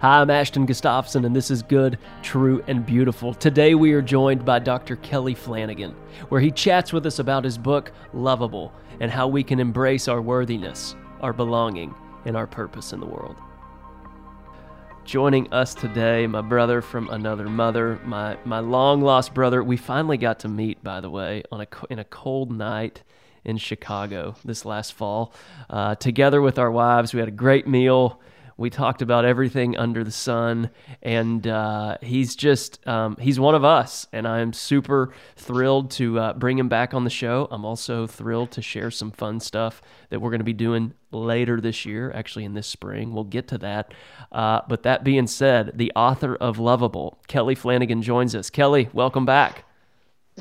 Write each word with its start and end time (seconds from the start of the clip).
Hi, 0.00 0.22
I'm 0.22 0.30
Ashton 0.30 0.64
Gustafson, 0.64 1.26
and 1.26 1.36
this 1.36 1.50
is 1.50 1.60
Good, 1.62 1.98
True, 2.22 2.64
and 2.66 2.86
Beautiful. 2.86 3.34
Today 3.34 3.74
we 3.74 3.92
are 3.92 4.00
joined 4.00 4.46
by 4.46 4.58
Dr. 4.58 4.96
Kelly 4.96 5.34
Flanagan, 5.34 5.94
where 6.30 6.40
he 6.40 6.50
chats 6.50 6.90
with 6.90 7.04
us 7.04 7.18
about 7.18 7.44
his 7.44 7.58
book, 7.58 7.92
Lovable, 8.14 8.72
and 9.00 9.10
how 9.10 9.28
we 9.28 9.44
can 9.44 9.60
embrace 9.60 10.08
our 10.08 10.22
worthiness, 10.22 10.94
our 11.20 11.34
belonging, 11.34 11.94
and 12.24 12.34
our 12.34 12.46
purpose 12.46 12.94
in 12.94 13.00
the 13.00 13.04
world. 13.04 13.36
Joining 15.04 15.52
us 15.52 15.74
today, 15.74 16.26
my 16.26 16.40
brother 16.40 16.80
from 16.80 17.10
another 17.10 17.50
mother, 17.50 18.00
my, 18.02 18.38
my 18.46 18.60
long 18.60 19.02
lost 19.02 19.34
brother. 19.34 19.62
We 19.62 19.76
finally 19.76 20.16
got 20.16 20.38
to 20.40 20.48
meet, 20.48 20.82
by 20.82 21.02
the 21.02 21.10
way, 21.10 21.42
on 21.52 21.60
a, 21.60 21.66
in 21.90 21.98
a 21.98 22.04
cold 22.04 22.50
night 22.50 23.02
in 23.44 23.58
Chicago 23.58 24.34
this 24.46 24.64
last 24.64 24.94
fall. 24.94 25.34
Uh, 25.68 25.94
together 25.94 26.40
with 26.40 26.58
our 26.58 26.70
wives, 26.70 27.12
we 27.12 27.20
had 27.20 27.28
a 27.28 27.32
great 27.32 27.68
meal 27.68 28.18
we 28.60 28.68
talked 28.68 29.00
about 29.00 29.24
everything 29.24 29.74
under 29.78 30.04
the 30.04 30.10
sun, 30.10 30.68
and 31.02 31.46
uh, 31.46 31.96
he's 32.02 32.36
just 32.36 32.86
um, 32.86 33.16
he's 33.16 33.40
one 33.40 33.54
of 33.54 33.64
us, 33.64 34.06
and 34.12 34.28
I'm 34.28 34.52
super 34.52 35.14
thrilled 35.34 35.90
to 35.92 36.18
uh, 36.18 36.32
bring 36.34 36.58
him 36.58 36.68
back 36.68 36.92
on 36.92 37.04
the 37.04 37.10
show. 37.10 37.48
I'm 37.50 37.64
also 37.64 38.06
thrilled 38.06 38.50
to 38.52 38.60
share 38.60 38.90
some 38.90 39.12
fun 39.12 39.40
stuff 39.40 39.80
that 40.10 40.20
we're 40.20 40.28
going 40.28 40.40
to 40.40 40.44
be 40.44 40.52
doing 40.52 40.92
later 41.10 41.58
this 41.58 41.86
year, 41.86 42.12
actually 42.12 42.44
in 42.44 42.52
this 42.52 42.66
spring. 42.66 43.14
We'll 43.14 43.24
get 43.24 43.48
to 43.48 43.58
that. 43.58 43.94
Uh, 44.30 44.60
but 44.68 44.82
that 44.82 45.04
being 45.04 45.26
said, 45.26 45.72
the 45.74 45.90
author 45.96 46.36
of 46.36 46.58
Lovable, 46.58 47.18
Kelly 47.28 47.54
Flanagan, 47.54 48.02
joins 48.02 48.34
us. 48.34 48.50
Kelly, 48.50 48.90
welcome 48.92 49.24
back. 49.24 49.64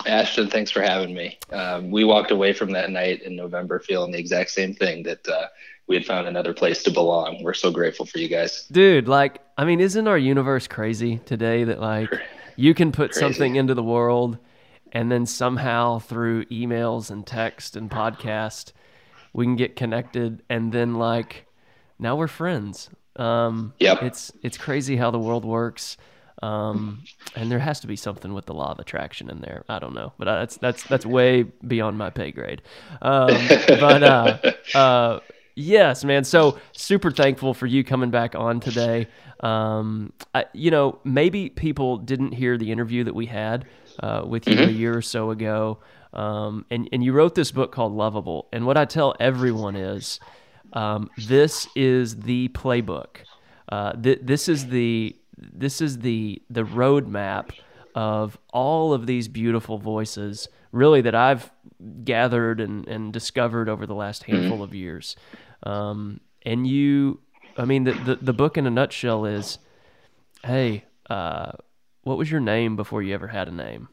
Ashton, 0.05 0.49
thanks 0.49 0.71
for 0.71 0.81
having 0.81 1.13
me. 1.13 1.39
Um, 1.51 1.89
we 1.89 2.03
walked 2.03 2.31
away 2.31 2.51
from 2.51 2.71
that 2.71 2.89
night 2.89 3.21
in 3.23 3.37
November 3.37 3.79
feeling 3.79 4.11
the 4.11 4.19
exact 4.19 4.49
same 4.49 4.73
thing 4.73 5.03
that 5.03 5.25
uh, 5.27 5.47
we 5.89 5.95
had 5.95 6.05
found 6.05 6.27
another 6.27 6.53
place 6.53 6.83
to 6.83 6.91
belong. 6.91 7.43
We're 7.43 7.55
so 7.55 7.71
grateful 7.71 8.05
for 8.05 8.19
you 8.19 8.29
guys. 8.29 8.67
Dude, 8.71 9.07
like, 9.07 9.41
I 9.57 9.65
mean, 9.65 9.81
isn't 9.81 10.07
our 10.07 10.19
universe 10.19 10.67
crazy 10.67 11.17
today 11.25 11.63
that, 11.63 11.81
like, 11.81 12.09
you 12.55 12.75
can 12.75 12.91
put 12.91 13.11
crazy. 13.11 13.19
something 13.19 13.55
into 13.55 13.73
the 13.73 13.83
world 13.83 14.37
and 14.91 15.11
then 15.11 15.25
somehow 15.25 15.97
through 15.97 16.45
emails 16.45 17.09
and 17.09 17.25
text 17.25 17.75
and 17.75 17.89
podcast, 17.89 18.71
we 19.33 19.45
can 19.45 19.55
get 19.55 19.75
connected 19.75 20.43
and 20.47 20.71
then, 20.71 20.93
like, 20.93 21.47
now 21.97 22.15
we're 22.15 22.27
friends. 22.27 22.91
Um, 23.15 23.73
yep. 23.79 24.03
It's, 24.03 24.31
it's 24.43 24.59
crazy 24.59 24.95
how 24.95 25.09
the 25.09 25.19
world 25.19 25.43
works. 25.43 25.97
Um, 26.43 27.03
and 27.35 27.51
there 27.51 27.59
has 27.59 27.79
to 27.79 27.87
be 27.87 27.95
something 27.95 28.33
with 28.33 28.45
the 28.45 28.53
law 28.53 28.71
of 28.71 28.79
attraction 28.79 29.29
in 29.29 29.41
there. 29.41 29.65
I 29.67 29.79
don't 29.79 29.93
know, 29.93 30.13
but 30.17 30.23
that's 30.23 30.55
that's 30.55 30.83
that's 30.83 31.05
way 31.05 31.43
beyond 31.43 31.97
my 31.97 32.11
pay 32.11 32.31
grade. 32.31 32.61
Um, 33.01 33.35
but 33.67 34.03
uh, 34.03 34.37
uh, 34.73 35.19
Yes, 35.59 36.05
man. 36.05 36.23
So 36.23 36.57
super 36.71 37.11
thankful 37.11 37.53
for 37.53 37.65
you 37.65 37.83
coming 37.83 38.11
back 38.11 38.33
on 38.33 38.61
today. 38.61 39.07
Um, 39.41 40.13
I, 40.33 40.45
you 40.53 40.71
know, 40.71 40.99
maybe 41.03 41.49
people 41.49 41.97
didn't 41.97 42.31
hear 42.31 42.57
the 42.57 42.71
interview 42.71 43.03
that 43.03 43.13
we 43.13 43.25
had 43.25 43.65
uh, 44.01 44.23
with 44.25 44.47
you 44.47 44.55
mm-hmm. 44.55 44.69
a 44.69 44.71
year 44.71 44.95
or 44.95 45.01
so 45.01 45.31
ago, 45.31 45.79
um, 46.13 46.65
and 46.71 46.87
and 46.93 47.03
you 47.03 47.11
wrote 47.11 47.35
this 47.35 47.51
book 47.51 47.73
called 47.73 47.91
Lovable. 47.91 48.47
And 48.53 48.65
what 48.65 48.77
I 48.77 48.85
tell 48.85 49.15
everyone 49.19 49.75
is, 49.75 50.21
um, 50.71 51.09
this 51.17 51.67
is 51.75 52.21
the 52.21 52.47
playbook. 52.49 53.17
Uh, 53.67 53.91
th- 53.93 54.19
this 54.21 54.47
is 54.47 54.67
the 54.67 55.13
this 55.37 55.81
is 55.81 55.99
the 55.99 56.41
the 56.49 56.63
roadmap 56.63 57.51
of 57.95 58.37
all 58.53 58.93
of 58.93 59.07
these 59.07 59.27
beautiful 59.27 59.77
voices, 59.77 60.47
really 60.71 61.01
that 61.01 61.15
I've 61.15 61.51
gathered 62.05 62.61
and, 62.61 62.87
and 62.87 63.11
discovered 63.11 63.67
over 63.67 63.85
the 63.85 63.95
last 63.95 64.23
mm-hmm. 64.23 64.35
handful 64.35 64.57
mm-hmm. 64.57 64.63
of 64.63 64.73
years. 64.73 65.17
Um, 65.63 66.19
and 66.43 66.65
you, 66.65 67.19
I 67.57 67.65
mean, 67.65 67.83
the, 67.83 67.93
the, 67.93 68.15
the 68.21 68.33
book 68.33 68.57
in 68.57 68.65
a 68.65 68.69
nutshell 68.69 69.25
is, 69.25 69.59
hey, 70.43 70.85
uh, 71.09 71.51
what 72.03 72.17
was 72.17 72.31
your 72.31 72.39
name 72.39 72.75
before 72.75 73.01
you 73.01 73.13
ever 73.13 73.27
had 73.27 73.47
a 73.47 73.51
name? 73.51 73.89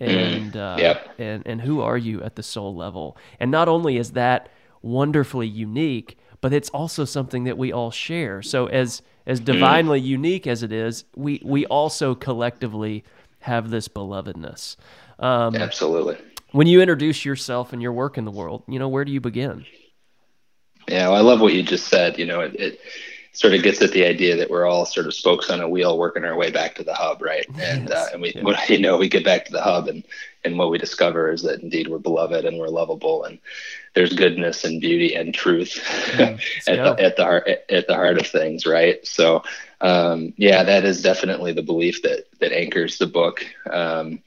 And, 0.00 0.56
uh, 0.56 0.76
yep. 0.78 1.14
and, 1.18 1.46
and 1.46 1.60
who 1.60 1.80
are 1.80 1.96
you 1.96 2.22
at 2.22 2.36
the 2.36 2.42
soul 2.42 2.74
level? 2.74 3.16
And 3.38 3.50
not 3.50 3.68
only 3.68 3.96
is 3.96 4.12
that 4.12 4.48
wonderfully 4.82 5.46
unique, 5.46 6.18
but 6.40 6.52
it's 6.52 6.68
also 6.70 7.04
something 7.04 7.44
that 7.44 7.56
we 7.56 7.72
all 7.72 7.90
share. 7.90 8.42
So 8.42 8.66
as, 8.66 9.02
as 9.26 9.40
mm-hmm. 9.40 9.52
divinely 9.52 10.00
mm. 10.00 10.06
unique 10.06 10.46
as 10.46 10.62
it 10.62 10.72
is, 10.72 11.04
we, 11.16 11.40
we 11.44 11.64
also 11.66 12.14
collectively 12.14 13.04
have 13.40 13.70
this 13.70 13.88
belovedness. 13.88 14.76
Um, 15.18 15.54
Absolutely. 15.54 16.18
When 16.52 16.66
you 16.66 16.80
introduce 16.80 17.24
yourself 17.24 17.72
and 17.72 17.80
your 17.80 17.92
work 17.92 18.18
in 18.18 18.24
the 18.24 18.30
world, 18.30 18.62
you 18.68 18.78
know, 18.78 18.88
where 18.88 19.04
do 19.04 19.12
you 19.12 19.20
begin? 19.20 19.64
Yeah, 20.88 21.08
well, 21.08 21.16
I 21.16 21.20
love 21.20 21.40
what 21.40 21.54
you 21.54 21.62
just 21.62 21.88
said. 21.88 22.18
You 22.18 22.26
know, 22.26 22.40
it, 22.40 22.54
it, 22.56 22.80
sort 23.34 23.52
of 23.52 23.64
gets 23.64 23.82
at 23.82 23.90
the 23.90 24.06
idea 24.06 24.36
that 24.36 24.48
we're 24.48 24.64
all 24.64 24.86
sort 24.86 25.06
of 25.06 25.12
spokes 25.12 25.50
on 25.50 25.60
a 25.60 25.68
wheel 25.68 25.98
working 25.98 26.24
our 26.24 26.36
way 26.36 26.52
back 26.52 26.76
to 26.76 26.84
the 26.84 26.94
hub, 26.94 27.20
right? 27.20 27.44
And 27.60 27.90
uh, 27.90 28.06
and 28.12 28.22
we, 28.22 28.32
yeah. 28.32 28.64
you 28.68 28.78
know, 28.78 28.96
we 28.96 29.08
get 29.08 29.24
back 29.24 29.44
to 29.46 29.52
the 29.52 29.60
hub, 29.60 29.88
and 29.88 30.04
and 30.44 30.56
what 30.56 30.70
we 30.70 30.78
discover 30.78 31.30
is 31.30 31.42
that 31.42 31.60
indeed 31.60 31.88
we're 31.88 31.98
beloved 31.98 32.44
and 32.44 32.58
we're 32.58 32.68
lovable, 32.68 33.24
and 33.24 33.38
there's 33.94 34.12
goodness 34.12 34.64
and 34.64 34.80
beauty 34.80 35.14
and 35.14 35.34
truth 35.34 35.82
yeah, 36.16 36.36
at, 36.68 36.76
the, 36.76 36.96
at 37.02 37.16
the 37.16 37.24
heart 37.24 37.48
at 37.68 37.86
the 37.88 37.94
heart 37.94 38.18
of 38.18 38.26
things, 38.26 38.66
right? 38.66 39.04
So, 39.06 39.42
um, 39.80 40.32
yeah, 40.36 40.62
that 40.62 40.84
is 40.84 41.02
definitely 41.02 41.52
the 41.52 41.62
belief 41.62 42.02
that 42.02 42.26
that 42.38 42.52
anchors 42.52 42.98
the 42.98 43.06
book. 43.06 43.44
Um, 43.68 44.22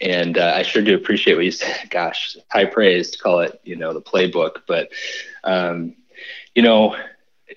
and 0.00 0.38
uh, 0.38 0.52
I 0.54 0.62
sure 0.62 0.82
do 0.82 0.94
appreciate 0.94 1.34
what 1.34 1.44
you 1.44 1.50
said. 1.50 1.76
Gosh, 1.90 2.36
high 2.48 2.66
praise 2.66 3.10
to 3.10 3.18
call 3.18 3.40
it, 3.40 3.60
you 3.64 3.74
know, 3.74 3.92
the 3.92 4.02
playbook, 4.02 4.62
but 4.68 4.90
um, 5.44 5.94
you 6.54 6.62
know, 6.62 6.96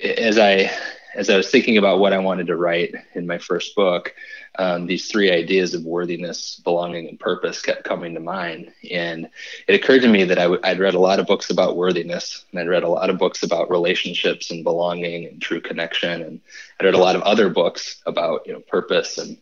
as 0.02 0.38
I 0.38 0.72
as 1.16 1.30
I 1.30 1.38
was 1.38 1.50
thinking 1.50 1.78
about 1.78 2.00
what 2.00 2.12
I 2.12 2.20
wanted 2.20 2.48
to 2.48 2.58
write 2.58 2.94
in 3.14 3.26
my 3.26 3.38
first 3.38 3.74
book, 3.74 4.14
um, 4.60 4.86
these 4.86 5.10
three 5.10 5.32
ideas 5.32 5.74
of 5.74 5.84
worthiness, 5.84 6.60
belonging, 6.64 7.08
and 7.08 7.20
purpose 7.20 7.62
kept 7.62 7.86
coming 7.86 8.14
to 8.14 8.20
mind. 8.20 8.74
And 8.92 9.30
it 9.68 9.76
occurred 9.76 10.02
to 10.02 10.10
me 10.10 10.26
that 10.26 10.38
i 10.38 10.44
w- 10.44 10.60
I'd 10.64 10.80
read 10.80 10.94
a 10.94 11.00
lot 11.00 11.20
of 11.20 11.26
books 11.26 11.50
about 11.50 11.78
worthiness, 11.78 12.44
and 12.52 12.60
I'd 12.60 12.68
read 12.68 12.84
a 12.84 12.90
lot 12.90 13.10
of 13.10 13.18
books 13.18 13.44
about 13.44 13.72
relationships 13.72 14.52
and 14.52 14.64
belonging 14.64 15.26
and 15.26 15.42
true 15.42 15.62
connection, 15.62 16.22
and 16.22 16.42
I'd 16.80 16.86
read 16.86 16.96
a 16.96 17.00
lot 17.00 17.16
of 17.16 17.22
other 17.22 17.50
books 17.50 18.02
about 18.06 18.42
you 18.46 18.54
know 18.54 18.60
purpose 18.60 19.18
and 19.18 19.38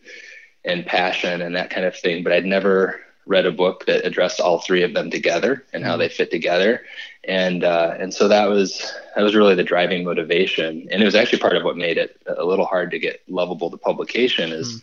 and 0.64 0.86
passion 0.86 1.42
and 1.42 1.56
that 1.56 1.70
kind 1.70 1.86
of 1.86 1.96
thing. 1.96 2.22
But 2.22 2.32
I'd 2.32 2.46
never 2.46 3.00
read 3.26 3.46
a 3.46 3.52
book 3.52 3.86
that 3.86 4.04
addressed 4.04 4.40
all 4.40 4.60
three 4.60 4.82
of 4.82 4.94
them 4.94 5.10
together 5.10 5.64
and 5.72 5.84
how 5.84 5.96
they 5.96 6.08
fit 6.08 6.30
together. 6.30 6.82
And 7.26 7.64
uh, 7.64 7.94
and 7.98 8.12
so 8.12 8.28
that 8.28 8.48
was 8.48 8.92
that 9.16 9.22
was 9.22 9.34
really 9.34 9.54
the 9.54 9.64
driving 9.64 10.04
motivation. 10.04 10.86
And 10.90 11.02
it 11.02 11.04
was 11.04 11.14
actually 11.14 11.38
part 11.38 11.56
of 11.56 11.64
what 11.64 11.76
made 11.76 11.96
it 11.96 12.20
a 12.26 12.44
little 12.44 12.66
hard 12.66 12.90
to 12.90 12.98
get 12.98 13.22
lovable 13.28 13.70
to 13.70 13.76
publication 13.76 14.52
is 14.52 14.82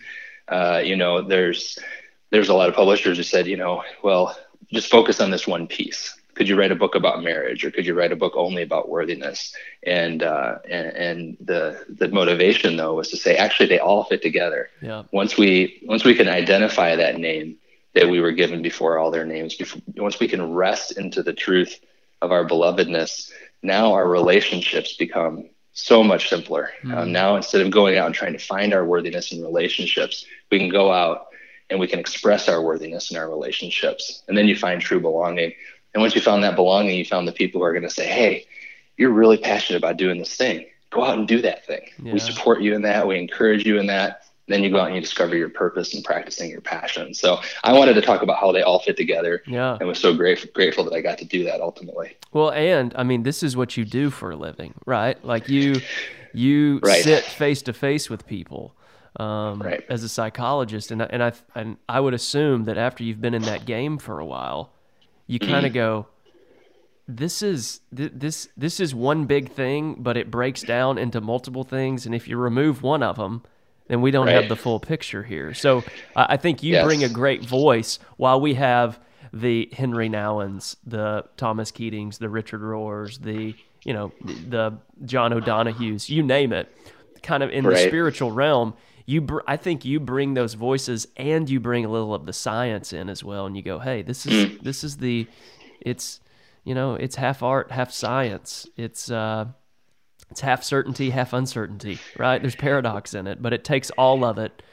mm. 0.49 0.77
uh, 0.77 0.79
you 0.79 0.95
know 0.95 1.21
there's 1.21 1.77
there's 2.31 2.49
a 2.49 2.53
lot 2.53 2.69
of 2.69 2.75
publishers 2.75 3.17
who 3.17 3.23
said 3.23 3.45
you 3.47 3.57
know 3.57 3.83
well 4.03 4.35
just 4.71 4.89
focus 4.89 5.19
on 5.19 5.31
this 5.31 5.47
one 5.47 5.67
piece. 5.67 6.17
Could 6.33 6.47
you 6.47 6.57
write 6.57 6.71
a 6.71 6.75
book 6.75 6.95
about 6.95 7.21
marriage 7.21 7.63
or 7.63 7.71
could 7.71 7.85
you 7.85 7.93
write 7.93 8.13
a 8.13 8.15
book 8.15 8.33
only 8.35 8.63
about 8.63 8.89
worthiness? 8.89 9.53
And 9.83 10.23
uh, 10.23 10.55
and, 10.67 10.87
and 10.87 11.37
the 11.41 11.85
the 11.89 12.07
motivation 12.07 12.77
though 12.77 12.95
was 12.95 13.09
to 13.09 13.17
say 13.17 13.35
actually 13.35 13.67
they 13.67 13.79
all 13.79 14.05
fit 14.05 14.23
together. 14.23 14.69
Yeah. 14.81 15.03
once 15.11 15.37
we 15.37 15.83
once 15.85 16.03
we 16.03 16.15
can 16.15 16.27
identify 16.27 16.95
that 16.95 17.19
name 17.19 17.57
that 17.93 18.09
we 18.09 18.19
were 18.19 18.31
given 18.31 18.61
before 18.61 18.97
all 18.97 19.11
their 19.11 19.25
names. 19.25 19.55
Before, 19.55 19.81
once 19.97 20.19
we 20.19 20.27
can 20.27 20.53
rest 20.53 20.97
into 20.97 21.23
the 21.23 21.33
truth 21.33 21.79
of 22.21 22.31
our 22.31 22.45
belovedness, 22.45 23.31
now 23.61 23.93
our 23.93 24.07
relationships 24.07 24.95
become 24.95 25.49
so 25.73 26.03
much 26.03 26.29
simpler. 26.29 26.71
Mm. 26.83 26.97
Um, 26.97 27.11
now, 27.11 27.35
instead 27.35 27.61
of 27.61 27.71
going 27.71 27.97
out 27.97 28.05
and 28.05 28.15
trying 28.15 28.33
to 28.33 28.39
find 28.39 28.73
our 28.73 28.85
worthiness 28.85 29.31
in 29.31 29.41
relationships, 29.41 30.25
we 30.51 30.59
can 30.59 30.69
go 30.69 30.91
out 30.91 31.27
and 31.69 31.79
we 31.79 31.87
can 31.87 31.99
express 31.99 32.49
our 32.49 32.61
worthiness 32.61 33.11
in 33.11 33.17
our 33.17 33.29
relationships. 33.29 34.23
And 34.27 34.37
then 34.37 34.47
you 34.47 34.55
find 34.55 34.81
true 34.81 34.99
belonging. 34.99 35.53
And 35.93 36.01
once 36.01 36.15
you 36.15 36.21
found 36.21 36.43
that 36.43 36.55
belonging, 36.55 36.97
you 36.97 37.05
found 37.05 37.27
the 37.27 37.33
people 37.33 37.61
who 37.61 37.65
are 37.65 37.73
going 37.73 37.83
to 37.83 37.89
say, 37.89 38.07
hey, 38.07 38.45
you're 38.97 39.11
really 39.11 39.37
passionate 39.37 39.77
about 39.77 39.97
doing 39.97 40.19
this 40.19 40.35
thing. 40.35 40.65
Go 40.89 41.03
out 41.03 41.17
and 41.17 41.27
do 41.27 41.41
that 41.41 41.65
thing. 41.65 41.89
Yeah. 42.01 42.13
We 42.13 42.19
support 42.19 42.61
you 42.61 42.75
in 42.75 42.81
that. 42.81 43.07
We 43.07 43.17
encourage 43.17 43.65
you 43.65 43.79
in 43.79 43.87
that 43.87 44.25
then 44.51 44.63
you 44.63 44.69
go 44.69 44.79
out 44.79 44.87
and 44.87 44.95
you 44.95 45.01
discover 45.01 45.35
your 45.35 45.49
purpose 45.49 45.93
and 45.93 46.03
practicing 46.03 46.49
your 46.49 46.61
passion. 46.61 47.13
So 47.13 47.39
I 47.63 47.73
wanted 47.73 47.93
to 47.93 48.01
talk 48.01 48.21
about 48.21 48.37
how 48.39 48.51
they 48.51 48.61
all 48.61 48.79
fit 48.79 48.97
together. 48.97 49.43
Yeah. 49.47 49.77
And 49.79 49.87
was 49.87 49.99
so 49.99 50.15
grateful, 50.15 50.49
grateful 50.53 50.83
that 50.85 50.93
I 50.93 51.01
got 51.01 51.17
to 51.19 51.25
do 51.25 51.43
that 51.45 51.61
ultimately. 51.61 52.17
Well, 52.31 52.51
and 52.51 52.93
I 52.95 53.03
mean, 53.03 53.23
this 53.23 53.43
is 53.43 53.55
what 53.55 53.77
you 53.77 53.85
do 53.85 54.09
for 54.09 54.31
a 54.31 54.35
living, 54.35 54.73
right? 54.85 55.23
Like 55.23 55.49
you, 55.49 55.81
you 56.33 56.79
right. 56.83 57.03
sit 57.03 57.23
face 57.23 57.61
to 57.63 57.73
face 57.73 58.09
with 58.09 58.25
people 58.25 58.75
um, 59.17 59.61
right. 59.61 59.83
as 59.89 60.03
a 60.03 60.09
psychologist. 60.09 60.91
And, 60.91 61.01
and 61.01 61.23
I, 61.23 61.33
and 61.55 61.77
I 61.87 61.99
would 61.99 62.13
assume 62.13 62.65
that 62.65 62.77
after 62.77 63.03
you've 63.03 63.21
been 63.21 63.33
in 63.33 63.43
that 63.43 63.65
game 63.65 63.97
for 63.97 64.19
a 64.19 64.25
while, 64.25 64.71
you 65.27 65.39
kind 65.39 65.65
of 65.65 65.71
mm-hmm. 65.71 65.73
go, 65.73 66.07
this 67.07 67.41
is 67.41 67.81
this 67.91 68.47
this 68.55 68.79
is 68.79 68.95
one 68.95 69.25
big 69.25 69.51
thing, 69.51 69.95
but 69.99 70.17
it 70.17 70.31
breaks 70.31 70.61
down 70.61 70.97
into 70.97 71.19
multiple 71.19 71.63
things. 71.63 72.05
And 72.05 72.15
if 72.15 72.27
you 72.27 72.37
remove 72.37 72.83
one 72.83 73.03
of 73.03 73.17
them, 73.17 73.43
then 73.91 74.01
we 74.01 74.09
don't 74.09 74.27
right. 74.27 74.35
have 74.35 74.47
the 74.47 74.55
full 74.55 74.79
picture 74.79 75.21
here. 75.21 75.53
So 75.53 75.83
I 76.15 76.37
think 76.37 76.63
you 76.63 76.71
yes. 76.71 76.85
bring 76.85 77.03
a 77.03 77.09
great 77.09 77.43
voice 77.43 77.99
while 78.15 78.39
we 78.39 78.53
have 78.53 78.97
the 79.33 79.69
Henry 79.73 80.09
Nouwens, 80.09 80.77
the 80.85 81.25
Thomas 81.35 81.71
Keatings, 81.73 82.17
the 82.17 82.29
Richard 82.29 82.61
Rohrs, 82.61 83.21
the 83.21 83.53
you 83.83 83.93
know 83.93 84.13
the 84.21 84.77
John 85.03 85.33
O'Donohue's, 85.33 86.09
you 86.09 86.23
name 86.23 86.53
it. 86.53 86.71
kind 87.21 87.43
of 87.43 87.49
in 87.51 87.65
right. 87.65 87.75
the 87.75 87.87
spiritual 87.87 88.31
realm, 88.31 88.73
you 89.05 89.21
br- 89.21 89.41
I 89.47 89.57
think 89.57 89.85
you 89.85 89.99
bring 89.99 90.33
those 90.33 90.53
voices 90.53 91.07
and 91.17 91.49
you 91.49 91.59
bring 91.59 91.85
a 91.85 91.89
little 91.89 92.13
of 92.13 92.25
the 92.25 92.33
science 92.33 92.93
in 92.93 93.09
as 93.09 93.23
well, 93.23 93.45
and 93.45 93.55
you 93.55 93.63
go, 93.63 93.79
hey, 93.79 94.01
this 94.01 94.25
is 94.25 94.49
mm. 94.49 94.61
this 94.61 94.83
is 94.83 94.97
the, 94.97 95.27
it's 95.79 96.19
you 96.63 96.75
know, 96.75 96.95
it's 96.95 97.15
half 97.15 97.43
art, 97.43 97.71
half 97.71 97.91
science. 97.91 98.67
It's 98.77 99.09
uh, 99.09 99.47
it's 100.31 100.41
half 100.41 100.63
certainty, 100.63 101.09
half 101.09 101.33
uncertainty, 101.33 101.99
right? 102.17 102.41
There's 102.41 102.55
paradox 102.55 103.13
in 103.13 103.27
it, 103.27 103.41
but 103.41 103.53
it 103.53 103.63
takes 103.63 103.91
all 103.91 104.23
of 104.23 104.37
it 104.37 104.63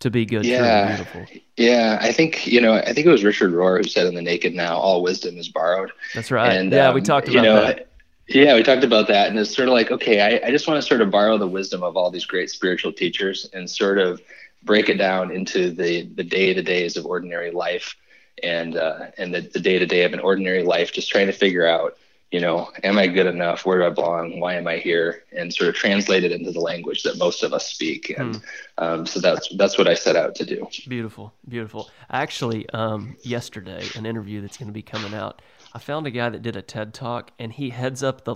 to 0.00 0.10
be 0.10 0.24
good, 0.24 0.44
yeah. 0.44 0.96
beautiful. 0.96 1.26
Yeah, 1.56 1.98
I 2.00 2.10
think 2.10 2.46
you 2.46 2.60
know, 2.60 2.74
I 2.74 2.92
think 2.92 3.06
it 3.06 3.10
was 3.10 3.22
Richard 3.22 3.52
Rohr 3.52 3.76
who 3.78 3.84
said 3.84 4.06
in 4.06 4.14
The 4.14 4.22
Naked 4.22 4.54
Now, 4.54 4.76
all 4.76 5.02
wisdom 5.02 5.38
is 5.38 5.48
borrowed. 5.48 5.92
That's 6.14 6.30
right. 6.30 6.52
And 6.52 6.72
yeah, 6.72 6.88
um, 6.88 6.94
we 6.94 7.02
talked 7.02 7.28
about 7.28 7.36
you 7.36 7.42
know, 7.42 7.60
that. 7.60 7.88
Yeah, 8.28 8.54
we 8.54 8.62
talked 8.62 8.84
about 8.84 9.06
that, 9.08 9.28
and 9.28 9.38
it's 9.38 9.54
sort 9.54 9.68
of 9.68 9.74
like, 9.74 9.90
okay, 9.90 10.22
I, 10.22 10.48
I 10.48 10.50
just 10.50 10.66
want 10.66 10.80
to 10.80 10.86
sort 10.86 11.02
of 11.02 11.10
borrow 11.10 11.36
the 11.36 11.46
wisdom 11.46 11.82
of 11.82 11.96
all 11.96 12.10
these 12.10 12.24
great 12.24 12.48
spiritual 12.48 12.92
teachers 12.92 13.48
and 13.52 13.68
sort 13.68 13.98
of 13.98 14.22
break 14.62 14.88
it 14.88 14.96
down 14.96 15.30
into 15.30 15.70
the 15.70 16.02
the 16.14 16.24
day 16.24 16.54
to 16.54 16.62
days 16.62 16.96
of 16.96 17.04
ordinary 17.04 17.50
life, 17.50 17.94
and 18.42 18.76
uh, 18.76 19.10
and 19.18 19.34
the 19.34 19.42
day 19.42 19.78
to 19.78 19.84
day 19.86 20.04
of 20.04 20.14
an 20.14 20.20
ordinary 20.20 20.62
life, 20.62 20.92
just 20.92 21.10
trying 21.10 21.26
to 21.26 21.32
figure 21.32 21.66
out, 21.66 21.98
you 22.34 22.40
know, 22.40 22.70
am 22.82 22.98
I 22.98 23.06
good 23.06 23.26
enough? 23.26 23.64
Where 23.64 23.78
do 23.78 23.86
I 23.86 23.90
belong? 23.90 24.40
Why 24.40 24.54
am 24.54 24.66
I 24.66 24.78
here? 24.78 25.22
And 25.32 25.54
sort 25.54 25.68
of 25.68 25.74
translate 25.76 26.24
it 26.24 26.32
into 26.32 26.50
the 26.50 26.60
language 26.60 27.02
that 27.04 27.16
most 27.16 27.42
of 27.42 27.52
us 27.52 27.66
speak, 27.66 28.10
and 28.18 28.34
mm. 28.36 28.42
um, 28.78 29.06
so 29.06 29.20
that's 29.20 29.48
that's 29.56 29.78
what 29.78 29.88
I 29.88 29.94
set 29.94 30.16
out 30.16 30.34
to 30.36 30.44
do. 30.44 30.66
Beautiful, 30.88 31.32
beautiful. 31.48 31.90
Actually, 32.10 32.68
um, 32.70 33.16
yesterday, 33.22 33.84
an 33.96 34.04
interview 34.04 34.40
that's 34.40 34.56
going 34.56 34.68
to 34.68 34.72
be 34.72 34.82
coming 34.82 35.14
out 35.14 35.40
I 35.74 35.80
found 35.80 36.06
a 36.06 36.10
guy 36.10 36.28
that 36.28 36.42
did 36.42 36.54
a 36.54 36.62
TED 36.62 36.94
talk, 36.94 37.32
and 37.38 37.52
he 37.52 37.70
heads 37.70 38.02
up 38.02 38.24
the 38.24 38.34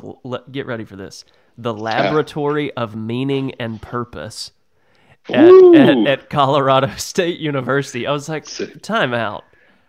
get 0.50 0.66
ready 0.66 0.84
for 0.84 0.96
this 0.96 1.24
the 1.56 1.72
Laboratory 1.72 2.72
of 2.72 2.94
Meaning 2.96 3.52
and 3.58 3.80
Purpose 3.80 4.52
at, 5.28 5.48
at, 5.74 6.06
at, 6.06 6.30
Colorado 6.30 6.88
State 6.96 7.38
University. 7.38 8.06
I 8.06 8.12
was 8.12 8.28
like, 8.28 8.46
time 8.82 9.14
out. 9.14 9.44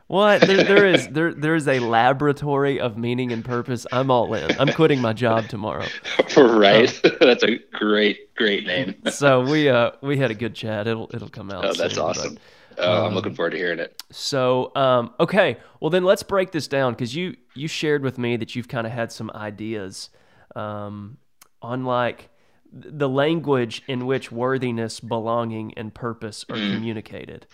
What? 0.09 0.41
There, 0.41 0.63
there 0.63 0.87
is 0.87 1.07
there 1.09 1.31
there 1.35 1.53
is 1.53 1.67
a 1.67 1.77
laboratory 1.77 2.79
of 2.79 2.97
meaning 2.97 3.31
and 3.31 3.45
purpose. 3.45 3.85
I'm 3.91 4.09
all 4.09 4.33
in. 4.33 4.59
I'm 4.59 4.73
quitting 4.73 4.99
my 4.99 5.13
job 5.13 5.47
tomorrow. 5.49 5.85
right. 6.35 7.05
Um, 7.05 7.11
that's 7.19 7.43
a 7.43 7.59
great 7.73 8.33
great 8.33 8.65
name. 8.65 8.95
so 9.11 9.41
we 9.41 9.69
uh 9.69 9.91
we 10.01 10.17
had 10.17 10.31
a 10.31 10.33
good 10.33 10.55
chat. 10.55 10.87
It'll 10.87 11.11
it'll 11.13 11.29
come 11.29 11.51
out. 11.51 11.63
Oh, 11.63 11.73
that's 11.73 11.93
soon, 11.93 12.03
awesome. 12.03 12.33
But, 12.33 12.41
Oh, 12.81 13.05
I'm 13.05 13.13
looking 13.13 13.33
um, 13.33 13.35
forward 13.35 13.51
to 13.51 13.57
hearing 13.57 13.79
it. 13.79 14.01
So, 14.09 14.71
um, 14.73 15.13
okay, 15.19 15.57
well 15.79 15.91
then 15.91 16.05
let's 16.05 16.23
break 16.23 16.51
this 16.51 16.67
down 16.67 16.93
because 16.93 17.15
you 17.15 17.35
you 17.53 17.67
shared 17.67 18.01
with 18.01 18.17
me 18.17 18.35
that 18.37 18.55
you've 18.55 18.67
kind 18.67 18.87
of 18.87 18.93
had 18.93 19.11
some 19.11 19.29
ideas 19.35 20.09
um, 20.55 21.17
on 21.61 21.85
like 21.85 22.29
the 22.71 23.09
language 23.09 23.83
in 23.87 24.07
which 24.07 24.31
worthiness, 24.31 25.01
belonging, 25.01 25.73
and 25.75 25.93
purpose 25.93 26.45
are 26.49 26.55
mm. 26.55 26.73
communicated. 26.73 27.45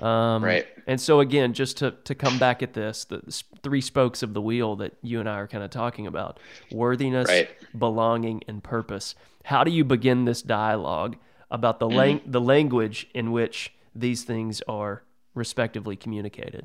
Um, 0.00 0.44
right. 0.44 0.66
And 0.88 0.98
so 0.98 1.20
again, 1.20 1.52
just 1.52 1.76
to 1.76 1.92
to 2.04 2.14
come 2.14 2.38
back 2.38 2.62
at 2.62 2.72
this, 2.72 3.04
the 3.04 3.20
three 3.62 3.82
spokes 3.82 4.22
of 4.22 4.32
the 4.32 4.40
wheel 4.40 4.74
that 4.76 4.94
you 5.02 5.20
and 5.20 5.28
I 5.28 5.34
are 5.34 5.46
kind 5.46 5.62
of 5.62 5.68
talking 5.68 6.06
about: 6.06 6.40
worthiness, 6.72 7.28
right. 7.28 7.50
belonging, 7.78 8.42
and 8.48 8.64
purpose. 8.64 9.14
How 9.44 9.64
do 9.64 9.70
you 9.70 9.84
begin 9.84 10.24
this 10.24 10.40
dialogue 10.40 11.16
about 11.50 11.78
the 11.78 11.88
mm. 11.88 11.94
lang- 11.94 12.20
the 12.24 12.40
language 12.40 13.06
in 13.12 13.32
which 13.32 13.74
these 13.94 14.24
things 14.24 14.62
are 14.66 15.02
respectively 15.34 15.94
communicated? 15.94 16.64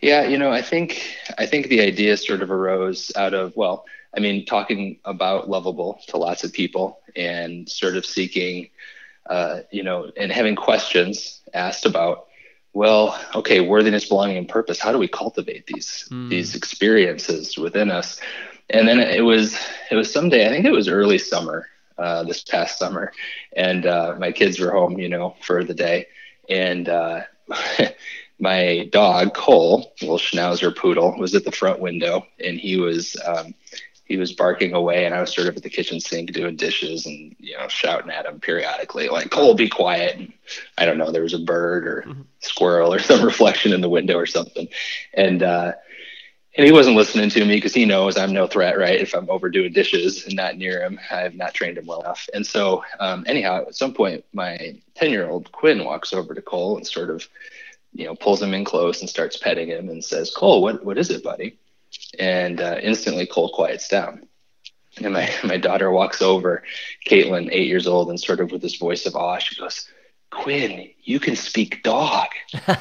Yeah, 0.00 0.26
you 0.26 0.38
know, 0.38 0.50
I 0.50 0.62
think 0.62 1.16
I 1.36 1.44
think 1.44 1.68
the 1.68 1.82
idea 1.82 2.16
sort 2.16 2.40
of 2.40 2.50
arose 2.50 3.12
out 3.14 3.34
of 3.34 3.54
well, 3.56 3.84
I 4.16 4.20
mean, 4.20 4.46
talking 4.46 4.98
about 5.04 5.50
lovable 5.50 6.00
to 6.08 6.16
lots 6.16 6.44
of 6.44 6.52
people 6.54 7.00
and 7.14 7.68
sort 7.68 7.94
of 7.96 8.06
seeking, 8.06 8.70
uh, 9.28 9.60
you 9.70 9.82
know, 9.82 10.10
and 10.16 10.32
having 10.32 10.56
questions 10.56 11.42
asked 11.52 11.84
about, 11.84 12.28
well, 12.72 13.18
okay, 13.34 13.60
worthiness, 13.60 14.08
belonging, 14.08 14.36
and 14.36 14.48
purpose. 14.48 14.78
How 14.78 14.92
do 14.92 14.98
we 14.98 15.08
cultivate 15.08 15.66
these 15.66 16.08
mm. 16.10 16.28
these 16.28 16.54
experiences 16.54 17.58
within 17.58 17.90
us? 17.90 18.20
And 18.68 18.86
then 18.86 19.00
it 19.00 19.22
was 19.22 19.58
it 19.90 19.96
was 19.96 20.12
someday. 20.12 20.46
I 20.46 20.50
think 20.50 20.64
it 20.64 20.72
was 20.72 20.88
early 20.88 21.18
summer 21.18 21.66
uh, 21.98 22.22
this 22.24 22.42
past 22.42 22.78
summer, 22.78 23.12
and 23.56 23.86
uh, 23.86 24.14
my 24.18 24.32
kids 24.32 24.60
were 24.60 24.70
home, 24.70 24.98
you 24.98 25.08
know, 25.08 25.36
for 25.42 25.64
the 25.64 25.74
day, 25.74 26.06
and 26.48 26.88
uh, 26.88 27.22
my 28.38 28.88
dog 28.92 29.34
Cole, 29.34 29.92
little 30.00 30.18
Schnauzer 30.18 30.74
poodle, 30.74 31.18
was 31.18 31.34
at 31.34 31.44
the 31.44 31.52
front 31.52 31.80
window, 31.80 32.26
and 32.42 32.58
he 32.58 32.76
was 32.76 33.16
um, 33.26 33.54
he 34.04 34.16
was 34.16 34.32
barking 34.32 34.74
away, 34.74 35.06
and 35.06 35.14
I 35.14 35.20
was 35.20 35.32
sort 35.32 35.46
of 35.46 35.56
at 35.56 35.62
the 35.62 35.70
kitchen 35.70 36.00
sink 36.00 36.32
doing 36.32 36.56
dishes, 36.56 37.06
and 37.06 37.34
you 37.38 37.56
know, 37.56 37.68
shouting 37.68 38.10
at 38.10 38.26
him 38.26 38.40
periodically, 38.40 39.08
like 39.08 39.30
Cole, 39.30 39.54
be 39.54 39.68
quiet. 39.68 40.16
And 40.16 40.32
I 40.78 40.84
don't 40.84 40.98
know, 40.98 41.10
there 41.10 41.22
was 41.22 41.34
a 41.34 41.38
bird 41.38 41.86
or 41.86 42.04
mm-hmm. 42.06 42.22
squirrel 42.40 42.92
or 42.92 42.98
some 43.00 43.24
reflection 43.24 43.72
in 43.72 43.80
the 43.80 43.88
window 43.88 44.16
or 44.16 44.26
something, 44.26 44.68
and 45.14 45.42
uh, 45.42 45.72
and 46.56 46.66
he 46.66 46.72
wasn't 46.72 46.96
listening 46.96 47.30
to 47.30 47.44
me 47.44 47.56
because 47.56 47.74
he 47.74 47.84
knows 47.84 48.16
I'm 48.16 48.32
no 48.32 48.46
threat, 48.46 48.76
right? 48.76 49.00
If 49.00 49.14
I'm 49.14 49.30
overdoing 49.30 49.72
dishes 49.72 50.26
and 50.26 50.34
not 50.34 50.56
near 50.56 50.82
him, 50.82 50.98
I 51.10 51.20
have 51.20 51.34
not 51.34 51.54
trained 51.54 51.78
him 51.78 51.86
well 51.86 52.00
enough. 52.00 52.28
And 52.34 52.44
so, 52.44 52.82
um, 52.98 53.24
anyhow, 53.28 53.64
at 53.68 53.76
some 53.76 53.94
point, 53.94 54.24
my 54.32 54.76
10 54.96 55.10
year 55.10 55.30
old 55.30 55.52
Quinn 55.52 55.84
walks 55.84 56.12
over 56.12 56.34
to 56.34 56.42
Cole 56.42 56.76
and 56.76 56.86
sort 56.86 57.10
of, 57.10 57.26
you 57.92 58.04
know, 58.04 58.16
pulls 58.16 58.42
him 58.42 58.52
in 58.52 58.64
close 58.64 59.00
and 59.00 59.08
starts 59.08 59.36
petting 59.36 59.68
him 59.68 59.88
and 59.88 60.04
says, 60.04 60.34
Cole, 60.36 60.60
what, 60.60 60.84
what 60.84 60.98
is 60.98 61.10
it, 61.10 61.22
buddy? 61.22 61.56
And 62.18 62.60
uh, 62.60 62.78
instantly, 62.82 63.26
Cole 63.26 63.50
quiets 63.50 63.86
down. 63.86 64.26
And 64.98 65.14
my, 65.14 65.32
my 65.44 65.56
daughter 65.56 65.90
walks 65.92 66.20
over, 66.20 66.64
Caitlin, 67.06 67.48
eight 67.52 67.68
years 67.68 67.86
old, 67.86 68.10
and 68.10 68.18
sort 68.18 68.40
of 68.40 68.50
with 68.50 68.60
this 68.60 68.76
voice 68.76 69.06
of 69.06 69.14
awe, 69.14 69.38
she 69.38 69.54
goes, 69.54 69.88
Quinn, 70.30 70.90
you 71.02 71.18
can 71.20 71.36
speak 71.36 71.82
dog. 71.82 72.28
and 72.66 72.76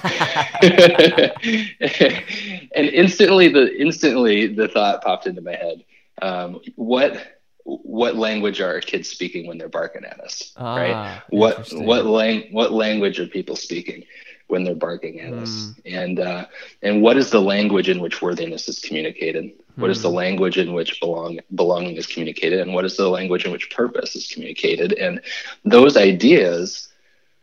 instantly 2.75 3.49
the 3.49 3.75
instantly 3.79 4.47
the 4.47 4.67
thought 4.67 5.01
popped 5.03 5.27
into 5.27 5.41
my 5.41 5.55
head. 5.55 5.83
Um, 6.21 6.59
what 6.75 7.39
what 7.63 8.15
language 8.15 8.61
are 8.61 8.79
kids 8.81 9.09
speaking 9.09 9.47
when 9.47 9.57
they're 9.57 9.69
barking 9.69 10.05
at 10.05 10.19
us? 10.19 10.53
Ah, 10.57 10.75
right? 10.75 11.21
What 11.29 11.71
what 11.73 12.05
lang- 12.05 12.51
what 12.51 12.71
language 12.71 13.19
are 13.19 13.27
people 13.27 13.55
speaking 13.55 14.05
when 14.47 14.63
they're 14.63 14.75
barking 14.75 15.19
at 15.19 15.31
mm. 15.31 15.41
us? 15.41 15.73
Hmm. 15.73 15.95
And 15.95 16.19
uh, 16.19 16.45
and 16.81 17.01
what 17.01 17.17
is 17.17 17.31
the 17.31 17.41
language 17.41 17.89
in 17.89 17.99
which 17.99 18.21
worthiness 18.21 18.67
is 18.69 18.79
communicated? 18.79 19.45
Mm. 19.45 19.81
What 19.81 19.91
is 19.91 20.01
the 20.01 20.09
hmm. 20.09 20.15
language 20.15 20.57
in 20.57 20.73
which 20.73 20.99
belong 20.99 21.39
belonging 21.55 21.95
is 21.95 22.07
communicated? 22.07 22.59
And 22.59 22.73
what 22.73 22.85
is 22.85 22.97
the 22.97 23.09
language 23.09 23.45
in 23.45 23.51
which 23.51 23.71
purpose 23.71 24.15
is 24.15 24.27
communicated? 24.27 24.93
And 24.93 25.21
those 25.63 25.97
ideas 25.97 26.88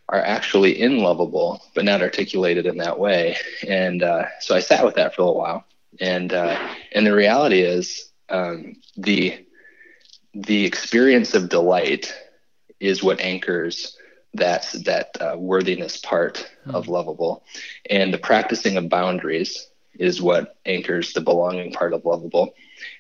are 0.09 0.21
actually 0.21 0.81
in 0.81 0.99
lovable, 0.99 1.63
but 1.75 1.85
not 1.85 2.03
articulated 2.03 2.67
in 2.67 2.79
that 2.79 2.99
way. 2.99 3.37
And 3.67 4.03
uh, 4.03 4.27
so 4.41 4.55
I 4.55 4.61
sat 4.61 4.85
with 4.85 4.95
that 4.95 5.15
for 5.15 5.23
a 5.23 5.25
little 5.25 5.41
while. 5.41 5.65
And 6.01 6.33
uh, 6.33 6.75
and 6.93 7.07
the 7.07 7.15
reality 7.15 7.61
is 7.61 8.11
um, 8.29 8.77
the 8.97 9.45
the 10.35 10.65
experience 10.65 11.35
of 11.35 11.49
delight 11.49 12.15
is 12.81 13.03
what 13.03 13.21
anchors 13.21 13.97
that 14.35 14.75
that 14.85 15.17
uh, 15.21 15.37
worthiness 15.39 15.97
part 15.97 16.49
mm. 16.67 16.75
of 16.75 16.89
lovable, 16.89 17.45
and 17.89 18.13
the 18.13 18.19
practicing 18.19 18.77
of 18.77 18.91
boundaries 18.91 19.69
is 19.95 20.21
what 20.21 20.57
anchors 20.67 21.15
the 21.15 21.23
belonging 21.23 21.73
part 21.73 21.95
of 21.95 22.05
lovable, 22.05 22.55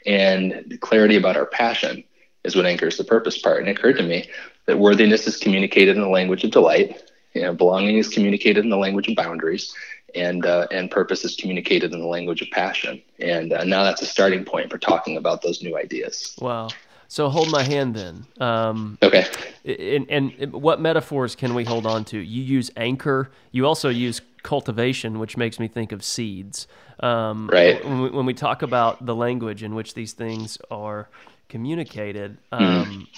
and 0.06 0.64
the 0.68 0.78
clarity 0.78 1.16
about 1.16 1.36
our 1.36 1.46
passion 1.46 2.02
is 2.46 2.56
what 2.56 2.64
anchors 2.64 2.96
the 2.96 3.04
purpose 3.04 3.36
part. 3.36 3.60
And 3.60 3.68
it 3.68 3.78
occurred 3.78 3.96
to 3.96 4.02
me 4.02 4.28
that 4.66 4.78
worthiness 4.78 5.26
is 5.26 5.36
communicated 5.36 5.96
in 5.96 6.02
the 6.02 6.08
language 6.08 6.44
of 6.44 6.50
delight, 6.52 7.02
you 7.34 7.42
know, 7.42 7.52
belonging 7.52 7.98
is 7.98 8.08
communicated 8.08 8.64
in 8.64 8.70
the 8.70 8.78
language 8.78 9.08
of 9.08 9.16
boundaries, 9.16 9.74
and 10.14 10.46
uh, 10.46 10.66
and 10.70 10.90
purpose 10.90 11.24
is 11.24 11.36
communicated 11.36 11.92
in 11.92 12.00
the 12.00 12.06
language 12.06 12.40
of 12.40 12.48
passion. 12.50 13.02
And 13.20 13.52
uh, 13.52 13.64
now 13.64 13.84
that's 13.84 14.00
a 14.00 14.06
starting 14.06 14.44
point 14.44 14.70
for 14.70 14.78
talking 14.78 15.18
about 15.18 15.42
those 15.42 15.62
new 15.62 15.76
ideas. 15.76 16.34
Wow. 16.40 16.68
So 17.08 17.28
hold 17.28 17.50
my 17.50 17.62
hand 17.62 17.94
then. 17.94 18.26
Um, 18.40 18.98
okay. 19.02 19.26
And, 19.64 20.10
and 20.10 20.52
what 20.52 20.80
metaphors 20.80 21.36
can 21.36 21.54
we 21.54 21.64
hold 21.64 21.86
on 21.86 22.04
to? 22.06 22.18
You 22.18 22.42
use 22.42 22.70
anchor. 22.76 23.30
You 23.52 23.66
also 23.66 23.88
use 23.88 24.20
cultivation, 24.42 25.18
which 25.18 25.36
makes 25.36 25.60
me 25.60 25.68
think 25.68 25.92
of 25.92 26.02
seeds. 26.02 26.66
Um, 27.00 27.48
right. 27.48 27.84
When 27.84 28.02
we, 28.02 28.10
when 28.10 28.26
we, 28.26 28.34
talk 28.34 28.62
about 28.62 29.04
the 29.06 29.14
language 29.14 29.62
in 29.62 29.74
which 29.74 29.94
these 29.94 30.14
things 30.14 30.58
are 30.70 31.08
communicated, 31.48 32.38
mm-hmm. 32.52 32.64
um, 32.64 33.08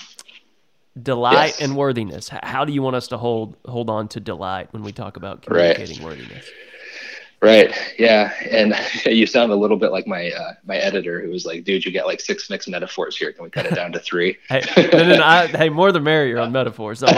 delight 1.02 1.54
yes. 1.58 1.60
and 1.60 1.76
worthiness. 1.76 2.28
How 2.28 2.64
do 2.64 2.72
you 2.72 2.82
want 2.82 2.96
us 2.96 3.08
to 3.08 3.18
hold 3.18 3.56
hold 3.66 3.90
on 3.90 4.08
to 4.08 4.20
delight 4.20 4.72
when 4.72 4.82
we 4.82 4.92
talk 4.92 5.16
about 5.16 5.42
communicating 5.42 5.98
right. 5.98 6.04
worthiness? 6.04 6.50
Right. 7.40 7.72
Yeah. 7.98 8.32
And 8.50 8.74
you 9.06 9.26
sound 9.26 9.52
a 9.52 9.54
little 9.54 9.76
bit 9.76 9.92
like 9.92 10.06
my 10.08 10.30
uh, 10.30 10.54
my 10.66 10.76
editor 10.76 11.20
who 11.20 11.30
was 11.30 11.46
like 11.46 11.62
dude 11.62 11.84
you 11.84 11.92
got 11.92 12.06
like 12.06 12.20
six 12.20 12.50
mixed 12.50 12.68
metaphors 12.68 13.16
here. 13.16 13.32
Can 13.32 13.44
we 13.44 13.50
cut 13.50 13.66
it 13.66 13.74
down 13.74 13.92
to 13.92 14.00
three? 14.00 14.36
Hey, 14.48 14.62
I, 14.66 15.46
hey 15.46 15.68
more 15.68 15.92
the 15.92 16.00
merrier 16.00 16.38
on 16.38 16.52
metaphors. 16.52 17.02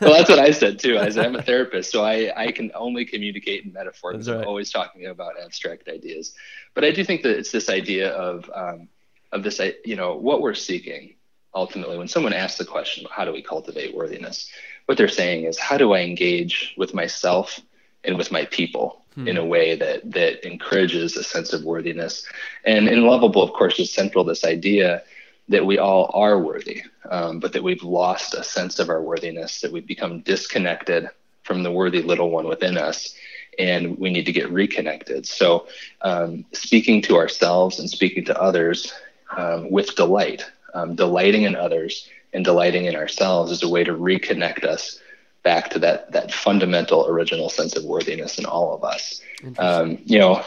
Well 0.00 0.14
that's 0.14 0.30
what 0.30 0.38
i 0.38 0.50
said 0.50 0.78
too. 0.78 0.98
I 0.98 1.10
said 1.10 1.26
i'm 1.26 1.36
a 1.36 1.42
therapist 1.42 1.92
so 1.92 2.04
i 2.04 2.32
i 2.36 2.50
can 2.50 2.72
only 2.74 3.04
communicate 3.04 3.64
in 3.64 3.72
metaphors. 3.72 4.28
Right. 4.28 4.40
i'm 4.40 4.48
always 4.48 4.70
talking 4.70 5.06
about 5.06 5.32
abstract 5.42 5.88
ideas. 5.88 6.34
But 6.74 6.84
i 6.84 6.90
do 6.90 7.04
think 7.04 7.22
that 7.22 7.36
it's 7.36 7.52
this 7.52 7.68
idea 7.68 8.10
of 8.12 8.50
um, 8.54 8.88
of 9.32 9.42
this 9.42 9.60
you 9.84 9.96
know 9.96 10.16
what 10.16 10.40
we're 10.40 10.54
seeking 10.54 11.14
ultimately, 11.54 11.98
when 11.98 12.08
someone 12.08 12.32
asks 12.32 12.58
the 12.58 12.64
question, 12.64 13.06
how 13.10 13.24
do 13.24 13.32
we 13.32 13.42
cultivate 13.42 13.94
worthiness? 13.94 14.50
What 14.86 14.98
they're 14.98 15.08
saying 15.08 15.44
is, 15.44 15.58
how 15.58 15.78
do 15.78 15.92
I 15.92 16.00
engage 16.00 16.74
with 16.76 16.94
myself 16.94 17.60
and 18.04 18.16
with 18.16 18.32
my 18.32 18.46
people 18.46 19.04
hmm. 19.14 19.28
in 19.28 19.36
a 19.36 19.44
way 19.44 19.76
that 19.76 20.10
that 20.12 20.46
encourages 20.46 21.16
a 21.16 21.22
sense 21.22 21.52
of 21.52 21.64
worthiness? 21.64 22.26
And 22.64 22.88
in 22.88 23.06
lovable, 23.06 23.42
of 23.42 23.52
course, 23.52 23.78
is 23.78 23.92
central 23.92 24.24
this 24.24 24.44
idea 24.44 25.02
that 25.48 25.66
we 25.66 25.78
all 25.78 26.10
are 26.14 26.38
worthy, 26.38 26.82
um, 27.10 27.40
but 27.40 27.52
that 27.52 27.62
we've 27.62 27.82
lost 27.82 28.34
a 28.34 28.44
sense 28.44 28.78
of 28.78 28.88
our 28.88 29.02
worthiness, 29.02 29.60
that 29.60 29.72
we've 29.72 29.86
become 29.86 30.20
disconnected 30.20 31.08
from 31.42 31.62
the 31.62 31.70
worthy 31.70 32.00
little 32.00 32.30
one 32.30 32.46
within 32.46 32.78
us, 32.78 33.14
and 33.58 33.98
we 33.98 34.10
need 34.10 34.24
to 34.24 34.32
get 34.32 34.50
reconnected. 34.50 35.26
So, 35.26 35.66
um, 36.00 36.44
speaking 36.52 37.02
to 37.02 37.16
ourselves 37.16 37.80
and 37.80 37.90
speaking 37.90 38.24
to 38.26 38.40
others 38.40 38.94
um, 39.36 39.70
with 39.70 39.94
delight, 39.96 40.44
um, 40.74 40.94
delighting 40.94 41.42
in 41.42 41.56
others 41.56 42.08
and 42.32 42.44
delighting 42.44 42.86
in 42.86 42.96
ourselves 42.96 43.52
is 43.52 43.62
a 43.62 43.68
way 43.68 43.84
to 43.84 43.92
reconnect 43.92 44.64
us 44.64 45.00
back 45.42 45.70
to 45.70 45.78
that 45.80 46.12
that 46.12 46.32
fundamental 46.32 47.06
original 47.08 47.48
sense 47.48 47.76
of 47.76 47.84
worthiness 47.84 48.38
in 48.38 48.46
all 48.46 48.74
of 48.74 48.84
us. 48.84 49.20
Um, 49.58 49.98
you 50.04 50.18
know, 50.18 50.44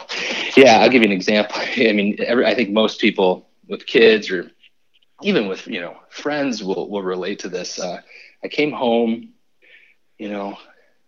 yeah, 0.56 0.78
I'll 0.78 0.88
give 0.88 1.02
you 1.02 1.08
an 1.08 1.12
example. 1.12 1.56
I 1.60 1.92
mean, 1.92 2.16
every, 2.20 2.46
I 2.46 2.54
think 2.54 2.70
most 2.70 3.00
people 3.00 3.48
with 3.68 3.86
kids 3.86 4.30
or 4.30 4.50
even 5.22 5.48
with 5.48 5.66
you 5.66 5.80
know 5.80 5.96
friends 6.08 6.62
will 6.62 6.88
will 6.88 7.02
relate 7.02 7.40
to 7.40 7.48
this. 7.48 7.78
Uh, 7.78 8.00
I 8.42 8.48
came 8.48 8.72
home, 8.72 9.30
you 10.18 10.28
know, 10.28 10.58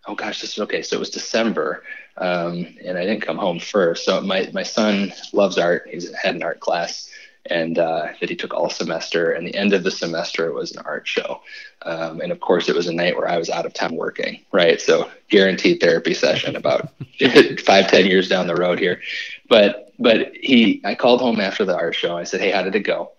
oh 0.07 0.15
gosh, 0.15 0.41
this 0.41 0.53
is 0.53 0.59
okay. 0.61 0.83
So 0.83 0.97
it 0.97 1.01
was 1.01 1.11
December, 1.11 1.85
um, 2.17 2.67
and 2.85 2.99
I 2.99 3.05
didn't 3.05 3.23
come 3.23 3.39
home 3.39 3.59
first. 3.59 4.05
So 4.05 4.21
my 4.21 4.51
my 4.53 4.63
son 4.63 5.13
loves 5.33 5.59
art. 5.59 5.89
He's 5.91 6.13
had 6.15 6.35
an 6.35 6.43
art 6.43 6.61
class, 6.61 7.09
and 7.47 7.79
uh, 7.79 8.09
that 8.21 8.29
he 8.29 8.37
took 8.37 8.55
all 8.55 8.71
semester. 8.71 9.33
And 9.33 9.47
the 9.47 9.55
end 9.55 9.73
of 9.73 9.83
the 9.85 9.91
semester, 9.91 10.53
was 10.53 10.73
an 10.73 10.83
art 10.85 11.07
show. 11.07 11.41
Um, 11.83 12.21
and 12.21 12.33
of 12.33 12.41
course, 12.41 12.69
it 12.69 12.77
was 12.77 12.89
a 12.89 12.93
night 12.93 13.17
where 13.17 13.29
I 13.29 13.39
was 13.39 13.51
out 13.51 13.67
of 13.67 13.73
town 13.73 13.95
working, 13.95 14.45
right? 14.53 14.81
So 14.81 15.11
guaranteed 15.29 15.81
therapy 15.81 16.15
session 16.15 16.57
about 16.57 16.91
five, 17.65 17.89
ten 17.89 18.07
years 18.07 18.29
down 18.29 18.47
the 18.47 18.55
road 18.55 18.79
here. 18.79 19.01
But 19.49 19.89
but 19.99 20.33
he, 20.35 20.81
I 20.85 20.95
called 20.95 21.21
home 21.21 21.41
after 21.41 21.65
the 21.65 21.77
art 21.77 21.95
show. 21.95 22.17
I 22.17 22.25
said, 22.25 22.41
hey, 22.41 22.51
how 22.51 22.63
did 22.63 22.75
it 22.75 22.81
go? 22.81 23.13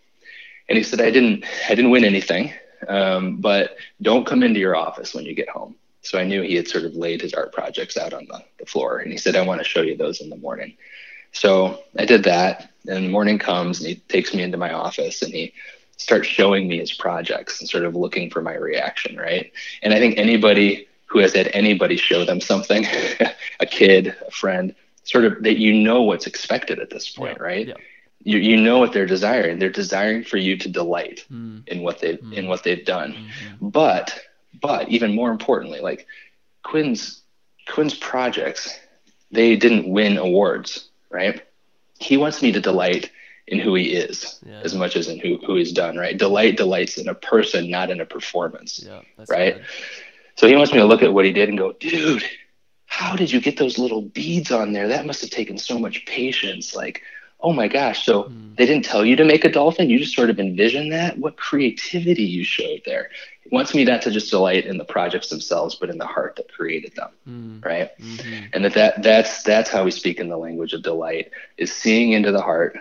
And 0.70 0.78
he 0.78 0.84
said, 0.84 1.02
I 1.02 1.12
didn't, 1.12 1.44
I 1.68 1.76
didn't 1.76 1.92
win 1.92 2.06
anything, 2.06 2.54
um, 2.88 3.38
but 3.38 3.76
don't 4.02 4.26
come 4.26 4.44
into 4.44 4.60
your 4.60 4.76
office 4.76 5.14
when 5.14 5.26
you 5.26 5.34
get 5.34 5.50
home. 5.50 5.76
So 6.02 6.18
I 6.18 6.24
knew 6.24 6.42
he 6.42 6.56
had 6.56 6.68
sort 6.68 6.86
of 6.86 6.96
laid 6.96 7.22
his 7.22 7.34
art 7.34 7.52
projects 7.52 7.98
out 7.98 8.14
on 8.14 8.26
the, 8.30 8.42
the 8.60 8.66
floor, 8.66 9.00
and 9.00 9.12
he 9.12 9.18
said, 9.18 9.36
I 9.36 9.46
want 9.46 9.60
to 9.60 9.68
show 9.68 9.82
you 9.82 9.98
those 9.98 10.22
in 10.22 10.30
the 10.30 10.38
morning. 10.38 10.78
So 11.32 11.84
I 11.98 12.06
did 12.06 12.24
that. 12.24 12.72
And 12.88 13.06
the 13.06 13.10
morning 13.10 13.38
comes 13.38 13.80
and 13.80 13.88
he 13.88 13.96
takes 13.96 14.34
me 14.34 14.42
into 14.44 14.58
my 14.58 14.74
office 14.74 15.22
and 15.22 15.34
he 15.34 15.54
starts 15.98 16.28
showing 16.28 16.68
me 16.68 16.80
his 16.80 16.94
projects 16.94 17.60
and 17.60 17.70
sort 17.70 17.84
of 17.84 17.96
looking 17.96 18.30
for 18.30 18.42
my 18.42 18.56
reaction, 18.56 19.18
right? 19.18 19.52
And 19.84 19.94
I 19.94 20.00
think 20.00 20.18
anybody 20.18 20.88
who 21.06 21.20
has 21.20 21.34
had 21.34 21.50
anybody 21.54 21.98
show 21.98 22.24
them 22.24 22.40
something, 22.40 22.86
a 23.60 23.66
kid, 23.66 24.16
a 24.26 24.32
friend, 24.32 24.74
sort 25.04 25.26
of 25.26 25.44
that 25.44 25.58
you 25.58 25.74
know 25.74 26.04
what's 26.04 26.28
expected 26.28 26.80
at 26.80 26.90
this 26.90 27.10
point, 27.10 27.38
yeah, 27.38 27.44
right? 27.44 27.68
Yeah. 27.68 27.74
You, 28.24 28.38
you 28.38 28.58
know 28.58 28.80
what 28.80 28.94
they're 28.94 29.06
desiring. 29.06 29.60
They're 29.60 29.70
desiring 29.70 30.24
for 30.24 30.38
you 30.38 30.58
to 30.58 30.70
delight 30.70 31.26
mm. 31.32 31.68
in 31.68 31.82
what 31.84 32.00
they 32.00 32.18
mm. 32.18 32.34
in 32.34 32.48
what 32.48 32.64
they've 32.64 32.86
done. 32.86 33.14
Mm-hmm. 33.14 33.70
But 33.70 34.20
but 34.62 34.90
even 34.90 35.16
more 35.16 35.32
importantly, 35.32 35.80
like 35.80 36.06
Quinn's 36.64 37.22
Quinn's 37.68 37.96
projects, 37.96 38.78
they 39.32 39.56
didn't 39.56 39.90
win 39.90 40.18
awards 40.18 40.90
right? 41.10 41.42
He 42.00 42.18
wants 42.18 42.42
me 42.42 42.52
to 42.52 42.62
delight 42.62 43.12
in 43.48 43.60
who 43.60 43.76
he 43.76 43.94
is 43.94 44.40
yeah. 44.46 44.62
as 44.64 44.76
much 44.76 44.96
as 44.96 45.08
in 45.08 45.20
who, 45.20 45.38
who 45.46 45.56
he's 45.56 45.72
done, 45.72 45.98
right? 45.98 46.18
Delight 46.18 46.56
delights 46.56 46.98
in 46.98 47.08
a 47.08 47.16
person, 47.16 47.70
not 47.70 47.90
in 47.90 48.00
a 48.00 48.06
performance, 48.06 48.84
yeah, 48.86 49.02
right? 49.28 49.56
Good. 49.56 49.66
So 50.36 50.48
he 50.48 50.56
wants 50.56 50.72
me 50.72 50.78
to 50.78 50.86
look 50.86 51.02
at 51.02 51.14
what 51.14 51.26
he 51.26 51.34
did 51.34 51.50
and 51.50 51.58
go, 51.58 51.74
dude, 51.74 52.24
how 52.86 53.16
did 53.16 53.32
you 53.32 53.42
get 53.42 53.58
those 53.58 53.78
little 53.78 54.02
beads 54.02 54.52
on 54.52 54.72
there? 54.72 54.88
That 54.88 55.06
must 55.06 55.22
have 55.22 55.30
taken 55.30 55.58
so 55.58 55.78
much 55.78 56.06
patience. 56.06 56.76
Like, 56.76 57.02
oh 57.42 57.54
my 57.54 57.68
gosh. 57.68 58.06
So 58.06 58.24
mm. 58.24 58.56
they 58.56 58.66
didn't 58.66 58.86
tell 58.86 59.06
you 59.06 59.16
to 59.16 59.26
make 59.26 59.46
a 59.46 59.52
dolphin. 59.52 59.90
You 59.90 60.00
just 60.00 60.16
sort 60.16 60.30
of 60.30 60.40
envisioned 60.40 60.92
that. 60.92 61.18
What 61.18 61.38
creativity 61.38 62.24
you 62.24 62.44
showed 62.44 62.82
there 62.86 63.10
It 63.46 63.52
wants 63.52 63.74
me 63.74 63.86
not 63.86 64.02
to 64.04 64.12
just 64.12 64.30
delight 64.30 64.66
in 64.66 64.78
the 64.78 64.86
projects 64.86 65.30
themselves, 65.30 65.76
but 65.76 65.90
in 65.90 65.98
the 65.98 66.06
heart 66.06 66.36
that 66.36 66.52
created 66.52 66.96
them, 66.96 67.10
mm. 67.28 67.66
right? 67.66 67.98
Mm-hmm. 67.98 68.46
And 68.54 68.66
that, 68.66 68.74
that 68.74 69.04
that's 69.04 69.44
that's 69.44 69.70
how 69.70 69.84
we 69.84 69.92
speak 69.92 70.20
in 70.20 70.30
the 70.30 70.38
language 70.38 70.74
of 70.74 70.84
delight 70.84 71.32
is 71.58 71.72
seeing 71.72 72.12
into 72.12 72.32
the 72.32 72.42
heart 72.42 72.78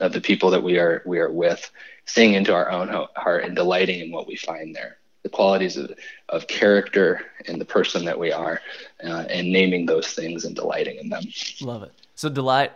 of 0.00 0.12
the 0.12 0.20
people 0.20 0.50
that 0.50 0.62
we 0.62 0.78
are 0.78 1.02
we 1.06 1.18
are 1.18 1.30
with, 1.30 1.70
seeing 2.04 2.34
into 2.34 2.52
our 2.54 2.70
own 2.70 2.88
heart 3.16 3.44
and 3.44 3.56
delighting 3.56 4.00
in 4.00 4.10
what 4.10 4.26
we 4.26 4.36
find 4.36 4.74
there, 4.74 4.98
the 5.22 5.28
qualities 5.30 5.76
of, 5.76 5.92
of 6.28 6.46
character 6.46 7.22
and 7.46 7.60
the 7.60 7.64
person 7.64 8.04
that 8.04 8.18
we 8.18 8.32
are, 8.32 8.60
uh, 9.04 9.24
and 9.30 9.50
naming 9.50 9.86
those 9.86 10.08
things 10.08 10.44
and 10.44 10.54
delighting 10.54 10.98
in 10.98 11.08
them. 11.08 11.22
Love 11.62 11.84
it. 11.84 11.92
So 12.16 12.28
delight 12.28 12.72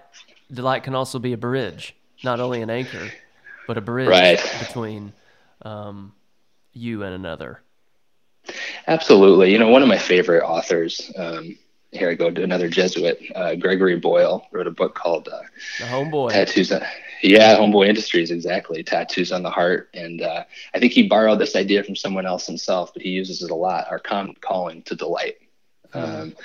delight 0.52 0.82
can 0.82 0.94
also 0.94 1.18
be 1.18 1.32
a 1.32 1.38
bridge, 1.38 1.94
not 2.24 2.40
only 2.40 2.62
an 2.62 2.70
anchor, 2.70 3.10
but 3.66 3.78
a 3.78 3.80
bridge 3.80 4.08
right. 4.08 4.40
between. 4.60 5.12
Um, 5.62 6.12
you 6.72 7.02
and 7.02 7.14
another. 7.14 7.60
Absolutely. 8.86 9.52
You 9.52 9.58
know, 9.58 9.68
one 9.68 9.82
of 9.82 9.88
my 9.88 9.98
favorite 9.98 10.42
authors, 10.42 11.12
um, 11.16 11.58
here 11.92 12.08
I 12.10 12.14
go 12.14 12.30
to 12.30 12.42
another 12.42 12.68
Jesuit, 12.68 13.20
uh, 13.34 13.54
Gregory 13.56 13.98
Boyle 13.98 14.46
wrote 14.52 14.66
a 14.66 14.70
book 14.70 14.94
called 14.94 15.28
uh, 15.28 15.42
The 15.78 15.86
Homeboy. 15.86 16.30
Tattoos 16.30 16.72
on, 16.72 16.82
yeah, 17.22 17.56
Homeboy 17.56 17.88
Industries, 17.88 18.30
exactly. 18.30 18.82
Tattoos 18.82 19.32
on 19.32 19.42
the 19.42 19.50
Heart. 19.50 19.90
And 19.94 20.22
uh, 20.22 20.44
I 20.74 20.78
think 20.78 20.92
he 20.92 21.08
borrowed 21.08 21.38
this 21.38 21.56
idea 21.56 21.82
from 21.82 21.96
someone 21.96 22.26
else 22.26 22.46
himself, 22.46 22.92
but 22.94 23.02
he 23.02 23.10
uses 23.10 23.42
it 23.42 23.50
a 23.50 23.54
lot, 23.54 23.86
our 23.90 23.98
common 23.98 24.34
calling 24.40 24.82
to 24.84 24.94
delight. 24.94 25.36
Mm-hmm. 25.92 26.22
Um, 26.22 26.36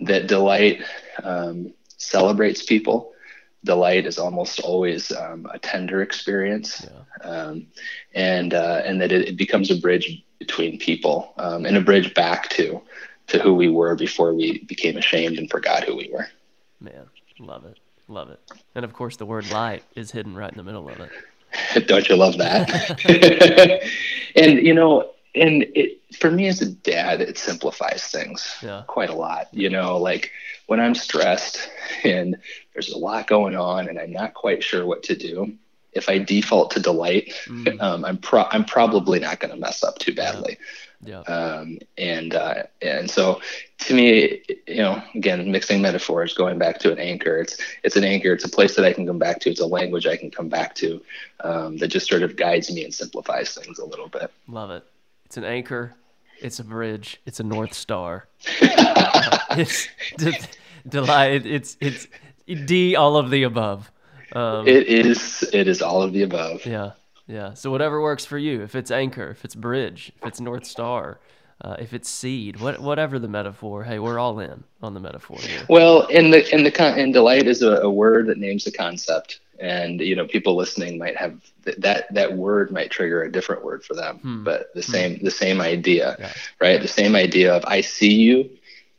that 0.00 0.26
delight 0.26 0.82
um, 1.22 1.72
celebrates 1.98 2.64
people 2.64 3.12
delight 3.66 4.06
is 4.06 4.18
almost 4.18 4.60
always 4.60 5.12
um, 5.12 5.46
a 5.52 5.58
tender 5.58 6.00
experience, 6.00 6.86
yeah. 6.88 7.28
um, 7.28 7.66
and 8.14 8.54
uh, 8.54 8.80
and 8.84 9.00
that 9.02 9.12
it, 9.12 9.28
it, 9.28 9.36
becomes 9.36 9.70
a 9.70 9.76
bridge 9.76 10.22
between 10.38 10.78
people 10.78 11.34
um, 11.36 11.66
and 11.66 11.76
a 11.76 11.80
bridge 11.80 12.14
back 12.14 12.48
to 12.50 12.80
to 13.26 13.38
who 13.38 13.54
we 13.54 13.68
were 13.68 13.94
before 13.94 14.32
we 14.32 14.64
became 14.64 14.96
ashamed 14.96 15.36
and 15.36 15.50
forgot 15.50 15.84
who 15.84 15.96
we 15.96 16.08
were. 16.10 16.26
Man, 16.80 17.06
love 17.38 17.66
it, 17.66 17.78
love 18.08 18.30
it, 18.30 18.40
and 18.74 18.84
of 18.84 18.94
course 18.94 19.16
the 19.16 19.26
word 19.26 19.50
light 19.50 19.82
is 19.94 20.12
hidden 20.12 20.34
right 20.34 20.50
in 20.50 20.56
the 20.56 20.64
middle 20.64 20.88
of 20.88 20.98
it. 21.00 21.10
Don't 21.86 22.08
you 22.08 22.16
love 22.16 22.38
that? 22.38 22.70
and 24.36 24.58
you 24.64 24.72
know, 24.72 25.10
and 25.36 25.66
it 25.74 26.00
for 26.14 26.30
me 26.30 26.46
as 26.48 26.62
a 26.62 26.70
dad, 26.70 27.20
it 27.20 27.38
simplifies 27.38 28.08
things 28.08 28.56
yeah. 28.62 28.82
quite 28.86 29.10
a 29.10 29.14
lot. 29.14 29.48
You 29.52 29.70
know, 29.70 29.98
like 29.98 30.32
when 30.66 30.80
I'm 30.80 30.94
stressed 30.94 31.70
and 32.04 32.36
there's 32.72 32.90
a 32.90 32.98
lot 32.98 33.26
going 33.26 33.56
on 33.56 33.88
and 33.88 33.98
I'm 33.98 34.12
not 34.12 34.34
quite 34.34 34.62
sure 34.62 34.86
what 34.86 35.02
to 35.04 35.16
do, 35.16 35.56
if 35.92 36.08
I 36.08 36.18
default 36.18 36.70
to 36.72 36.80
delight, 36.80 37.32
mm. 37.46 37.80
um, 37.80 38.04
I'm 38.04 38.18
pro- 38.18 38.48
I'm 38.50 38.64
probably 38.64 39.18
not 39.18 39.40
going 39.40 39.52
to 39.52 39.60
mess 39.60 39.82
up 39.82 39.98
too 39.98 40.14
badly. 40.14 40.58
Yeah. 41.04 41.22
yeah. 41.26 41.34
Um, 41.34 41.78
and 41.98 42.34
uh, 42.34 42.62
and 42.82 43.10
so 43.10 43.40
to 43.78 43.94
me, 43.94 44.42
you 44.66 44.76
know, 44.76 45.02
again, 45.14 45.50
mixing 45.50 45.82
metaphors, 45.82 46.34
going 46.34 46.58
back 46.58 46.78
to 46.80 46.92
an 46.92 46.98
anchor. 46.98 47.38
It's 47.38 47.58
it's 47.82 47.96
an 47.96 48.04
anchor. 48.04 48.32
It's 48.32 48.44
a 48.44 48.48
place 48.48 48.76
that 48.76 48.84
I 48.84 48.92
can 48.92 49.06
come 49.06 49.18
back 49.18 49.40
to. 49.40 49.50
It's 49.50 49.60
a 49.60 49.66
language 49.66 50.06
I 50.06 50.16
can 50.16 50.30
come 50.30 50.48
back 50.48 50.74
to 50.76 51.02
um, 51.40 51.76
that 51.78 51.88
just 51.88 52.08
sort 52.08 52.22
of 52.22 52.36
guides 52.36 52.72
me 52.72 52.84
and 52.84 52.94
simplifies 52.94 53.54
things 53.54 53.78
a 53.78 53.84
little 53.84 54.08
bit. 54.08 54.30
Love 54.48 54.70
it. 54.70 54.84
It's 55.26 55.36
an 55.36 55.42
anchor. 55.42 55.92
It's 56.40 56.60
a 56.60 56.64
bridge. 56.64 57.20
It's 57.26 57.40
a 57.40 57.42
north 57.42 57.74
star. 57.74 58.28
it's 58.46 59.88
delight. 60.88 61.44
It's 61.44 61.76
it's 61.80 62.06
D 62.46 62.94
all 62.94 63.16
of 63.16 63.30
the 63.30 63.42
above. 63.42 63.90
Um, 64.34 64.68
it 64.68 64.86
is 64.86 65.44
it 65.52 65.66
is 65.66 65.82
all 65.82 66.00
of 66.00 66.12
the 66.12 66.22
above. 66.22 66.64
Yeah, 66.64 66.92
yeah. 67.26 67.54
So 67.54 67.72
whatever 67.72 68.00
works 68.00 68.24
for 68.24 68.38
you. 68.38 68.62
If 68.62 68.76
it's 68.76 68.92
anchor, 68.92 69.30
if 69.30 69.44
it's 69.44 69.56
bridge, 69.56 70.12
if 70.22 70.28
it's 70.28 70.40
north 70.40 70.64
star, 70.64 71.18
uh, 71.62 71.76
if 71.78 71.94
it's 71.94 72.08
seed, 72.08 72.60
what, 72.60 72.80
whatever 72.80 73.18
the 73.18 73.28
metaphor. 73.28 73.82
Hey, 73.82 73.98
we're 73.98 74.18
all 74.18 74.38
in 74.40 74.62
on 74.82 74.94
the 74.94 75.00
metaphor 75.00 75.38
here. 75.40 75.62
Well, 75.68 76.06
in 76.06 76.30
the 76.30 76.54
in 76.54 76.64
the 76.64 76.70
con- 76.70 76.98
and 76.98 77.12
delight 77.12 77.46
is 77.46 77.62
a, 77.62 77.76
a 77.82 77.90
word 77.90 78.26
that 78.26 78.38
names 78.38 78.66
a 78.66 78.72
concept, 78.72 79.40
and 79.58 80.00
you 80.00 80.14
know 80.14 80.26
people 80.26 80.54
listening 80.54 80.98
might 80.98 81.16
have 81.16 81.40
th- 81.64 81.78
that 81.78 82.12
that 82.12 82.34
word 82.34 82.70
might 82.70 82.90
trigger 82.90 83.22
a 83.22 83.32
different 83.32 83.64
word 83.64 83.84
for 83.84 83.94
them, 83.94 84.18
hmm. 84.18 84.44
but 84.44 84.72
the 84.74 84.82
hmm. 84.82 84.92
same 84.92 85.18
the 85.22 85.30
same 85.30 85.60
idea, 85.60 86.16
yeah. 86.18 86.32
right? 86.60 86.80
The 86.80 86.88
same 86.88 87.16
idea 87.16 87.54
of 87.54 87.64
I 87.64 87.80
see 87.80 88.12
you 88.12 88.50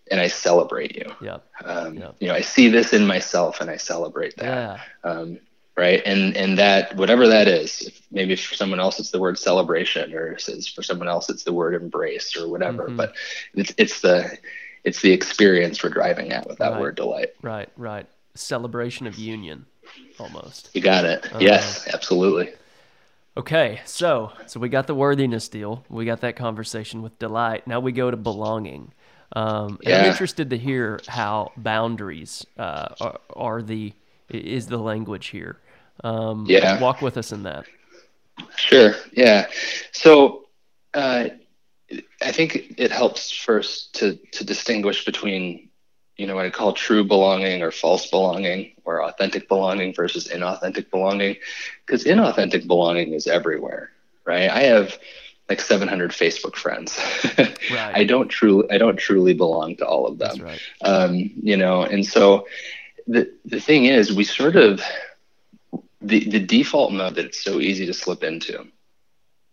and 0.10 0.20
I 0.20 0.28
celebrate 0.28 0.96
you. 0.96 1.14
Yeah. 1.22 1.38
Um, 1.64 1.96
yeah. 1.96 2.12
You 2.20 2.28
know, 2.30 2.34
I 2.34 2.42
see 2.42 2.70
this 2.70 2.94
in 2.94 3.06
myself 3.06 3.62
and 3.62 3.70
I 3.70 3.78
celebrate 3.78 4.36
that. 4.38 4.80
Yeah. 5.04 5.10
Um, 5.10 5.40
right. 5.77 6.01
And, 6.05 6.36
and 6.36 6.57
that, 6.57 6.96
whatever 6.96 7.27
that 7.27 7.48
is, 7.48 7.91
maybe 8.12 8.36
for 8.36 8.55
someone 8.55 8.79
else, 8.79 9.00
it's 9.00 9.12
the 9.12 9.19
word 9.19 9.38
celebration 9.38 10.13
or 10.13 10.38
for 10.75 10.84
someone 10.84 11.07
else, 11.07 11.29
it's 11.29 11.43
the 11.43 11.53
word 11.53 11.75
embrace 11.75 12.36
or 12.36 12.50
whatever, 12.50 12.88
mm-hmm. 12.88 12.98
but 12.98 13.15
it's, 13.53 13.74
it's 13.77 14.01
the, 14.01 14.38
it's 14.84 15.01
the 15.01 15.12
experience 15.12 15.84
we're 15.84 15.89
driving 15.89 16.31
at 16.31 16.48
with 16.48 16.57
that 16.60 16.74
right. 16.74 16.81
word 16.81 16.96
delight. 16.96 17.29
Right. 17.41 17.69
Right. 17.77 18.07
Celebration 18.36 19.07
of 19.07 19.17
union 19.17 19.65
almost. 20.19 20.69
You 20.74 20.81
got 20.81 21.05
it. 21.05 21.34
Uh, 21.34 21.39
yes, 21.39 21.88
absolutely. 21.93 22.53
Okay, 23.36 23.81
so 23.86 24.31
so 24.48 24.60
we 24.60 24.67
got 24.67 24.88
the 24.88 24.96
worthiness 24.96 25.48
deal. 25.48 25.86
We 25.89 26.05
got 26.05 26.22
that 26.22 26.36
conversation 26.36 27.03
with 27.03 27.17
delight. 27.19 27.67
Now 27.67 27.79
we 27.79 27.91
go 27.91 28.10
to 28.10 28.17
belonging. 28.17 28.93
Um, 29.34 29.77
yeah. 29.81 30.00
I'm 30.00 30.05
interested 30.05 30.50
to 30.50 30.57
hear 30.57 31.00
how 31.07 31.51
boundaries 31.55 32.46
uh, 32.57 32.96
are, 33.00 33.19
are, 33.36 33.62
the 33.62 33.93
is 34.29 34.67
the 34.67 34.77
language 34.77 35.27
here. 35.27 35.60
Um, 36.04 36.46
yeah, 36.48 36.80
walk 36.80 37.01
with 37.01 37.18
us 37.18 37.32
in 37.32 37.44
that. 37.44 37.66
Sure. 38.56 38.96
Yeah. 39.13 39.48
So 39.92 40.48
uh, 40.94 41.30
I 42.22 42.32
think 42.32 42.75
it 42.77 42.92
helps 42.92 43.32
first 43.32 43.96
to 43.96 44.16
to 44.34 44.44
distinguish 44.44 45.06
between 45.06 45.70
you 46.18 46.27
know 46.27 46.36
what 46.36 46.46
I 46.46 46.50
call 46.50 46.74
true 46.74 47.04
belonging 47.04 47.62
or 47.62 47.72
false 47.72 48.10
belonging 48.10 48.74
or 48.86 49.04
authentic 49.04 49.48
belonging 49.48 49.94
versus 49.94 50.27
inauthentic 50.27 50.89
belonging 50.89 51.38
because 51.86 52.04
inauthentic 52.04 52.68
belonging 52.68 53.13
is 53.13 53.27
everywhere, 53.27 53.92
right? 54.25 54.50
I 54.50 54.63
have 54.63 54.98
like 55.50 55.62
700 55.62 56.12
Facebook 56.12 56.56
friends. 56.56 57.00
right. 57.38 57.96
I 57.96 58.04
don't 58.04 58.27
truly, 58.27 58.70
I 58.70 58.77
don't 58.77 58.98
truly 58.98 59.34
belong 59.34 59.77
to 59.77 59.86
all 59.86 60.06
of 60.06 60.18
them. 60.18 60.42
Right. 60.42 60.60
Um, 60.82 61.32
you 61.42 61.56
know, 61.56 61.84
and 61.84 62.06
so 62.06 62.48
the 63.08 63.32
the 63.46 63.62
thing 63.62 63.86
is, 63.86 64.13
we 64.13 64.24
sort 64.24 64.56
of 64.56 64.82
the 66.08 66.30
the 66.30 66.40
default 66.40 66.92
mode 66.92 67.16
that 67.16 67.26
it's 67.26 67.44
so 67.44 67.60
easy 67.60 67.86
to 67.86 67.94
slip 67.94 68.24
into 68.24 68.68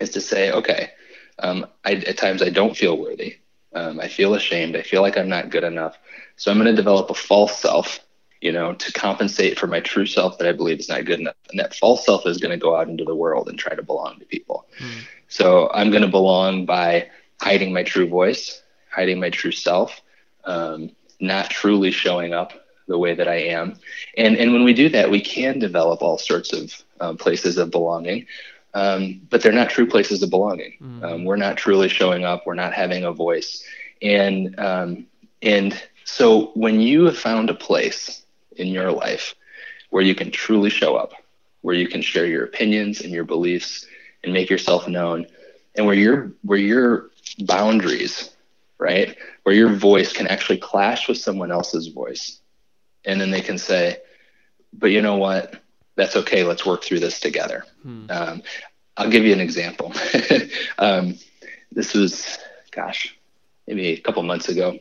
is 0.00 0.10
to 0.10 0.20
say, 0.20 0.50
okay, 0.52 0.90
um, 1.38 1.66
I, 1.84 1.92
at 1.94 2.16
times 2.16 2.42
I 2.42 2.50
don't 2.50 2.76
feel 2.76 2.98
worthy. 2.98 3.36
Um, 3.74 4.00
I 4.00 4.08
feel 4.08 4.34
ashamed. 4.34 4.76
I 4.76 4.82
feel 4.82 5.02
like 5.02 5.18
I'm 5.18 5.28
not 5.28 5.50
good 5.50 5.64
enough. 5.64 5.98
So 6.36 6.50
I'm 6.50 6.58
going 6.58 6.70
to 6.70 6.76
develop 6.76 7.10
a 7.10 7.14
false 7.14 7.58
self, 7.58 8.00
you 8.40 8.52
know, 8.52 8.74
to 8.74 8.92
compensate 8.92 9.58
for 9.58 9.66
my 9.66 9.80
true 9.80 10.06
self 10.06 10.38
that 10.38 10.48
I 10.48 10.52
believe 10.52 10.78
is 10.78 10.88
not 10.88 11.04
good 11.04 11.20
enough. 11.20 11.34
And 11.50 11.58
that 11.58 11.74
false 11.74 12.04
self 12.04 12.26
is 12.26 12.38
going 12.38 12.52
to 12.52 12.62
go 12.62 12.76
out 12.76 12.88
into 12.88 13.04
the 13.04 13.14
world 13.14 13.48
and 13.48 13.58
try 13.58 13.74
to 13.74 13.82
belong 13.82 14.18
to 14.20 14.24
people. 14.26 14.66
Mm. 14.78 15.02
So 15.28 15.70
I'm 15.74 15.90
going 15.90 16.02
to 16.02 16.08
belong 16.08 16.66
by 16.66 17.08
hiding 17.40 17.72
my 17.72 17.82
true 17.82 18.08
voice, 18.08 18.62
hiding 18.90 19.18
my 19.18 19.30
true 19.30 19.52
self, 19.52 20.00
um, 20.44 20.90
not 21.20 21.50
truly 21.50 21.90
showing 21.90 22.32
up 22.32 22.52
the 22.86 22.98
way 22.98 23.14
that 23.14 23.28
I 23.28 23.36
am. 23.36 23.76
And, 24.16 24.36
and 24.36 24.52
when 24.52 24.64
we 24.64 24.74
do 24.74 24.88
that, 24.90 25.10
we 25.10 25.20
can 25.20 25.58
develop 25.58 26.02
all 26.02 26.18
sorts 26.18 26.52
of 26.52 26.72
um, 27.00 27.16
places 27.16 27.56
of 27.58 27.70
belonging, 27.70 28.26
um, 28.74 29.20
but 29.30 29.42
they're 29.42 29.52
not 29.52 29.70
true 29.70 29.86
places 29.86 30.22
of 30.22 30.30
belonging. 30.30 30.74
Mm. 30.82 31.24
we're 31.24 31.36
not 31.36 31.56
truly 31.56 31.88
showing 31.88 32.24
up. 32.24 32.46
We're 32.46 32.54
not 32.54 32.72
having 32.72 33.04
a 33.04 33.12
voice. 33.12 33.64
And, 34.02 34.58
um, 34.58 35.06
and 35.42 35.80
so 36.04 36.52
when 36.54 36.80
you 36.80 37.04
have 37.04 37.18
found 37.18 37.50
a 37.50 37.54
place 37.54 38.22
in 38.56 38.68
your 38.68 38.92
life 38.92 39.34
where 39.90 40.02
you 40.02 40.14
can 40.14 40.30
truly 40.30 40.70
show 40.70 40.96
up, 40.96 41.12
where 41.62 41.74
you 41.74 41.88
can 41.88 42.02
share 42.02 42.26
your 42.26 42.44
opinions 42.44 43.00
and 43.00 43.10
your 43.10 43.24
beliefs 43.24 43.86
and 44.22 44.32
make 44.32 44.50
yourself 44.50 44.86
known 44.86 45.26
and 45.74 45.86
where 45.86 45.94
your 45.94 46.32
where 46.42 46.58
your 46.58 47.10
boundaries 47.40 48.30
right 48.78 49.16
where 49.44 49.54
your 49.54 49.72
voice 49.72 50.12
can 50.12 50.26
actually 50.26 50.58
clash 50.58 51.08
with 51.08 51.18
someone 51.18 51.50
else's 51.50 51.88
voice 51.88 52.40
and 53.04 53.20
then 53.20 53.30
they 53.30 53.40
can 53.40 53.58
say 53.58 53.98
but 54.78 54.90
you 54.90 55.00
know 55.00 55.16
what? 55.16 55.54
That's 55.96 56.16
okay. 56.16 56.42
Let's 56.42 56.66
work 56.66 56.82
through 56.82 57.00
this 57.00 57.20
together. 57.20 57.64
Hmm. 57.82 58.06
um, 58.10 58.42
i'll 58.96 59.10
give 59.10 59.24
you 59.24 59.32
an 59.32 59.40
example. 59.40 59.92
Um, 60.78 61.14
this 61.72 61.94
was 61.94 62.38
gosh 62.70 63.16
maybe 63.66 63.92
a 63.92 64.00
couple 64.00 64.22
months 64.22 64.48
ago. 64.48 64.78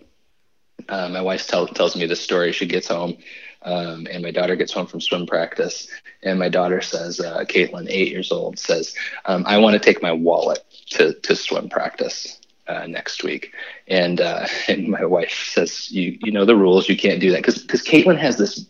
Uh, 0.89 1.09
my 1.09 1.21
wife 1.21 1.47
tell, 1.47 1.67
tells 1.67 1.95
me 1.95 2.05
this 2.05 2.19
story. 2.19 2.51
She 2.51 2.65
gets 2.65 2.87
home 2.87 3.17
um, 3.61 4.07
and 4.11 4.23
my 4.23 4.31
daughter 4.31 4.55
gets 4.55 4.73
home 4.73 4.87
from 4.87 5.01
swim 5.01 5.25
practice, 5.25 5.87
and 6.21 6.37
my 6.37 6.49
daughter 6.49 6.81
says, 6.81 7.19
uh, 7.19 7.45
Caitlin, 7.45 7.87
eight 7.89 8.11
years 8.11 8.31
old, 8.31 8.59
says, 8.59 8.93
um, 9.25 9.43
I 9.47 9.57
want 9.57 9.73
to 9.73 9.79
take 9.79 10.01
my 10.01 10.11
wallet 10.11 10.59
to, 10.91 11.13
to 11.13 11.35
swim 11.35 11.69
practice 11.69 12.41
uh, 12.67 12.87
next 12.87 13.23
week. 13.23 13.53
And, 13.87 14.21
uh, 14.21 14.47
and 14.67 14.87
my 14.87 15.05
wife 15.05 15.49
says, 15.53 15.91
you, 15.91 16.17
you 16.21 16.31
know 16.31 16.45
the 16.45 16.55
rules, 16.55 16.89
you 16.89 16.97
can't 16.97 17.19
do 17.19 17.31
that. 17.31 17.37
Because 17.37 17.61
because 17.61 17.83
Caitlin 17.83 18.17
has 18.17 18.37
this 18.37 18.67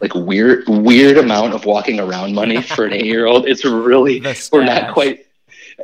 like 0.00 0.14
weird 0.14 0.64
weird 0.68 1.18
amount 1.18 1.52
of 1.52 1.64
walking 1.64 1.98
around 1.98 2.32
money 2.32 2.62
for 2.62 2.86
an 2.86 2.92
eight 2.92 3.06
year 3.06 3.26
old. 3.26 3.46
It's 3.46 3.64
really 3.64 4.22
we're 4.52 4.64
not 4.64 4.94
quite 4.94 5.26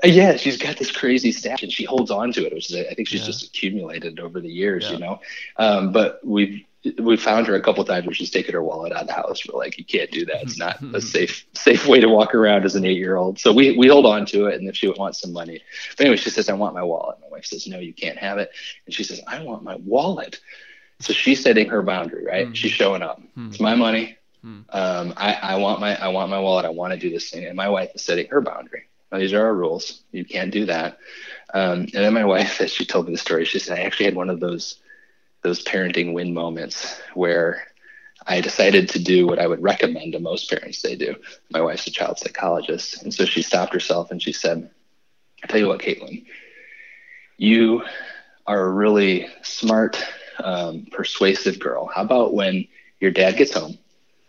uh, 0.03 0.09
yeah, 0.09 0.37
she's 0.37 0.57
got 0.57 0.77
this 0.77 0.91
crazy 0.91 1.31
stash 1.31 1.63
and 1.63 1.73
she 1.73 1.85
holds 1.85 2.11
on 2.11 2.33
to 2.33 2.45
it, 2.45 2.53
which 2.53 2.71
is, 2.71 2.77
I 2.77 2.95
think 2.95 3.07
she's 3.07 3.21
yeah. 3.21 3.27
just 3.27 3.45
accumulated 3.45 4.19
over 4.19 4.41
the 4.41 4.51
years, 4.51 4.85
yeah. 4.85 4.93
you 4.93 4.99
know. 4.99 5.21
Um, 5.57 5.93
but 5.93 6.21
we've 6.25 6.65
we 6.99 7.17
found 7.17 7.47
her 7.47 7.55
a 7.55 7.63
couple 7.63 7.85
times 7.85 8.07
where 8.07 8.15
she's 8.15 8.31
taken 8.31 8.53
her 8.53 8.63
wallet 8.63 8.93
out 8.93 9.03
of 9.03 9.07
the 9.07 9.15
house. 9.15 9.47
We're 9.47 9.59
like, 9.59 9.79
you 9.79 9.85
can't 9.85 10.11
do 10.11 10.25
that. 10.27 10.43
It's 10.43 10.59
not 10.59 10.83
a 10.95 11.01
safe 11.17 11.47
safe 11.55 11.87
way 11.87 12.01
to 12.01 12.09
walk 12.09 12.35
around 12.35 12.65
as 12.65 12.75
an 12.75 12.85
eight 12.85 12.99
year 12.99 13.17
old. 13.17 13.39
So 13.39 13.53
we 13.53 13.77
we 13.77 13.89
hold 13.89 14.07
on 14.07 14.27
to 14.27 14.47
it, 14.47 14.61
and 14.61 14.69
if 14.69 14.77
she 14.77 14.89
wants 14.89 15.21
some 15.21 15.33
money, 15.33 15.61
but 15.97 16.03
anyway, 16.03 16.17
she 16.17 16.31
says, 16.31 16.49
I 16.49 16.55
want 16.55 16.75
my 16.75 16.83
wallet. 16.83 17.19
My 17.21 17.29
wife 17.29 17.47
says, 17.47 17.67
No, 17.67 17.79
you 17.79 17.95
can't 17.95 18.19
have 18.19 18.39
it, 18.39 18.51
and 18.87 18.95
she 18.95 19.05
says, 19.05 19.21
I 19.27 19.43
want 19.43 19.63
my 19.63 19.77
wallet. 19.77 20.41
So 21.01 21.13
she's 21.13 21.43
setting 21.43 21.69
her 21.69 21.83
boundary, 21.83 22.25
right? 22.25 22.47
Mm-hmm. 22.47 22.55
She's 22.55 22.73
showing 22.73 23.03
up. 23.03 23.21
Mm-hmm. 23.21 23.49
It's 23.49 23.61
my 23.61 23.75
money. 23.75 24.17
Mm-hmm. 24.45 24.61
Um, 24.71 25.15
I, 25.17 25.35
I 25.35 25.57
want 25.57 25.81
my 25.81 25.97
I 25.97 26.09
want 26.09 26.31
my 26.31 26.39
wallet. 26.39 26.67
I 26.67 26.71
want 26.71 26.93
to 26.93 26.99
do 26.99 27.11
this 27.11 27.31
thing, 27.31 27.47
and 27.47 27.57
my 27.57 27.69
wife 27.69 27.91
is 27.95 28.03
setting 28.03 28.29
her 28.29 28.41
boundary. 28.41 28.85
Now, 29.11 29.19
these 29.21 29.33
are 29.33 29.45
our 29.45 29.55
rules. 29.55 30.03
You 30.11 30.25
can't 30.25 30.51
do 30.51 30.67
that. 30.67 30.99
Um, 31.55 31.83
and 31.83 31.93
then 31.93 32.13
my 32.13 32.25
wife, 32.25 32.61
as 32.61 32.73
she 32.73 32.85
told 32.85 33.07
me 33.07 33.13
the 33.13 33.19
story, 33.19 33.45
she 33.45 33.59
said, 33.59 33.79
I 33.79 33.83
actually 33.83 34.07
had 34.07 34.17
one 34.17 34.29
of 34.29 34.41
those 34.41 34.81
those 35.45 35.63
parenting 35.63 36.15
win 36.15 36.35
moments 36.35 37.01
where 37.15 37.63
I 38.27 38.41
decided 38.41 38.89
to 38.91 38.99
do 38.99 39.27
what 39.27 39.39
I 39.39 39.47
would 39.47 39.63
recommend 39.63 40.15
to 40.15 40.19
most 40.19 40.51
parents 40.51 40.81
they 40.83 40.97
do. 40.97 41.15
My 41.51 41.61
wife's 41.61 41.87
a 41.87 41.91
child 41.91 42.19
psychologist. 42.19 43.03
And 43.03 43.13
so 43.13 43.27
she 43.27 43.43
stopped 43.43 43.75
herself 43.75 44.11
and 44.11 44.21
she 44.21 44.33
said, 44.33 44.71
I 45.43 45.47
tell 45.47 45.61
you 45.61 45.69
what, 45.69 45.81
Caitlin, 45.81 46.25
you 47.37 47.83
are 48.47 48.65
a 48.65 48.71
really 48.71 49.29
smart, 49.43 50.03
um, 50.43 50.87
persuasive 50.91 51.61
girl. 51.61 51.87
How 51.95 52.03
about 52.03 52.33
when 52.35 52.67
your 53.01 53.11
dad 53.11 53.37
gets 53.37 53.53
home, 53.53 53.79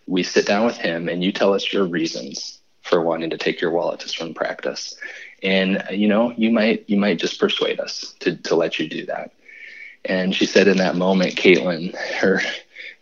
we 0.07 0.21
sit 0.23 0.45
down 0.45 0.65
with 0.65 0.77
him 0.77 1.07
and 1.07 1.23
you 1.23 1.31
tell 1.31 1.53
us 1.53 1.71
your 1.71 1.85
reasons 1.85 2.59
for 2.81 3.01
wanting 3.01 3.29
to 3.31 3.37
take 3.37 3.61
your 3.61 3.71
wallet 3.71 4.01
to 4.01 4.09
swim 4.09 4.33
practice. 4.33 4.95
And 5.41 5.83
you 5.91 6.07
know, 6.07 6.33
you 6.37 6.51
might 6.51 6.83
you 6.87 6.97
might 6.97 7.17
just 7.17 7.39
persuade 7.39 7.79
us 7.79 8.13
to 8.19 8.35
to 8.35 8.55
let 8.55 8.77
you 8.79 8.87
do 8.87 9.05
that. 9.07 9.31
And 10.07 10.35
she 10.35 10.45
said 10.45 10.67
in 10.67 10.77
that 10.77 10.95
moment, 10.95 11.35
Caitlin, 11.35 11.95
her 12.19 12.41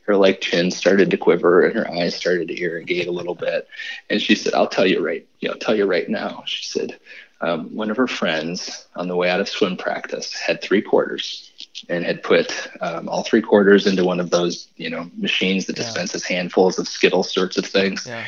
her 0.05 0.17
like 0.17 0.41
chin 0.41 0.69
started 0.69 1.09
to 1.09 1.17
quiver 1.17 1.65
and 1.65 1.75
her 1.75 1.89
eyes 1.89 2.15
started 2.15 2.49
to 2.49 2.59
irrigate 2.59 3.07
a 3.07 3.11
little 3.11 3.35
bit. 3.35 3.67
And 4.09 4.21
she 4.21 4.35
said, 4.35 4.53
I'll 4.53 4.67
tell 4.67 4.85
you 4.85 5.05
right, 5.05 5.25
you 5.39 5.47
know, 5.47 5.55
tell 5.55 5.75
you 5.75 5.85
right 5.85 6.07
now. 6.09 6.43
She 6.45 6.65
said, 6.65 6.99
um, 7.41 7.73
one 7.75 7.89
of 7.89 7.97
her 7.97 8.07
friends 8.07 8.87
on 8.95 9.07
the 9.07 9.15
way 9.15 9.29
out 9.29 9.41
of 9.41 9.49
swim 9.49 9.75
practice 9.75 10.33
had 10.33 10.61
three 10.61 10.81
quarters 10.81 11.51
and 11.89 12.05
had 12.05 12.23
put 12.23 12.69
um, 12.81 13.09
all 13.09 13.23
three 13.23 13.41
quarters 13.41 13.85
into 13.87 14.03
one 14.03 14.19
of 14.19 14.29
those, 14.29 14.69
you 14.77 14.89
know, 14.89 15.09
machines 15.17 15.65
that 15.65 15.75
dispenses 15.75 16.29
yeah. 16.29 16.37
handfuls 16.37 16.79
of 16.79 16.87
Skittles 16.87 17.33
sorts 17.33 17.57
of 17.57 17.65
things. 17.65 18.05
Yeah. 18.07 18.25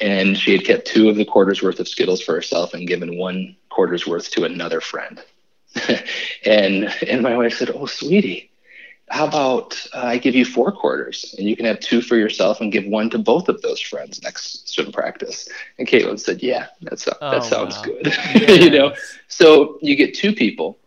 And 0.00 0.38
she 0.38 0.52
had 0.52 0.64
kept 0.64 0.86
two 0.86 1.08
of 1.08 1.16
the 1.16 1.24
quarters 1.24 1.62
worth 1.62 1.80
of 1.80 1.88
Skittles 1.88 2.20
for 2.20 2.34
herself 2.34 2.74
and 2.74 2.86
given 2.86 3.16
one 3.16 3.56
quarter's 3.70 4.06
worth 4.06 4.30
to 4.32 4.44
another 4.44 4.80
friend. 4.80 5.20
and 6.44 6.92
and 7.06 7.22
my 7.22 7.36
wife 7.36 7.54
said, 7.54 7.70
"Oh, 7.70 7.86
sweetie, 7.86 8.50
how 9.08 9.26
about 9.26 9.86
uh, 9.94 10.04
I 10.04 10.18
give 10.18 10.34
you 10.34 10.44
four 10.44 10.72
quarters 10.72 11.34
and 11.38 11.48
you 11.48 11.56
can 11.56 11.66
have 11.66 11.80
two 11.80 12.00
for 12.00 12.16
yourself 12.16 12.60
and 12.60 12.72
give 12.72 12.86
one 12.86 13.10
to 13.10 13.18
both 13.18 13.48
of 13.48 13.60
those 13.62 13.80
friends 13.80 14.22
next 14.22 14.68
swim 14.68 14.92
practice?" 14.92 15.48
And 15.78 15.86
Caitlin 15.86 16.18
said, 16.18 16.42
"Yeah, 16.42 16.66
that's 16.82 17.04
that 17.04 17.18
oh, 17.20 17.40
sounds 17.40 17.76
wow. 17.76 17.82
good." 17.84 18.16
you 18.62 18.70
know, 18.70 18.94
so 19.28 19.78
you 19.82 19.96
get 19.96 20.14
two 20.14 20.32
people 20.32 20.78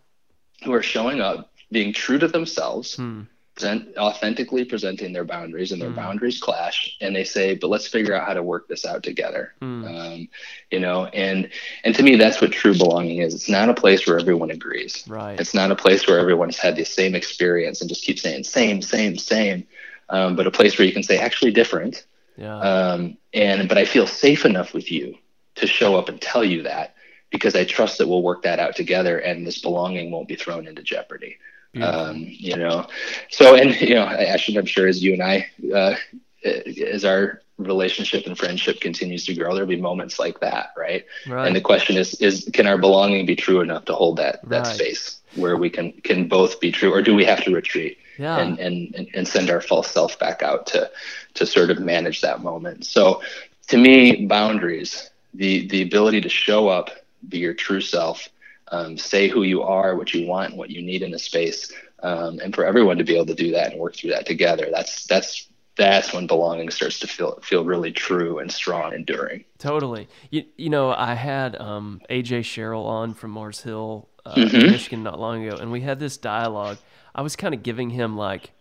who 0.63 0.73
are 0.73 0.83
showing 0.83 1.21
up, 1.21 1.51
being 1.71 1.93
true 1.93 2.19
to 2.19 2.27
themselves. 2.27 2.95
Hmm 2.95 3.21
present, 3.61 3.95
authentically 3.97 4.65
presenting 4.65 5.13
their 5.13 5.23
boundaries 5.23 5.71
and 5.71 5.81
their 5.81 5.91
mm. 5.91 5.95
boundaries 5.95 6.39
clash 6.39 6.97
and 6.99 7.15
they 7.15 7.23
say 7.23 7.55
but 7.55 7.69
let's 7.69 7.87
figure 7.87 8.15
out 8.15 8.25
how 8.25 8.33
to 8.33 8.41
work 8.41 8.67
this 8.67 8.85
out 8.85 9.03
together. 9.03 9.53
Mm. 9.61 9.85
um, 9.87 10.29
you 10.71 10.79
know 10.79 11.05
and 11.05 11.49
and 11.83 11.93
to 11.95 12.03
me 12.03 12.15
that's 12.15 12.41
what 12.41 12.51
true 12.51 12.75
belonging 12.75 13.19
is. 13.21 13.35
It's 13.35 13.49
not 13.49 13.69
a 13.69 13.73
place 13.73 14.07
where 14.07 14.19
everyone 14.19 14.51
agrees. 14.51 15.03
Right. 15.07 15.39
It's 15.39 15.53
not 15.53 15.71
a 15.71 15.75
place 15.75 16.07
where 16.07 16.19
everyone's 16.19 16.57
had 16.57 16.75
the 16.75 16.85
same 16.85 17.15
experience 17.15 17.81
and 17.81 17.89
just 17.89 18.03
keep 18.03 18.19
saying 18.19 18.43
same 18.43 18.81
same 18.81 19.17
same. 19.17 19.67
Um, 20.09 20.35
but 20.35 20.47
a 20.47 20.51
place 20.51 20.77
where 20.77 20.87
you 20.87 20.93
can 20.93 21.03
say 21.03 21.19
actually 21.19 21.51
different. 21.51 22.05
Yeah. 22.37 22.57
um, 22.57 23.17
and 23.33 23.67
but 23.67 23.77
i 23.77 23.85
feel 23.85 24.07
safe 24.07 24.45
enough 24.45 24.73
with 24.73 24.89
you 24.89 25.15
to 25.55 25.67
show 25.67 25.95
up 25.97 26.09
and 26.09 26.19
tell 26.19 26.43
you 26.43 26.63
that 26.63 26.95
because 27.29 27.55
i 27.55 27.65
trust 27.65 27.97
that 27.97 28.07
we'll 28.07 28.23
work 28.23 28.41
that 28.43 28.57
out 28.57 28.75
together 28.75 29.19
and 29.19 29.45
this 29.45 29.61
belonging 29.61 30.09
won't 30.09 30.29
be 30.29 30.35
thrown 30.35 30.65
into 30.65 30.81
jeopardy 30.81 31.37
um, 31.79 32.25
you 32.27 32.57
know, 32.57 32.87
so 33.29 33.55
and 33.55 33.79
you 33.79 33.95
know, 33.95 34.03
Ashton, 34.03 34.57
I'm 34.57 34.65
sure 34.65 34.87
as 34.87 35.01
you 35.01 35.13
and 35.13 35.23
I, 35.23 35.47
uh, 35.73 35.95
as 36.43 37.05
our 37.05 37.41
relationship 37.57 38.25
and 38.25 38.37
friendship 38.37 38.81
continues 38.81 39.25
to 39.25 39.35
grow, 39.35 39.53
there'll 39.53 39.69
be 39.69 39.79
moments 39.79 40.19
like 40.19 40.39
that, 40.39 40.73
right? 40.75 41.05
right? 41.27 41.47
And 41.47 41.55
the 41.55 41.61
question 41.61 41.97
is, 41.97 42.15
is 42.15 42.49
can 42.53 42.67
our 42.67 42.77
belonging 42.77 43.25
be 43.25 43.35
true 43.35 43.61
enough 43.61 43.85
to 43.85 43.93
hold 43.93 44.17
that 44.17 44.41
that 44.49 44.65
right. 44.65 44.75
space 44.75 45.21
where 45.35 45.55
we 45.55 45.69
can 45.69 45.93
can 45.93 46.27
both 46.27 46.59
be 46.59 46.71
true, 46.71 46.91
or 46.91 47.01
do 47.01 47.15
we 47.15 47.23
have 47.23 47.43
to 47.45 47.53
retreat 47.53 47.97
yeah. 48.17 48.39
and, 48.39 48.59
and 48.59 49.07
and 49.13 49.27
send 49.27 49.49
our 49.49 49.61
false 49.61 49.89
self 49.89 50.19
back 50.19 50.41
out 50.43 50.67
to 50.67 50.91
to 51.35 51.45
sort 51.45 51.71
of 51.71 51.79
manage 51.79 52.21
that 52.21 52.41
moment? 52.41 52.85
So, 52.85 53.21
to 53.67 53.77
me, 53.77 54.25
boundaries 54.25 55.09
the 55.33 55.67
the 55.67 55.81
ability 55.81 56.21
to 56.21 56.29
show 56.29 56.67
up, 56.67 56.89
be 57.27 57.39
your 57.39 57.53
true 57.53 57.81
self, 57.81 58.27
um, 58.71 58.97
say 58.97 59.27
who 59.27 59.43
you 59.43 59.61
are, 59.61 59.95
what 59.95 60.13
you 60.13 60.25
want, 60.25 60.55
what 60.55 60.69
you 60.69 60.81
need 60.81 61.03
in 61.03 61.13
a 61.13 61.19
space, 61.19 61.71
um, 62.03 62.39
and 62.39 62.55
for 62.55 62.65
everyone 62.65 62.97
to 62.97 63.03
be 63.03 63.15
able 63.15 63.27
to 63.27 63.35
do 63.35 63.51
that 63.51 63.71
and 63.71 63.79
work 63.79 63.95
through 63.95 64.11
that 64.11 64.25
together. 64.25 64.67
That's 64.71 65.05
that's 65.05 65.47
that's 65.77 66.13
when 66.13 66.27
belonging 66.27 66.69
starts 66.69 66.99
to 66.99 67.07
feel 67.07 67.39
feel 67.41 67.65
really 67.65 67.91
true 67.91 68.39
and 68.39 68.51
strong, 68.51 68.93
and 68.93 69.07
enduring. 69.07 69.45
Totally. 69.57 70.07
You 70.29 70.45
you 70.57 70.69
know 70.69 70.91
I 70.91 71.13
had 71.15 71.59
um, 71.59 72.01
AJ 72.09 72.45
Sherrill 72.45 72.85
on 72.85 73.13
from 73.13 73.31
Mars 73.31 73.61
Hill, 73.61 74.09
uh, 74.25 74.35
mm-hmm. 74.35 74.71
Michigan, 74.71 75.03
not 75.03 75.19
long 75.19 75.45
ago, 75.45 75.57
and 75.57 75.71
we 75.71 75.81
had 75.81 75.99
this 75.99 76.17
dialogue. 76.17 76.77
I 77.13 77.21
was 77.21 77.35
kind 77.35 77.53
of 77.53 77.61
giving 77.61 77.89
him 77.89 78.15
like 78.15 78.51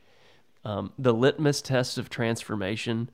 um, 0.64 0.92
the 0.99 1.14
litmus 1.14 1.62
test 1.62 1.99
of 1.99 2.11
transformation. 2.11 3.11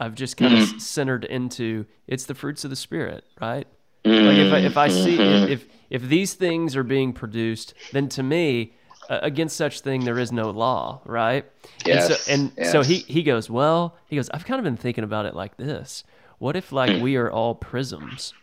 I've 0.00 0.16
just 0.16 0.36
kind 0.36 0.54
mm-hmm. 0.54 0.76
of 0.76 0.82
centered 0.82 1.24
into 1.24 1.86
it's 2.08 2.26
the 2.26 2.34
fruits 2.34 2.64
of 2.64 2.70
the 2.70 2.76
spirit, 2.76 3.24
right? 3.40 3.68
Like 4.04 4.38
if 4.38 4.52
I, 4.52 4.58
if 4.58 4.76
I 4.76 4.88
see 4.88 5.16
mm-hmm. 5.16 5.52
if 5.52 5.66
if 5.90 6.02
these 6.02 6.34
things 6.34 6.74
are 6.74 6.82
being 6.82 7.12
produced, 7.12 7.74
then 7.92 8.08
to 8.10 8.22
me 8.22 8.74
uh, 9.08 9.20
against 9.22 9.56
such 9.56 9.80
thing 9.80 10.04
there 10.04 10.18
is 10.18 10.32
no 10.32 10.50
law, 10.50 11.00
right? 11.04 11.44
Yes. 11.86 12.08
And 12.08 12.16
so, 12.16 12.32
and 12.32 12.52
yes. 12.56 12.72
so 12.72 12.82
he 12.82 12.98
he 12.98 13.22
goes, 13.22 13.48
well, 13.48 13.96
he 14.06 14.16
goes, 14.16 14.28
I've 14.30 14.44
kind 14.44 14.58
of 14.58 14.64
been 14.64 14.76
thinking 14.76 15.04
about 15.04 15.26
it 15.26 15.34
like 15.34 15.56
this. 15.56 16.04
What 16.38 16.56
if 16.56 16.72
like 16.72 17.00
we 17.00 17.16
are 17.16 17.30
all 17.30 17.54
prisms? 17.54 18.34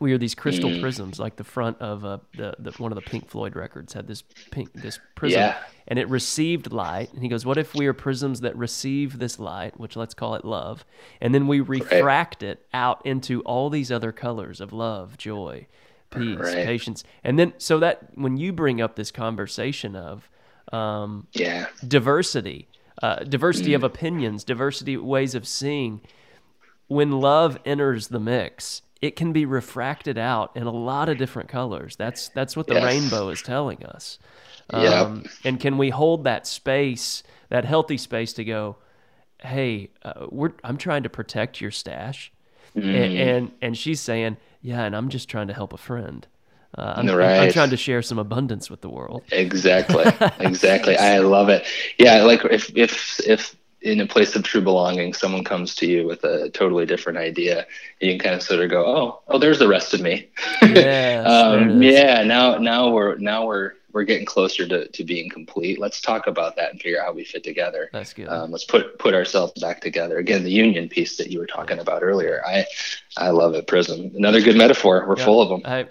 We 0.00 0.12
are 0.12 0.18
these 0.18 0.34
crystal 0.34 0.70
mm. 0.70 0.80
prisms, 0.80 1.20
like 1.20 1.36
the 1.36 1.44
front 1.44 1.78
of 1.80 2.04
uh, 2.04 2.18
the, 2.34 2.54
the 2.58 2.72
one 2.72 2.90
of 2.90 2.96
the 2.96 3.02
Pink 3.02 3.28
Floyd 3.28 3.54
records 3.54 3.92
had 3.92 4.06
this 4.06 4.22
pink 4.50 4.72
this 4.72 4.98
prism, 5.14 5.40
yeah. 5.40 5.58
and 5.86 5.98
it 5.98 6.08
received 6.08 6.72
light. 6.72 7.12
And 7.12 7.22
he 7.22 7.28
goes, 7.28 7.44
"What 7.44 7.58
if 7.58 7.74
we 7.74 7.86
are 7.86 7.92
prisms 7.92 8.40
that 8.40 8.56
receive 8.56 9.18
this 9.18 9.38
light, 9.38 9.78
which 9.78 9.96
let's 9.96 10.14
call 10.14 10.34
it 10.34 10.44
love, 10.44 10.84
and 11.20 11.34
then 11.34 11.46
we 11.46 11.60
refract 11.60 12.42
right. 12.42 12.52
it 12.52 12.66
out 12.72 13.04
into 13.04 13.42
all 13.42 13.68
these 13.68 13.92
other 13.92 14.10
colors 14.10 14.60
of 14.60 14.72
love, 14.72 15.18
joy, 15.18 15.66
peace, 16.10 16.38
right. 16.38 16.64
patience. 16.64 17.04
And 17.22 17.38
then, 17.38 17.52
so 17.58 17.78
that 17.78 18.08
when 18.14 18.36
you 18.36 18.52
bring 18.52 18.80
up 18.80 18.96
this 18.96 19.10
conversation 19.10 19.96
of 19.96 20.28
um, 20.72 21.26
yeah. 21.32 21.66
diversity, 21.86 22.68
uh, 23.02 23.16
diversity 23.24 23.72
mm. 23.72 23.76
of 23.76 23.84
opinions, 23.84 24.44
diversity 24.44 24.96
ways 24.96 25.34
of 25.34 25.46
seeing, 25.46 26.00
when 26.88 27.12
love 27.12 27.58
enters 27.64 28.08
the 28.08 28.20
mix, 28.20 28.82
it 29.02 29.16
can 29.16 29.32
be 29.32 29.46
refracted 29.46 30.18
out 30.18 30.50
in 30.54 30.64
a 30.64 30.72
lot 30.72 31.08
of 31.08 31.18
different 31.18 31.48
colors. 31.48 31.96
That's 31.96 32.28
that's 32.30 32.56
what 32.56 32.66
the 32.66 32.74
yes. 32.74 32.84
rainbow 32.84 33.28
is 33.30 33.42
telling 33.42 33.84
us. 33.84 34.18
Um, 34.70 34.82
And 35.44 35.58
can 35.58 35.78
we 35.78 35.90
hold 35.90 36.24
that 36.24 36.46
space, 36.46 37.22
that 37.48 37.64
healthy 37.64 37.96
space, 37.96 38.32
to 38.34 38.44
go? 38.44 38.76
Hey, 39.42 39.90
uh, 40.02 40.26
we're 40.28 40.52
I'm 40.62 40.76
trying 40.76 41.02
to 41.04 41.08
protect 41.08 41.60
your 41.60 41.70
stash, 41.70 42.30
mm. 42.76 42.82
and, 42.82 43.18
and 43.18 43.52
and 43.62 43.78
she's 43.78 44.00
saying, 44.00 44.36
yeah, 44.60 44.84
and 44.84 44.94
I'm 44.94 45.08
just 45.08 45.28
trying 45.28 45.48
to 45.48 45.54
help 45.54 45.72
a 45.72 45.78
friend. 45.78 46.26
Uh, 46.78 46.94
I'm, 46.98 47.06
right. 47.08 47.40
I'm, 47.40 47.52
trying 47.52 47.70
to 47.70 47.76
share 47.76 48.00
some 48.00 48.18
abundance 48.18 48.70
with 48.70 48.80
the 48.80 48.88
world. 48.88 49.24
Exactly, 49.32 50.04
exactly. 50.38 50.96
I 50.96 51.18
love 51.18 51.48
it. 51.48 51.64
Yeah, 51.98 52.22
like 52.22 52.44
if 52.44 52.70
if 52.76 53.18
if 53.26 53.56
in 53.82 54.00
a 54.00 54.06
place 54.06 54.36
of 54.36 54.42
true 54.42 54.60
belonging, 54.60 55.14
someone 55.14 55.44
comes 55.44 55.74
to 55.76 55.86
you 55.86 56.06
with 56.06 56.22
a 56.24 56.50
totally 56.50 56.86
different 56.86 57.18
idea, 57.18 57.66
you 58.00 58.10
can 58.12 58.18
kind 58.18 58.34
of 58.34 58.42
sort 58.42 58.60
of 58.60 58.70
go, 58.70 58.84
"Oh, 58.84 59.20
oh, 59.28 59.38
there's 59.38 59.58
the 59.58 59.68
rest 59.68 59.94
of 59.94 60.00
me." 60.00 60.28
Yeah, 60.62 61.24
um, 61.26 61.82
yeah. 61.82 62.22
Now, 62.22 62.58
now 62.58 62.90
we're 62.90 63.16
now 63.16 63.46
we're 63.46 63.74
we're 63.92 64.04
getting 64.04 64.26
closer 64.26 64.66
to, 64.68 64.86
to 64.88 65.04
being 65.04 65.28
complete. 65.28 65.78
Let's 65.78 66.00
talk 66.00 66.26
about 66.26 66.56
that 66.56 66.70
and 66.70 66.80
figure 66.80 67.00
out 67.00 67.06
how 67.06 67.12
we 67.12 67.24
fit 67.24 67.42
together. 67.42 67.88
That's 67.92 68.12
good. 68.12 68.28
Um, 68.28 68.50
let's 68.50 68.64
put 68.64 68.98
put 68.98 69.14
ourselves 69.14 69.52
back 69.60 69.80
together. 69.80 70.18
Again, 70.18 70.44
the 70.44 70.50
union 70.50 70.88
piece 70.88 71.16
that 71.16 71.30
you 71.30 71.38
were 71.38 71.46
talking 71.46 71.78
about 71.78 72.02
earlier. 72.02 72.42
I 72.46 72.66
I 73.16 73.30
love 73.30 73.54
it. 73.54 73.66
Prism. 73.66 74.12
Another 74.14 74.40
good 74.40 74.56
metaphor. 74.56 75.04
We're 75.08 75.16
full 75.16 75.40
of 75.40 75.48
them. 75.48 75.62
I, 75.64 75.86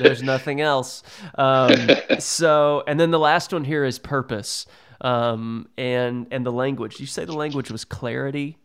there's 0.00 0.22
nothing 0.22 0.60
else. 0.60 1.02
Um, 1.36 1.74
so, 2.18 2.84
and 2.86 3.00
then 3.00 3.10
the 3.10 3.18
last 3.18 3.52
one 3.52 3.64
here 3.64 3.84
is 3.84 3.98
purpose. 3.98 4.66
Um, 5.00 5.68
and 5.78 6.26
and 6.30 6.44
the 6.44 6.52
language. 6.52 7.00
You 7.00 7.06
say 7.06 7.24
the 7.24 7.32
language 7.32 7.70
was 7.70 7.84
clarity. 7.84 8.56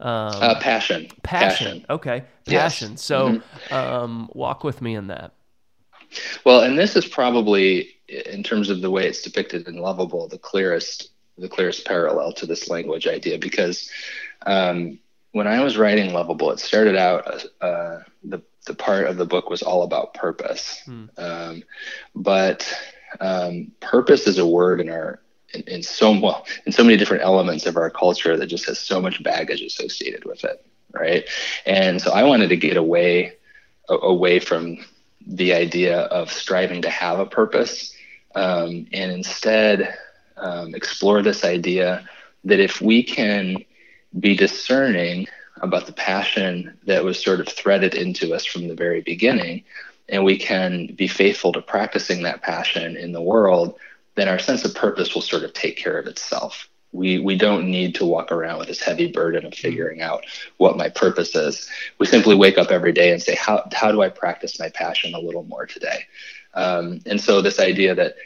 Um, 0.00 0.08
uh, 0.08 0.60
passion. 0.60 1.08
passion. 1.22 1.48
Passion. 1.48 1.86
Okay. 1.88 2.24
Passion. 2.44 2.92
Yes. 2.92 3.02
So, 3.02 3.28
mm-hmm. 3.28 3.74
um, 3.74 4.30
walk 4.32 4.64
with 4.64 4.82
me 4.82 4.96
in 4.96 5.06
that. 5.08 5.32
Well, 6.44 6.62
and 6.62 6.76
this 6.76 6.96
is 6.96 7.06
probably, 7.06 7.90
in 8.08 8.42
terms 8.42 8.68
of 8.68 8.80
the 8.80 8.90
way 8.90 9.06
it's 9.06 9.22
depicted 9.22 9.68
in 9.68 9.76
Lovable, 9.76 10.28
the 10.28 10.38
clearest 10.38 11.10
the 11.38 11.48
clearest 11.48 11.86
parallel 11.86 12.32
to 12.32 12.46
this 12.46 12.68
language 12.68 13.06
idea 13.06 13.38
because 13.38 13.90
um, 14.44 14.98
when 15.32 15.46
I 15.46 15.62
was 15.62 15.78
writing 15.78 16.12
Lovable, 16.12 16.50
it 16.50 16.60
started 16.60 16.96
out 16.96 17.44
uh, 17.60 18.00
the 18.22 18.42
the 18.66 18.74
part 18.74 19.06
of 19.06 19.16
the 19.16 19.24
book 19.24 19.50
was 19.50 19.62
all 19.62 19.82
about 19.82 20.14
purpose, 20.14 20.82
hmm. 20.84 21.06
um, 21.16 21.62
but 22.14 22.72
um, 23.20 23.72
purpose 23.80 24.26
is 24.26 24.38
a 24.38 24.46
word 24.46 24.80
in 24.80 24.88
our 24.88 25.21
in, 25.54 25.62
in, 25.62 25.82
so 25.82 26.18
well 26.18 26.46
in 26.66 26.72
so 26.72 26.82
many 26.82 26.96
different 26.96 27.22
elements 27.22 27.66
of 27.66 27.76
our 27.76 27.90
culture 27.90 28.36
that 28.36 28.46
just 28.46 28.66
has 28.66 28.78
so 28.78 29.00
much 29.00 29.22
baggage 29.22 29.62
associated 29.62 30.24
with 30.24 30.44
it, 30.44 30.64
right? 30.92 31.24
And 31.66 32.00
so 32.00 32.12
I 32.12 32.24
wanted 32.24 32.48
to 32.48 32.56
get 32.56 32.76
away 32.76 33.34
away 33.88 34.38
from 34.38 34.78
the 35.26 35.52
idea 35.52 36.00
of 36.02 36.32
striving 36.32 36.82
to 36.82 36.90
have 36.90 37.18
a 37.18 37.26
purpose 37.26 37.94
um, 38.34 38.86
and 38.92 39.12
instead 39.12 39.96
um, 40.36 40.74
explore 40.74 41.22
this 41.22 41.44
idea 41.44 42.08
that 42.44 42.60
if 42.60 42.80
we 42.80 43.02
can 43.02 43.56
be 44.18 44.36
discerning 44.36 45.26
about 45.60 45.86
the 45.86 45.92
passion 45.92 46.76
that 46.86 47.04
was 47.04 47.22
sort 47.22 47.40
of 47.40 47.48
threaded 47.48 47.94
into 47.94 48.34
us 48.34 48.44
from 48.44 48.68
the 48.68 48.74
very 48.74 49.00
beginning, 49.00 49.62
and 50.08 50.24
we 50.24 50.36
can 50.36 50.86
be 50.96 51.06
faithful 51.06 51.52
to 51.52 51.62
practicing 51.62 52.22
that 52.22 52.42
passion 52.42 52.96
in 52.96 53.12
the 53.12 53.22
world, 53.22 53.76
then 54.14 54.28
our 54.28 54.38
sense 54.38 54.64
of 54.64 54.74
purpose 54.74 55.14
will 55.14 55.22
sort 55.22 55.44
of 55.44 55.52
take 55.52 55.76
care 55.76 55.98
of 55.98 56.06
itself. 56.06 56.68
We, 56.92 57.18
we 57.18 57.38
don't 57.38 57.70
need 57.70 57.94
to 57.96 58.04
walk 58.04 58.30
around 58.30 58.58
with 58.58 58.68
this 58.68 58.82
heavy 58.82 59.10
burden 59.10 59.46
of 59.46 59.54
figuring 59.54 60.02
out 60.02 60.24
what 60.58 60.76
my 60.76 60.90
purpose 60.90 61.34
is. 61.34 61.68
We 61.98 62.04
simply 62.04 62.34
wake 62.34 62.58
up 62.58 62.70
every 62.70 62.92
day 62.92 63.12
and 63.12 63.22
say, 63.22 63.34
how, 63.34 63.66
how 63.72 63.90
do 63.90 64.02
I 64.02 64.10
practice 64.10 64.60
my 64.60 64.68
passion 64.68 65.14
a 65.14 65.18
little 65.18 65.44
more 65.44 65.64
today? 65.64 66.04
Um, 66.52 67.00
and 67.06 67.18
so 67.18 67.40
this 67.40 67.58
idea 67.58 67.94
that 67.94 68.16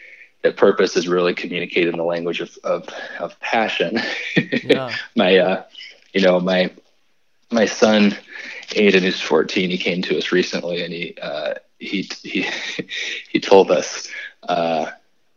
that 0.43 0.57
purpose 0.57 0.97
is 0.97 1.09
really 1.09 1.35
communicated 1.35 1.91
in 1.91 1.99
the 1.99 2.05
language 2.05 2.41
of, 2.41 2.57
of, 2.65 2.89
of 3.19 3.39
passion. 3.41 4.01
Yeah. 4.63 4.93
my, 5.15 5.39
uh, 5.39 5.65
you 6.13 6.21
know, 6.21 6.41
my, 6.41 6.71
my 7.51 7.67
son, 7.67 8.17
Aiden, 8.71 9.03
who's 9.03 9.21
14, 9.21 9.71
he 9.71 9.79
came 9.79 10.03
to 10.03 10.19
us 10.19 10.33
recently 10.33 10.83
and 10.83 10.93
he, 10.93 11.17
uh, 11.23 11.55
he, 11.79 12.09
he, 12.23 12.47
he 13.31 13.41
told 13.41 13.71
us, 13.71 14.09
uh, 14.49 14.91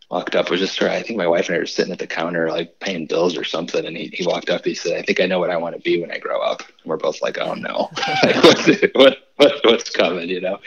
walked 0.10 0.36
up 0.36 0.50
was 0.50 0.60
just 0.60 0.82
I 0.82 1.02
think 1.04 1.18
my 1.18 1.28
wife 1.28 1.48
and 1.48 1.56
I 1.56 1.60
were 1.60 1.66
sitting 1.66 1.92
at 1.92 2.00
the 2.00 2.08
counter 2.08 2.50
like 2.50 2.80
paying 2.80 3.06
bills 3.06 3.38
or 3.38 3.44
something 3.44 3.86
and 3.86 3.96
he, 3.96 4.08
he 4.08 4.26
walked 4.26 4.50
up 4.50 4.66
he 4.66 4.74
said 4.74 4.98
I 4.98 5.04
think 5.04 5.20
I 5.20 5.28
know 5.28 5.40
what 5.40 5.52
I 5.52 5.58
want 5.58 5.76
to 5.76 5.82
be 5.82 6.02
when 6.02 6.12
I 6.12 6.18
grow 6.18 6.42
up. 6.42 6.62
And 6.62 6.86
we're 6.86 6.98
both 6.98 7.22
like 7.22 7.38
oh 7.38 7.54
no. 7.54 7.90
What, 8.94 9.18
what, 9.38 9.54
what's 9.64 9.90
coming 9.90 10.30
you 10.30 10.42
know? 10.42 10.60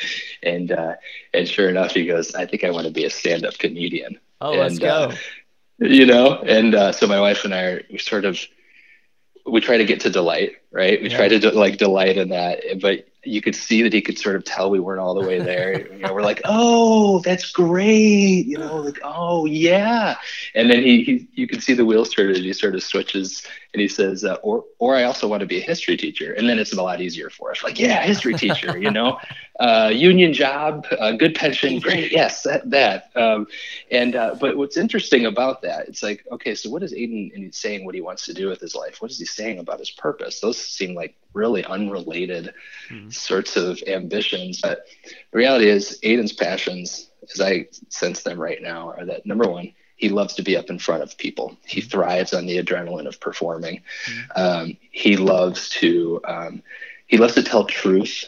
And 0.42 0.70
uh, 0.70 0.94
and 1.35 1.48
sure 1.48 1.68
enough 1.68 1.92
he 1.92 2.07
goes 2.07 2.35
I 2.35 2.46
think 2.46 2.64
I 2.64 2.70
want 2.70 2.87
to 2.87 2.92
be 2.92 3.05
a 3.05 3.11
stand-up 3.11 3.59
comedian. 3.59 4.18
Oh 4.40 4.52
and, 4.52 4.61
let's 4.61 4.78
go. 4.78 4.87
uh, 4.87 5.16
you 5.78 6.07
know? 6.07 6.38
And 6.38 6.74
uh, 6.74 6.92
so 6.92 7.07
my 7.07 7.20
wife 7.20 7.44
and 7.44 7.55
I 7.55 7.62
are 7.62 7.83
we 7.90 7.98
sort 7.98 8.24
of 8.24 8.38
we 9.44 9.61
try 9.61 9.76
to 9.76 9.85
get 9.85 10.00
to 10.00 10.11
delight 10.11 10.52
right? 10.70 11.02
We 11.02 11.11
yeah. 11.11 11.16
try 11.16 11.28
to 11.28 11.50
like 11.50 11.78
delight 11.78 12.16
in 12.16 12.28
that 12.28 12.61
but 12.81 13.07
you 13.24 13.40
could 13.40 13.54
see 13.54 13.82
that 13.82 13.92
he 13.92 14.00
could 14.00 14.18
sort 14.18 14.37
of 14.37 14.44
tell 14.44 14.70
we 14.70 14.80
weren't 14.80 15.00
all 15.00 15.14
the 15.14 15.26
way 15.26 15.38
there. 15.38 15.87
you 15.92 15.98
know, 15.98 16.12
we're 16.12 16.22
like, 16.22 16.40
oh, 16.44 17.20
that's 17.20 17.50
great. 17.52 18.46
You 18.46 18.58
know, 18.58 18.76
like, 18.78 18.98
oh 19.02 19.46
yeah. 19.46 20.16
And 20.54 20.70
then 20.70 20.82
he, 20.82 21.04
he 21.04 21.28
you 21.35 21.46
can 21.46 21.61
see 21.61 21.74
the 21.74 21.85
wheels 21.85 22.11
turn 22.11 22.28
and 22.28 22.38
he 22.38 22.52
sort 22.52 22.74
of 22.74 22.82
switches 22.82 23.46
and 23.74 23.80
he 23.80 23.88
says, 23.88 24.22
uh, 24.24 24.35
or 24.42 24.64
or 24.78 24.96
I 24.96 25.04
also 25.04 25.26
want 25.26 25.40
to 25.40 25.46
be 25.46 25.58
a 25.58 25.64
history 25.64 25.96
teacher. 25.96 26.35
And 26.35 26.48
then 26.48 26.58
it's 26.58 26.74
a 26.74 26.82
lot 26.82 27.00
easier 27.00 27.30
for 27.30 27.50
us. 27.50 27.62
Like, 27.62 27.78
yeah, 27.78 28.02
history 28.02 28.35
teacher. 28.35 28.76
you 28.76 28.90
know, 28.90 29.18
uh, 29.61 29.90
union 29.92 30.35
job, 30.35 30.87
uh, 30.98 31.12
good 31.12 31.35
pension, 31.35 31.78
great. 31.78 32.12
Yes, 32.12 32.42
that. 32.42 32.68
that. 32.70 33.11
Um, 33.16 33.46
and 33.90 34.14
uh, 34.14 34.37
but 34.38 34.58
what's 34.58 34.76
interesting 34.76 35.24
about 35.24 35.62
that, 35.62 35.88
it's 35.88 36.02
like, 36.02 36.26
okay, 36.30 36.54
so 36.54 36.68
what 36.68 36.82
is 36.82 36.92
Aiden 36.92 37.32
and 37.35 37.44
he's 37.44 37.56
saying 37.56 37.87
what 37.87 37.94
he 37.94 38.02
wants 38.02 38.26
to 38.26 38.35
do 38.35 38.48
with 38.48 38.61
his 38.61 38.74
life? 38.74 39.00
What 39.00 39.11
is 39.11 39.18
he 39.18 39.24
saying 39.24 39.58
about 39.58 39.78
his 39.78 39.90
purpose? 39.90 40.40
Those 40.40 40.58
seem 40.58 40.94
like 40.94 41.16
really 41.32 41.64
unrelated 41.64 42.52
mm-hmm. 42.90 43.08
sorts 43.08 43.56
of 43.56 43.82
ambitions. 43.87 44.61
But 44.61 44.87
the 45.30 45.38
reality 45.38 45.70
is, 45.70 45.98
Aiden's 46.02 46.32
passions, 46.32 47.08
as 47.32 47.40
I 47.40 47.68
sense 47.88 48.22
them 48.22 48.38
right 48.38 48.61
now, 48.61 48.90
are 48.90 49.06
that 49.06 49.24
number 49.24 49.48
one, 49.48 49.72
he 49.96 50.09
loves 50.09 50.35
to 50.35 50.42
be 50.42 50.57
up 50.57 50.70
in 50.70 50.78
front 50.78 51.02
of 51.02 51.16
people. 51.18 51.57
He 51.64 51.81
mm-hmm. 51.81 51.90
thrives 51.90 52.33
on 52.33 52.46
the 52.46 52.62
adrenaline 52.62 53.07
of 53.07 53.20
performing. 53.20 53.83
Mm-hmm. 54.07 54.40
Um, 54.40 54.76
he 54.90 55.16
loves 55.16 55.68
to 55.70 56.20
um, 56.26 56.62
he 57.07 57.18
loves 57.18 57.35
to 57.35 57.42
tell 57.42 57.64
truth 57.64 58.24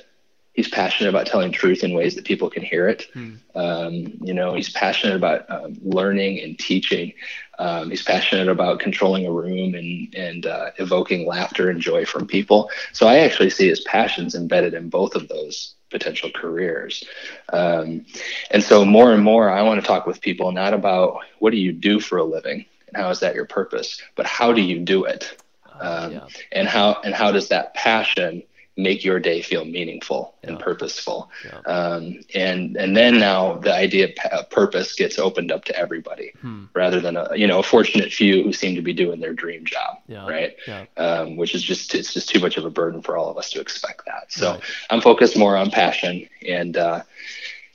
he's 0.54 0.68
passionate 0.68 1.10
about 1.10 1.26
telling 1.26 1.52
truth 1.52 1.84
in 1.84 1.92
ways 1.92 2.14
that 2.14 2.24
people 2.24 2.48
can 2.48 2.62
hear 2.62 2.88
it. 2.88 3.08
Hmm. 3.12 3.34
Um, 3.54 3.94
you 4.20 4.32
know, 4.32 4.54
he's 4.54 4.70
passionate 4.70 5.16
about 5.16 5.50
um, 5.50 5.76
learning 5.82 6.40
and 6.40 6.58
teaching. 6.58 7.12
Um, 7.58 7.90
he's 7.90 8.02
passionate 8.02 8.48
about 8.48 8.80
controlling 8.80 9.26
a 9.26 9.32
room 9.32 9.74
and 9.74 10.14
and 10.14 10.46
uh, 10.46 10.70
evoking 10.78 11.26
laughter 11.26 11.68
and 11.70 11.80
joy 11.80 12.06
from 12.06 12.26
people. 12.26 12.70
So 12.92 13.06
I 13.06 13.18
actually 13.18 13.50
see 13.50 13.68
his 13.68 13.80
passions 13.80 14.34
embedded 14.34 14.74
in 14.74 14.88
both 14.88 15.14
of 15.14 15.28
those 15.28 15.74
potential 15.94 16.28
careers. 16.34 17.04
Um, 17.52 18.04
and 18.50 18.62
so 18.62 18.84
more 18.84 19.12
and 19.12 19.22
more, 19.22 19.48
I 19.48 19.62
want 19.62 19.80
to 19.80 19.86
talk 19.86 20.06
with 20.06 20.20
people 20.20 20.50
not 20.50 20.74
about 20.74 21.20
what 21.38 21.52
do 21.52 21.56
you 21.56 21.70
do 21.70 22.00
for 22.00 22.18
a 22.18 22.24
living 22.24 22.66
and 22.88 22.96
how 22.96 23.10
is 23.10 23.20
that 23.20 23.36
your 23.36 23.46
purpose, 23.46 24.02
but 24.16 24.26
how 24.26 24.52
do 24.52 24.60
you 24.60 24.80
do 24.80 25.04
it, 25.04 25.40
uh, 25.80 26.02
um, 26.04 26.12
yeah. 26.12 26.26
and 26.50 26.66
how 26.66 27.00
and 27.04 27.14
how 27.14 27.30
does 27.30 27.48
that 27.48 27.74
passion 27.74 28.42
make 28.76 29.04
your 29.04 29.20
day 29.20 29.40
feel 29.40 29.64
meaningful 29.64 30.34
yeah. 30.42 30.50
and 30.50 30.58
purposeful. 30.58 31.30
Yeah. 31.44 31.58
Um, 31.60 32.20
and 32.34 32.76
and 32.76 32.96
then 32.96 33.18
now 33.18 33.54
the 33.58 33.74
idea 33.74 34.08
of 34.32 34.50
purpose 34.50 34.94
gets 34.94 35.18
opened 35.18 35.52
up 35.52 35.64
to 35.66 35.78
everybody, 35.78 36.32
hmm. 36.40 36.64
rather 36.74 37.00
than 37.00 37.16
a 37.16 37.28
you 37.36 37.46
know 37.46 37.60
a 37.60 37.62
fortunate 37.62 38.12
few 38.12 38.42
who 38.42 38.52
seem 38.52 38.74
to 38.74 38.82
be 38.82 38.92
doing 38.92 39.20
their 39.20 39.34
dream 39.34 39.64
job, 39.64 39.98
yeah. 40.08 40.26
right? 40.28 40.56
Um, 40.96 41.36
which 41.36 41.54
is 41.54 41.62
just 41.62 41.94
it's 41.94 42.12
just 42.12 42.28
too 42.28 42.40
much 42.40 42.56
of 42.56 42.64
a 42.64 42.70
burden 42.70 43.02
for 43.02 43.16
all 43.16 43.30
of 43.30 43.38
us 43.38 43.50
to 43.50 43.60
expect 43.60 44.06
that. 44.06 44.32
So 44.32 44.52
right. 44.52 44.62
I'm 44.90 45.00
focused 45.00 45.36
more 45.36 45.56
on 45.56 45.70
passion 45.70 46.28
and. 46.46 46.76
Uh, 46.76 47.02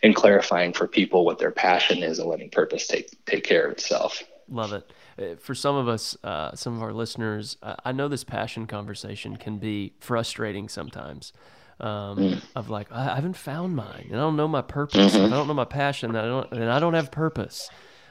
and 0.02 0.16
clarifying 0.16 0.72
for 0.72 0.88
people 0.88 1.26
what 1.26 1.40
their 1.40 1.52
passion 1.52 2.04
is 2.04 2.20
and 2.20 2.30
letting 2.30 2.50
purpose 2.50 2.88
take 2.88 3.10
take 3.26 3.44
care 3.44 3.66
of 3.66 3.74
itself. 3.74 4.24
Love 4.48 4.72
it. 4.72 4.90
Uh, 5.20 5.36
for 5.36 5.54
some 5.54 5.76
of 5.76 5.88
us, 5.88 6.18
uh, 6.24 6.56
some 6.56 6.76
of 6.76 6.84
our 6.84 6.94
listeners, 6.94 7.58
uh, 7.62 7.76
I 7.84 7.92
know 7.92 8.08
this 8.08 8.24
passion 8.24 8.68
conversation 8.68 9.36
can 9.38 9.58
be 9.58 9.94
frustrating 10.00 10.70
sometimes. 10.70 11.34
Um, 11.82 12.18
mm. 12.18 12.44
Of 12.56 12.70
like, 12.70 12.92
I 12.92 13.16
haven't 13.16 13.38
found 13.38 13.76
mine, 13.76 14.08
and 14.10 14.18
I 14.18 14.20
don't 14.20 14.36
know 14.36 14.50
my 14.50 14.62
purpose. 14.62 15.16
Mm-hmm. 15.16 15.34
I 15.34 15.38
don't 15.38 15.48
know 15.48 15.54
my 15.54 15.66
passion. 15.66 16.16
I 16.16 16.26
don't, 16.26 16.52
and 16.52 16.70
I 16.70 16.80
don't 16.80 16.94
have 16.94 17.10
purpose. 17.10 17.70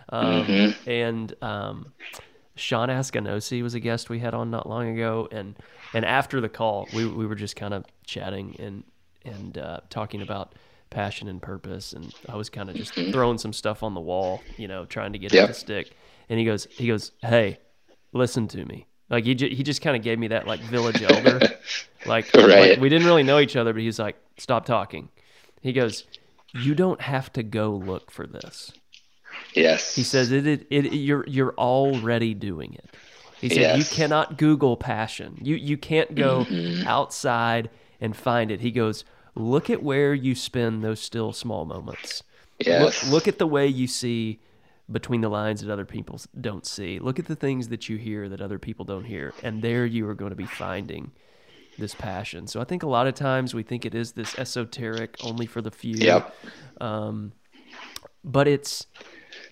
Um, 0.09 0.47
mm-hmm. 0.47 0.91
And 0.91 1.35
um, 1.43 1.93
Shawn 2.55 2.89
Askinosie 2.89 3.63
was 3.63 3.75
a 3.75 3.81
guest 3.81 4.09
we 4.09 4.21
had 4.21 4.33
on 4.33 4.51
not 4.51 4.69
long 4.69 4.89
ago, 4.89 5.29
and 5.31 5.55
and 5.93 6.05
after 6.05 6.41
the 6.41 6.49
call, 6.49 6.89
we 6.95 7.07
we 7.07 7.27
were 7.27 7.35
just 7.35 7.57
kind 7.57 7.75
of 7.75 7.85
chatting 8.07 8.57
and 8.59 8.85
and 9.25 9.59
uh, 9.59 9.81
talking 9.91 10.23
about 10.23 10.55
passion 10.91 11.29
and 11.29 11.41
purpose, 11.41 11.93
and 11.93 12.15
I 12.29 12.37
was 12.37 12.49
kind 12.51 12.69
of 12.69 12.77
just 12.77 12.95
mm-hmm. 12.95 13.13
throwing 13.13 13.39
some 13.39 13.53
stuff 13.53 13.83
on 13.83 13.95
the 13.95 14.01
wall, 14.01 14.43
you 14.57 14.69
know, 14.69 14.85
trying 14.85 15.13
to 15.13 15.19
get 15.19 15.33
yep. 15.33 15.45
it 15.45 15.53
to 15.53 15.55
stick 15.55 15.93
and 16.29 16.39
he 16.39 16.45
goes, 16.45 16.67
he 16.71 16.87
goes, 16.87 17.13
hey, 17.23 17.59
listen 18.13 18.49
to 18.49 18.65
me. 18.65 18.87
Like 19.11 19.25
he 19.25 19.35
he 19.35 19.63
just 19.63 19.81
kind 19.81 19.97
of 19.97 20.03
gave 20.03 20.19
me 20.19 20.29
that 20.29 20.47
like 20.47 20.61
village 20.61 21.03
elder, 21.03 21.41
like, 22.07 22.29
right. 22.35 22.73
like 22.73 22.81
we 22.81 22.91
didn't 22.91 23.07
really 23.07 23.23
know 23.23 23.39
each 23.39 23.57
other, 23.57 23.73
but 23.73 23.81
he's 23.81 23.99
like, 23.99 24.17
stop 24.37 24.67
talking. 24.67 25.09
He 25.63 25.73
goes, 25.73 26.05
you 26.53 26.75
don't 26.75 27.01
have 27.01 27.33
to 27.33 27.43
go 27.43 27.71
look 27.71 28.11
for 28.11 28.27
this. 28.27 28.71
Yes. 29.55 29.95
He 29.95 30.03
says 30.03 30.31
it, 30.31 30.47
it, 30.47 30.67
it 30.69 30.93
you're 30.93 31.27
you're 31.27 31.55
already 31.55 32.35
doing 32.35 32.75
it. 32.75 32.95
He 33.41 33.49
said 33.49 33.59
yes. 33.59 33.79
you 33.79 33.97
cannot 33.97 34.37
Google 34.37 34.77
passion. 34.77 35.39
You 35.41 35.57
you 35.57 35.79
can't 35.79 36.15
go 36.15 36.45
mm-hmm. 36.45 36.87
outside 36.87 37.71
and 38.03 38.15
find 38.15 38.51
it. 38.51 38.61
He 38.61 38.71
goes, 38.71 39.05
look 39.39 39.71
at 39.71 39.83
where 39.83 40.15
you 40.15 40.35
spend 40.35 40.83
those 40.83 41.01
still 41.01 41.33
small 41.33 41.65
moments. 41.65 42.23
Yes. 42.59 43.05
Look, 43.05 43.13
look 43.13 43.29
at 43.29 43.39
the 43.39 43.47
way 43.47 43.67
you 43.67 43.87
see 43.87 44.41
between 44.91 45.21
the 45.21 45.29
lines 45.29 45.61
that 45.61 45.73
other 45.73 45.85
people 45.85 46.21
don't 46.41 46.67
see. 46.67 46.99
Look 46.99 47.19
at 47.19 47.27
the 47.27 47.37
things 47.37 47.69
that 47.69 47.89
you 47.89 47.97
hear 47.97 48.29
that 48.29 48.41
other 48.41 48.59
people 48.59 48.85
don't 48.85 49.05
hear, 49.05 49.33
and 49.43 49.63
there 49.63 49.87
you 49.87 50.09
are 50.09 50.15
going 50.15 50.31
to 50.31 50.37
be 50.37 50.47
finding 50.47 51.13
this 51.79 51.95
passion. 51.95 52.47
So 52.47 52.61
I 52.61 52.65
think 52.65 52.83
a 52.83 52.89
lot 52.89 53.07
of 53.07 53.15
times 53.15 53.55
we 53.55 53.63
think 53.63 53.87
it 53.87 53.95
is 53.95 54.13
this 54.13 54.37
esoteric, 54.39 55.17
only 55.23 55.47
for 55.47 55.63
the 55.63 55.71
few. 55.71 55.95
Yep. 55.95 56.35
Um, 56.81 57.33
but 58.25 58.49
it's 58.49 58.87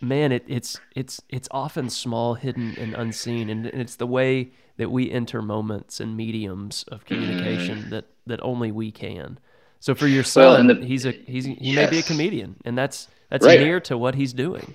man, 0.01 0.33
it, 0.33 0.45
it's 0.49 0.81
it's 0.95 1.21
it's 1.29 1.49
often 1.51 1.91
small, 1.91 2.35
hidden, 2.35 2.75
and 2.79 2.95
unseen, 2.95 3.51
and, 3.51 3.67
and 3.67 3.81
it's 3.81 3.97
the 3.97 4.07
way 4.07 4.51
that 4.79 4.91
we 4.91 5.11
enter 5.11 5.41
moments 5.41 6.01
and 6.01 6.17
mediums 6.17 6.85
of 6.89 7.05
communication 7.05 7.85
mm. 7.85 7.91
that 7.91 8.07
that 8.27 8.41
only 8.43 8.73
we 8.73 8.91
can. 8.91 9.39
So 9.81 9.95
for 9.95 10.07
your 10.07 10.25
son, 10.25 10.67
well, 10.67 10.77
the, 10.77 10.87
he's 10.87 11.07
a 11.07 11.13
he's 11.13 11.45
he 11.45 11.57
yes. 11.61 11.77
may 11.77 11.91
be 11.91 11.99
a 12.01 12.03
comedian, 12.03 12.57
and 12.65 12.77
that's 12.77 13.09
that's 13.31 13.45
right. 13.45 13.61
near 13.61 13.81
to 13.81 13.99
what 13.99 14.15
he's 14.15 14.33
doing. 14.33 14.75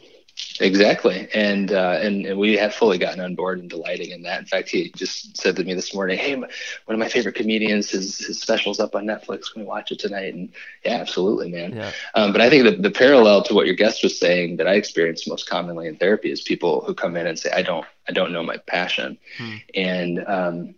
Exactly, 0.60 1.28
and, 1.34 1.72
uh, 1.72 2.00
and 2.02 2.26
and 2.26 2.40
we 2.40 2.56
have 2.58 2.74
fully 2.74 2.98
gotten 2.98 3.20
on 3.20 3.36
board 3.36 3.60
and 3.60 3.70
delighting 3.70 4.12
in 4.12 4.24
that. 4.24 4.40
In 4.40 4.46
fact, 4.46 4.70
he 4.70 4.92
just 4.96 5.38
said 5.38 5.56
to 5.58 5.64
me 5.64 5.74
this 5.74 5.94
morning, 5.94 6.18
"Hey, 6.18 6.36
one 6.36 6.50
of 6.88 6.98
my 6.98 7.10
favorite 7.10 7.36
comedians, 7.36 7.90
his 7.90 8.18
his 8.18 8.40
specials 8.40 8.80
up 8.80 8.96
on 8.96 9.06
Netflix. 9.06 9.52
Can 9.52 9.62
we 9.62 9.68
watch 9.68 9.92
it 9.92 10.00
tonight?" 10.00 10.34
And 10.34 10.50
yeah, 10.86 10.94
absolutely, 10.94 11.52
man. 11.52 11.76
Yeah. 11.76 11.92
Um, 12.16 12.32
but 12.32 12.42
I 12.42 12.50
think 12.50 12.64
the 12.64 12.72
the 12.72 12.92
parallel 12.92 13.44
to 13.44 13.54
what 13.54 13.66
your 13.66 13.76
guest 13.76 14.04
was 14.04 14.18
saying 14.18 14.58
that 14.58 14.68
I 14.68 14.74
experience 14.74 15.28
most 15.28 15.50
commonly 15.50 15.88
in 15.88 15.98
therapy 15.98 16.32
is 16.32 16.42
people 16.42 16.82
who 16.86 16.94
come 16.94 17.18
in 17.18 17.28
and 17.28 17.38
say, 17.38 17.52
"I 17.52 17.62
don't 17.62 17.86
I 18.08 18.12
don't 18.12 18.32
know 18.32 18.44
my 18.44 18.58
passion," 18.58 19.18
hmm. 19.38 19.56
and 19.76 20.24
um, 20.28 20.76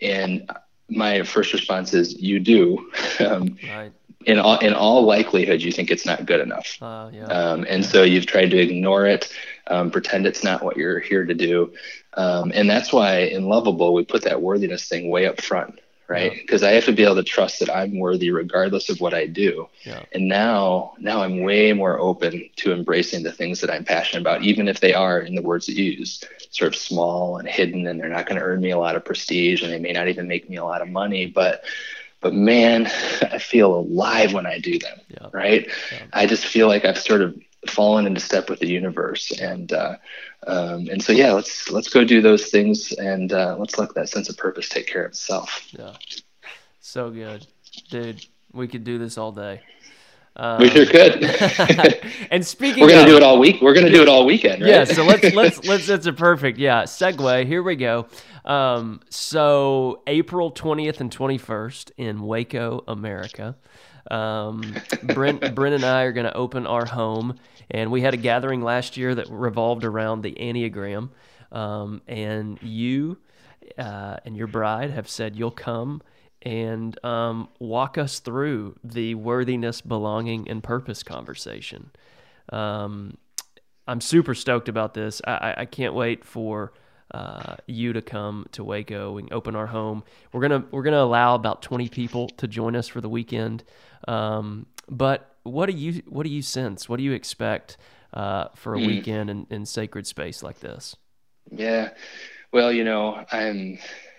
and 0.00 0.50
my 0.96 1.22
first 1.22 1.52
response 1.52 1.94
is, 1.94 2.20
"You 2.20 2.40
do." 2.40 2.90
um, 3.20 3.56
right 3.68 3.92
in 4.26 4.38
all 4.38 4.58
in 4.58 4.74
all 4.74 5.02
likelihood, 5.04 5.62
you 5.62 5.72
think 5.72 5.90
it's 5.90 6.06
not 6.06 6.26
good 6.26 6.40
enough, 6.40 6.78
uh, 6.80 7.10
yeah. 7.12 7.24
um, 7.26 7.66
and 7.68 7.82
yeah. 7.82 7.88
so 7.90 8.02
you've 8.02 8.26
tried 8.26 8.50
to 8.50 8.58
ignore 8.58 9.06
it, 9.06 9.32
um, 9.68 9.90
pretend 9.90 10.26
it's 10.26 10.44
not 10.44 10.62
what 10.62 10.76
you're 10.76 11.00
here 11.00 11.24
to 11.24 11.34
do, 11.34 11.72
um, 12.14 12.52
and 12.54 12.68
that's 12.68 12.92
why 12.92 13.18
in 13.18 13.48
Lovable 13.48 13.94
we 13.94 14.04
put 14.04 14.22
that 14.22 14.40
worthiness 14.40 14.88
thing 14.88 15.10
way 15.10 15.26
up 15.26 15.40
front, 15.40 15.80
right? 16.08 16.32
Because 16.32 16.62
yeah. 16.62 16.68
I 16.68 16.72
have 16.72 16.84
to 16.86 16.92
be 16.92 17.04
able 17.04 17.16
to 17.16 17.22
trust 17.22 17.60
that 17.60 17.74
I'm 17.74 17.98
worthy 17.98 18.30
regardless 18.30 18.88
of 18.88 19.00
what 19.00 19.14
I 19.14 19.26
do, 19.26 19.68
yeah. 19.84 20.04
and 20.12 20.28
now 20.28 20.94
now 20.98 21.22
I'm 21.22 21.42
way 21.42 21.72
more 21.72 21.98
open 21.98 22.48
to 22.56 22.72
embracing 22.72 23.22
the 23.22 23.32
things 23.32 23.60
that 23.60 23.70
I'm 23.70 23.84
passionate 23.84 24.20
about, 24.20 24.42
even 24.42 24.68
if 24.68 24.80
they 24.80 24.94
are, 24.94 25.20
in 25.20 25.34
the 25.34 25.42
words 25.42 25.66
that 25.66 25.74
you 25.74 25.84
use, 25.84 26.22
sort 26.50 26.74
of 26.74 26.80
small 26.80 27.38
and 27.38 27.48
hidden, 27.48 27.86
and 27.86 27.98
they're 27.98 28.08
not 28.08 28.26
going 28.26 28.38
to 28.38 28.44
earn 28.44 28.60
me 28.60 28.70
a 28.70 28.78
lot 28.78 28.96
of 28.96 29.04
prestige, 29.04 29.62
and 29.62 29.72
they 29.72 29.78
may 29.78 29.92
not 29.92 30.08
even 30.08 30.28
make 30.28 30.48
me 30.48 30.56
a 30.56 30.64
lot 30.64 30.82
of 30.82 30.88
money, 30.88 31.26
but 31.26 31.64
but 32.20 32.32
man, 32.32 32.86
I 33.22 33.38
feel 33.38 33.74
alive 33.74 34.32
when 34.32 34.46
I 34.46 34.58
do 34.58 34.78
them. 34.78 34.98
Yeah. 35.08 35.28
Right. 35.32 35.70
I 36.12 36.26
just 36.26 36.46
feel 36.46 36.68
like 36.68 36.84
I've 36.84 36.98
sort 36.98 37.20
of 37.20 37.38
fallen 37.66 38.06
into 38.06 38.20
step 38.20 38.50
with 38.50 38.60
the 38.60 38.68
universe, 38.68 39.30
and 39.40 39.72
uh, 39.72 39.96
um, 40.46 40.88
and 40.88 41.02
so 41.02 41.12
yeah, 41.12 41.32
let's 41.32 41.70
let's 41.70 41.88
go 41.88 42.04
do 42.04 42.20
those 42.20 42.46
things, 42.46 42.92
and 42.92 43.32
uh, 43.32 43.56
let's 43.58 43.78
let 43.78 43.94
that 43.94 44.08
sense 44.08 44.28
of 44.28 44.36
purpose 44.36 44.68
take 44.68 44.86
care 44.86 45.04
of 45.04 45.12
itself. 45.12 45.68
Yeah. 45.70 45.94
So 46.80 47.10
good, 47.10 47.46
dude. 47.90 48.26
We 48.52 48.68
could 48.68 48.84
do 48.84 48.98
this 48.98 49.16
all 49.16 49.32
day. 49.32 49.62
Um, 50.34 50.60
we 50.60 50.70
sure 50.70 50.86
could. 50.86 51.22
and 52.30 52.44
speaking, 52.44 52.82
we're 52.82 52.88
gonna 52.88 53.02
of, 53.02 53.08
do 53.08 53.16
it 53.16 53.22
all 53.22 53.38
week. 53.38 53.60
We're 53.60 53.74
gonna 53.74 53.90
do 53.90 54.02
it 54.02 54.08
all 54.08 54.24
weekend, 54.24 54.62
right? 54.62 54.70
Yeah. 54.70 54.84
So 54.84 55.04
let's 55.04 55.34
let's 55.34 55.64
let's. 55.68 55.86
That's 55.86 56.06
a 56.06 56.12
perfect 56.12 56.58
yeah 56.58 56.84
segue. 56.84 57.46
Here 57.46 57.62
we 57.62 57.76
go. 57.76 58.06
Um, 58.44 59.00
so 59.10 60.02
April 60.06 60.50
twentieth 60.50 61.00
and 61.00 61.12
twenty 61.12 61.38
first 61.38 61.92
in 61.98 62.22
Waco, 62.22 62.82
America. 62.88 63.56
Um, 64.10 64.74
Brent, 65.02 65.54
Brent 65.54 65.74
and 65.74 65.84
I 65.84 66.02
are 66.02 66.12
going 66.12 66.26
to 66.26 66.36
open 66.36 66.66
our 66.66 66.84
home, 66.84 67.36
and 67.70 67.90
we 67.90 68.00
had 68.00 68.14
a 68.14 68.18
gathering 68.18 68.62
last 68.62 68.96
year 68.96 69.14
that 69.14 69.28
revolved 69.30 69.84
around 69.84 70.22
the 70.22 70.32
Enneagram. 70.32 71.10
Um, 71.50 72.00
and 72.08 72.58
you 72.62 73.18
uh, 73.78 74.16
and 74.24 74.36
your 74.36 74.46
bride 74.46 74.90
have 74.90 75.08
said 75.08 75.36
you'll 75.36 75.50
come 75.50 76.02
and 76.42 77.02
um, 77.04 77.48
walk 77.58 77.98
us 77.98 78.18
through 78.18 78.76
the 78.82 79.14
worthiness, 79.14 79.80
belonging, 79.80 80.48
and 80.48 80.62
purpose 80.62 81.02
conversation. 81.02 81.90
Um, 82.50 83.16
I'm 83.86 84.00
super 84.00 84.34
stoked 84.34 84.68
about 84.68 84.94
this. 84.94 85.20
I, 85.24 85.54
I 85.58 85.64
can't 85.66 85.94
wait 85.94 86.24
for 86.24 86.72
uh, 87.12 87.56
you 87.66 87.92
to 87.92 88.02
come 88.02 88.46
to 88.52 88.64
Waco 88.64 89.18
and 89.18 89.32
open 89.32 89.54
our 89.54 89.66
home. 89.66 90.02
We're 90.32 90.40
gonna 90.40 90.64
we're 90.70 90.82
gonna 90.82 91.02
allow 91.02 91.34
about 91.34 91.62
20 91.62 91.88
people 91.88 92.28
to 92.28 92.48
join 92.48 92.74
us 92.74 92.88
for 92.88 93.00
the 93.00 93.08
weekend. 93.08 93.64
Um, 94.08 94.66
but 94.88 95.36
what 95.42 95.66
do 95.66 95.72
you 95.72 96.02
what 96.08 96.24
do 96.24 96.30
you 96.30 96.42
sense? 96.42 96.88
What 96.88 96.96
do 96.96 97.02
you 97.02 97.12
expect 97.12 97.76
uh, 98.12 98.48
for 98.54 98.74
a 98.74 98.78
mm. 98.78 98.86
weekend 98.86 99.30
in, 99.30 99.46
in 99.50 99.66
sacred 99.66 100.06
space 100.06 100.42
like 100.42 100.60
this? 100.60 100.96
Yeah, 101.50 101.90
well, 102.52 102.72
you 102.72 102.84
know, 102.84 103.24
I'm 103.30 103.78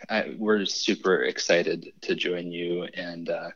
I, 0.09 0.35
we're 0.37 0.65
super 0.65 1.23
excited 1.23 1.91
to 2.01 2.15
join 2.15 2.51
you 2.51 2.83
and 2.93 3.29
uh, 3.29 3.49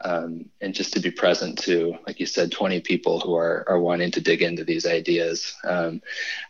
um, 0.00 0.46
and 0.60 0.74
just 0.74 0.92
to 0.94 1.00
be 1.00 1.10
present 1.10 1.58
to, 1.60 1.96
like 2.06 2.18
you 2.18 2.26
said, 2.26 2.50
20 2.50 2.80
people 2.80 3.20
who 3.20 3.34
are 3.34 3.64
are 3.68 3.78
wanting 3.78 4.10
to 4.12 4.20
dig 4.20 4.42
into 4.42 4.64
these 4.64 4.86
ideas. 4.86 5.54
Um, 5.64 6.02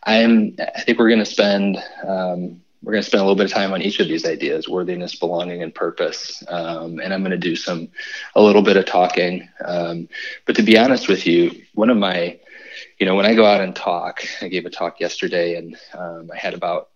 I'm 0.03 0.55
I 0.75 0.81
think 0.81 0.99
we're 0.99 1.09
going 1.09 1.19
to 1.19 1.25
spend 1.25 1.77
um, 2.07 2.61
we're 2.81 2.93
going 2.93 3.03
to 3.03 3.07
spend 3.07 3.21
a 3.21 3.23
little 3.23 3.37
bit 3.37 3.45
of 3.45 3.51
time 3.51 3.73
on 3.73 3.81
each 3.81 3.99
of 3.99 4.07
these 4.07 4.25
ideas: 4.25 4.67
worthiness, 4.67 5.15
belonging, 5.15 5.63
and 5.63 5.73
purpose. 5.73 6.43
Um, 6.47 6.99
and 6.99 7.13
I'm 7.13 7.21
going 7.21 7.31
to 7.31 7.37
do 7.37 7.55
some 7.55 7.89
a 8.35 8.41
little 8.41 8.63
bit 8.63 8.77
of 8.77 8.85
talking. 8.85 9.47
Um, 9.63 10.09
but 10.45 10.55
to 10.55 10.63
be 10.63 10.77
honest 10.77 11.07
with 11.07 11.25
you, 11.25 11.51
one 11.73 11.89
of 11.89 11.97
my 11.97 12.39
you 12.99 13.05
know, 13.05 13.15
when 13.15 13.25
I 13.25 13.35
go 13.35 13.45
out 13.45 13.61
and 13.61 13.75
talk, 13.75 14.23
I 14.41 14.47
gave 14.47 14.65
a 14.65 14.69
talk 14.69 14.99
yesterday 14.99 15.55
and 15.55 15.77
um, 15.93 16.29
I 16.33 16.37
had 16.37 16.53
about 16.53 16.89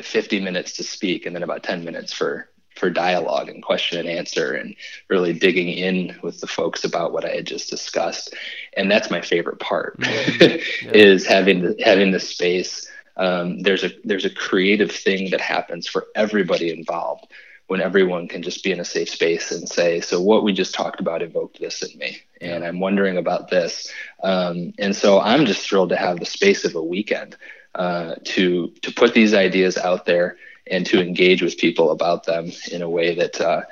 50 0.00 0.40
minutes 0.40 0.72
to 0.76 0.84
speak 0.84 1.26
and 1.26 1.34
then 1.34 1.42
about 1.42 1.62
10 1.62 1.84
minutes 1.84 2.12
for 2.12 2.48
for 2.76 2.90
dialogue 2.90 3.48
and 3.48 3.62
question 3.62 3.98
and 3.98 4.08
answer 4.08 4.54
and 4.54 4.74
really 5.08 5.32
digging 5.32 5.68
in 5.68 6.18
with 6.22 6.40
the 6.40 6.46
folks 6.46 6.84
about 6.84 7.12
what 7.12 7.24
I 7.24 7.36
had 7.36 7.46
just 7.46 7.70
discussed. 7.70 8.34
And 8.76 8.90
that's 8.90 9.10
my 9.10 9.20
favorite 9.20 9.60
part 9.60 10.00
mm-hmm. 10.00 10.86
yeah. 10.86 10.92
is 10.92 11.26
having 11.26 11.62
the, 11.62 11.76
having 11.84 12.10
the 12.10 12.20
space. 12.20 12.88
Um, 13.16 13.60
there's 13.60 13.84
a 13.84 13.90
there's 14.04 14.24
a 14.24 14.34
creative 14.34 14.90
thing 14.90 15.30
that 15.30 15.40
happens 15.40 15.86
for 15.86 16.06
everybody 16.14 16.72
involved 16.72 17.26
when 17.66 17.80
everyone 17.80 18.26
can 18.26 18.42
just 18.42 18.64
be 18.64 18.72
in 18.72 18.80
a 18.80 18.84
safe 18.84 19.08
space 19.08 19.52
and 19.52 19.68
say, 19.68 20.00
so 20.00 20.20
what 20.20 20.42
we 20.42 20.52
just 20.52 20.74
talked 20.74 21.00
about 21.00 21.22
evoked 21.22 21.60
this 21.60 21.82
in 21.82 21.98
me, 21.98 22.18
and 22.40 22.64
I'm 22.64 22.80
wondering 22.80 23.16
about 23.16 23.48
this. 23.48 23.90
Um, 24.22 24.72
and 24.78 24.94
so 24.94 25.20
I'm 25.20 25.46
just 25.46 25.68
thrilled 25.68 25.90
to 25.90 25.96
have 25.96 26.18
the 26.18 26.26
space 26.26 26.64
of 26.64 26.74
a 26.74 26.82
weekend 26.82 27.36
uh, 27.74 28.14
to 28.24 28.68
to 28.82 28.92
put 28.92 29.14
these 29.14 29.34
ideas 29.34 29.76
out 29.76 30.04
there 30.06 30.36
and 30.70 30.86
to 30.86 31.00
engage 31.00 31.42
with 31.42 31.58
people 31.58 31.90
about 31.90 32.24
them 32.24 32.52
in 32.70 32.82
a 32.82 32.88
way 32.88 33.14
that 33.14 33.40
uh, 33.40 33.62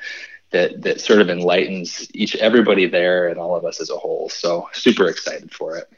that 0.51 0.83
that 0.83 1.01
sort 1.01 1.21
of 1.21 1.31
enlightens 1.31 2.09
each 2.13 2.37
everybody 2.37 2.87
there 2.87 3.29
and 3.29 3.39
all 3.39 3.57
of 3.57 3.65
us 3.65 3.81
as 3.81 3.91
a 3.91 3.97
whole. 3.97 4.29
So 4.29 4.69
super 4.73 5.09
excited 5.09 5.53
for 5.53 5.77
it. 5.77 5.91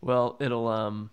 Well, 0.00 0.36
it'll 0.40 0.68
um 0.68 1.10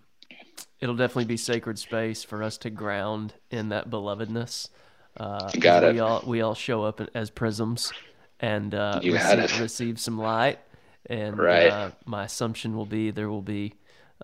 it'll 0.80 0.96
definitely 0.96 1.24
be 1.24 1.36
sacred 1.36 1.78
space 1.78 2.24
for 2.24 2.42
us 2.42 2.58
to 2.58 2.70
ground 2.70 3.34
in 3.50 3.70
that 3.70 3.88
belovedness. 3.88 4.68
Uh, 5.16 5.50
Got 5.58 5.84
it. 5.84 5.94
We 5.94 6.00
all 6.00 6.22
we 6.26 6.40
all 6.42 6.54
show 6.54 6.84
up 6.84 7.00
as 7.14 7.30
prisms 7.30 7.92
and 8.40 8.74
uh, 8.74 9.00
receive, 9.02 9.60
receive, 9.60 10.00
some 10.00 10.18
light. 10.18 10.58
And 11.06 11.38
right. 11.38 11.70
uh, 11.70 11.90
my 12.04 12.24
assumption 12.24 12.76
will 12.76 12.86
be 12.86 13.10
there 13.10 13.28
will 13.28 13.42
be 13.42 13.74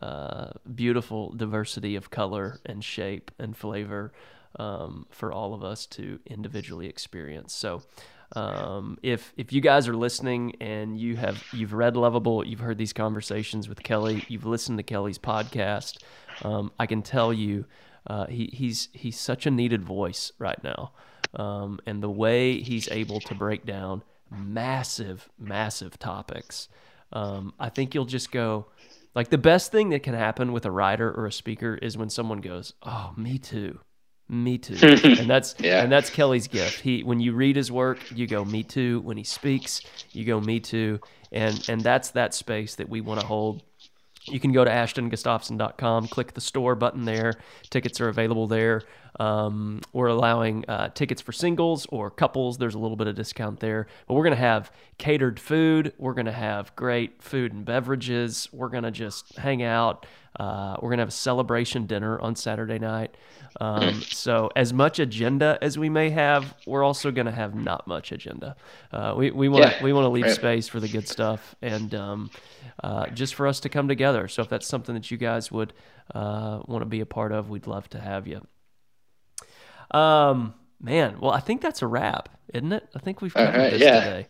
uh, 0.01 0.51
beautiful 0.75 1.33
diversity 1.33 1.97
of 1.97 2.11
color 2.11 2.61
and 2.65 2.85
shape 2.85 3.31
and 3.39 3.57
flavor 3.57 4.13
um, 4.59 5.07
for 5.11 5.33
all 5.33 5.55
of 5.55 5.63
us 5.63 5.87
to 5.87 6.21
individually 6.27 6.89
experience. 6.89 7.53
So, 7.53 7.83
um, 8.37 8.99
if 9.03 9.33
if 9.37 9.53
you 9.53 9.61
guys 9.61 9.89
are 9.89 9.97
listening 9.97 10.55
and 10.61 10.99
you 10.99 11.17
have 11.17 11.43
you've 11.53 11.73
read 11.73 11.97
Lovable, 11.97 12.47
you've 12.47 12.61
heard 12.61 12.77
these 12.79 12.93
conversations 12.93 13.69
with 13.69 13.83
Kelly, 13.83 14.25
you've 14.29 14.45
listened 14.45 14.79
to 14.79 14.83
Kelly's 14.83 15.19
podcast, 15.19 15.99
um, 16.43 16.71
I 16.79 16.87
can 16.87 17.03
tell 17.03 17.33
you 17.33 17.65
uh, 18.07 18.27
he, 18.27 18.51
he's 18.53 18.89
he's 18.93 19.19
such 19.19 19.47
a 19.47 19.51
needed 19.51 19.83
voice 19.83 20.33
right 20.39 20.63
now, 20.63 20.93
um, 21.35 21.81
and 21.87 22.03
the 22.03 22.11
way 22.11 22.61
he's 22.61 22.89
able 22.91 23.21
to 23.21 23.35
break 23.35 23.65
down 23.65 24.03
massive 24.31 25.31
massive 25.39 25.99
topics, 25.99 26.69
um, 27.13 27.55
I 27.59 27.71
think 27.71 27.95
you'll 27.95 28.05
just 28.05 28.31
go. 28.31 28.67
Like 29.15 29.31
the 29.31 29.39
best 29.39 29.73
thing 29.73 29.91
that 29.91 30.03
can 30.03 30.15
happen 30.15 30.53
with 30.53 30.65
a 30.65 30.71
writer 30.71 31.11
or 31.11 31.27
a 31.27 31.33
speaker 31.33 31.75
is 31.75 31.97
when 31.97 32.11
someone 32.11 32.41
goes, 32.41 32.75
"Oh, 32.83 33.13
me 33.17 33.39
too." 33.39 33.81
Me 34.31 34.59
too. 34.59 34.77
and 34.83 35.29
that's 35.29 35.55
yeah. 35.59 35.83
and 35.83 35.91
that's 35.91 36.11
Kelly's 36.11 36.49
gift. 36.49 36.81
He 36.81 37.03
when 37.03 37.19
you 37.19 37.33
read 37.33 37.57
his 37.57 37.73
work, 37.73 37.99
you 38.15 38.27
go 38.27 38.45
me 38.45 38.63
too. 38.63 39.01
When 39.01 39.17
he 39.17 39.25
speaks, 39.25 39.81
you 40.13 40.25
go 40.25 40.39
me 40.39 40.61
too. 40.61 41.01
And 41.33 41.65
and 41.69 41.81
that's 41.81 42.11
that 42.11 42.35
space 42.35 42.75
that 42.75 42.89
we 42.91 43.01
want 43.01 43.21
to 43.21 43.27
hold. 43.27 43.63
You 44.27 44.39
can 44.39 44.53
go 44.53 44.63
to 44.63 44.71
ashtongustafson.com, 44.71 46.09
click 46.09 46.35
the 46.35 46.43
store 46.43 46.75
button 46.75 47.07
there. 47.07 47.33
Tickets 47.71 48.01
are 48.03 48.11
available 48.11 48.47
there. 48.47 48.83
Um, 49.19 49.81
we're 49.93 50.09
allowing 50.09 50.65
uh, 50.69 50.89
tickets 50.91 51.21
for 51.21 51.33
singles 51.33 51.87
or 51.91 52.11
couples. 52.11 52.59
There's 52.59 52.75
a 52.75 52.79
little 52.79 52.97
bit 52.97 53.07
of 53.07 53.15
discount 53.15 53.61
there. 53.61 53.87
But 54.07 54.15
we're 54.15 54.25
going 54.25 54.37
to 54.37 54.41
have 54.41 54.71
catered 54.99 55.41
food. 55.41 55.93
We're 55.99 56.15
going 56.15 56.27
to 56.27 56.33
have 56.33 56.75
great 56.77 57.23
food 57.23 57.53
and 57.53 57.65
beverages. 57.65 58.49
We're 58.53 58.69
going 58.69 58.85
to 58.85 58.91
just 58.91 59.37
hang 59.37 59.63
out. 59.63 60.07
Uh, 60.39 60.77
we're 60.81 60.91
going 60.91 60.99
to 60.99 61.03
have 61.03 61.09
a 61.09 61.13
celebration 61.13 61.87
dinner 61.87 62.21
on 62.21 62.37
Saturday 62.37 62.79
night. 62.79 63.17
Um, 63.61 64.03
so, 64.03 64.51
as 64.55 64.73
much 64.73 64.99
agenda 64.99 65.59
as 65.63 65.79
we 65.79 65.89
may 65.89 66.11
have, 66.11 66.55
we're 66.67 66.85
also 66.85 67.11
going 67.11 67.27
to 67.27 67.33
have 67.33 67.55
not 67.55 67.87
much 67.89 68.13
agenda. 68.13 68.55
Uh, 68.93 69.15
we 69.17 69.31
we 69.33 69.49
want 69.49 69.65
yeah, 69.65 69.83
we 69.83 69.93
want 69.93 70.05
to 70.05 70.11
leave 70.11 70.27
right. 70.27 70.35
space 70.35 70.69
for 70.69 70.79
the 70.81 70.89
good 70.89 71.09
stuff 71.09 71.57
and 71.61 71.95
um, 71.95 72.31
uh, 72.85 73.07
just 73.09 73.35
for 73.35 73.47
us 73.47 73.59
to 73.61 73.69
come 73.69 73.89
together. 73.89 74.29
So, 74.29 74.43
if 74.43 74.49
that's 74.49 74.67
something 74.67 74.95
that 74.95 75.11
you 75.11 75.17
guys 75.17 75.51
would 75.51 75.73
uh, 76.15 76.61
want 76.67 76.83
to 76.83 76.87
be 76.87 77.01
a 77.01 77.07
part 77.07 77.33
of, 77.33 77.51
we'd 77.51 77.67
love 77.67 77.89
to 77.91 78.01
have 78.01 78.29
you. 78.29 78.47
Um, 79.91 80.55
man, 80.81 81.19
well, 81.21 81.33
I 81.33 81.41
think 81.41 81.61
that's 81.61 81.83
a 81.83 81.87
wrap, 81.87 82.29
isn't 82.53 82.73
it? 82.73 82.89
I 82.95 82.99
think 82.99 83.23
we've 83.23 83.35
covered 83.35 83.59
right, 83.59 83.73
this 83.73 83.83
yeah. 83.83 84.01
today. 84.01 84.27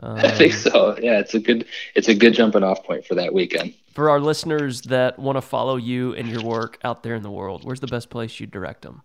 Um, 0.00 0.16
I 0.18 0.30
think 0.30 0.52
so. 0.52 0.98
Yeah, 1.00 1.18
it's 1.18 1.34
a 1.34 1.40
good 1.40 1.66
it's 1.94 2.08
a 2.08 2.14
good 2.14 2.34
jumping 2.34 2.62
off 2.62 2.84
point 2.84 3.06
for 3.06 3.14
that 3.14 3.32
weekend. 3.32 3.72
For 3.94 4.10
our 4.10 4.20
listeners 4.20 4.82
that 4.82 5.18
want 5.18 5.36
to 5.36 5.42
follow 5.42 5.76
you 5.76 6.14
and 6.14 6.28
your 6.28 6.42
work 6.42 6.78
out 6.84 7.02
there 7.02 7.14
in 7.14 7.22
the 7.22 7.30
world, 7.30 7.64
where's 7.64 7.80
the 7.80 7.86
best 7.86 8.10
place 8.10 8.38
you 8.40 8.46
direct 8.46 8.82
them? 8.82 9.02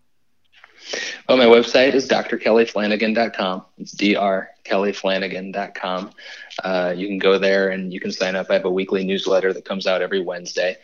Well, 1.27 1.38
my 1.38 1.45
website 1.45 1.93
is 1.93 2.07
drkellyflanagan.com. 2.07 3.65
It's 3.77 3.95
drkellyflanagan.com. 3.95 6.12
Uh, 6.63 6.93
you 6.95 7.07
can 7.07 7.17
go 7.17 7.38
there 7.38 7.69
and 7.69 7.91
you 7.91 7.99
can 7.99 8.12
sign 8.12 8.36
up. 8.36 8.47
I 8.49 8.53
have 8.53 8.65
a 8.65 8.71
weekly 8.71 9.03
newsletter 9.03 9.51
that 9.53 9.65
comes 9.65 9.88
out 9.88 10.01
every 10.01 10.21
Wednesday. 10.21 10.77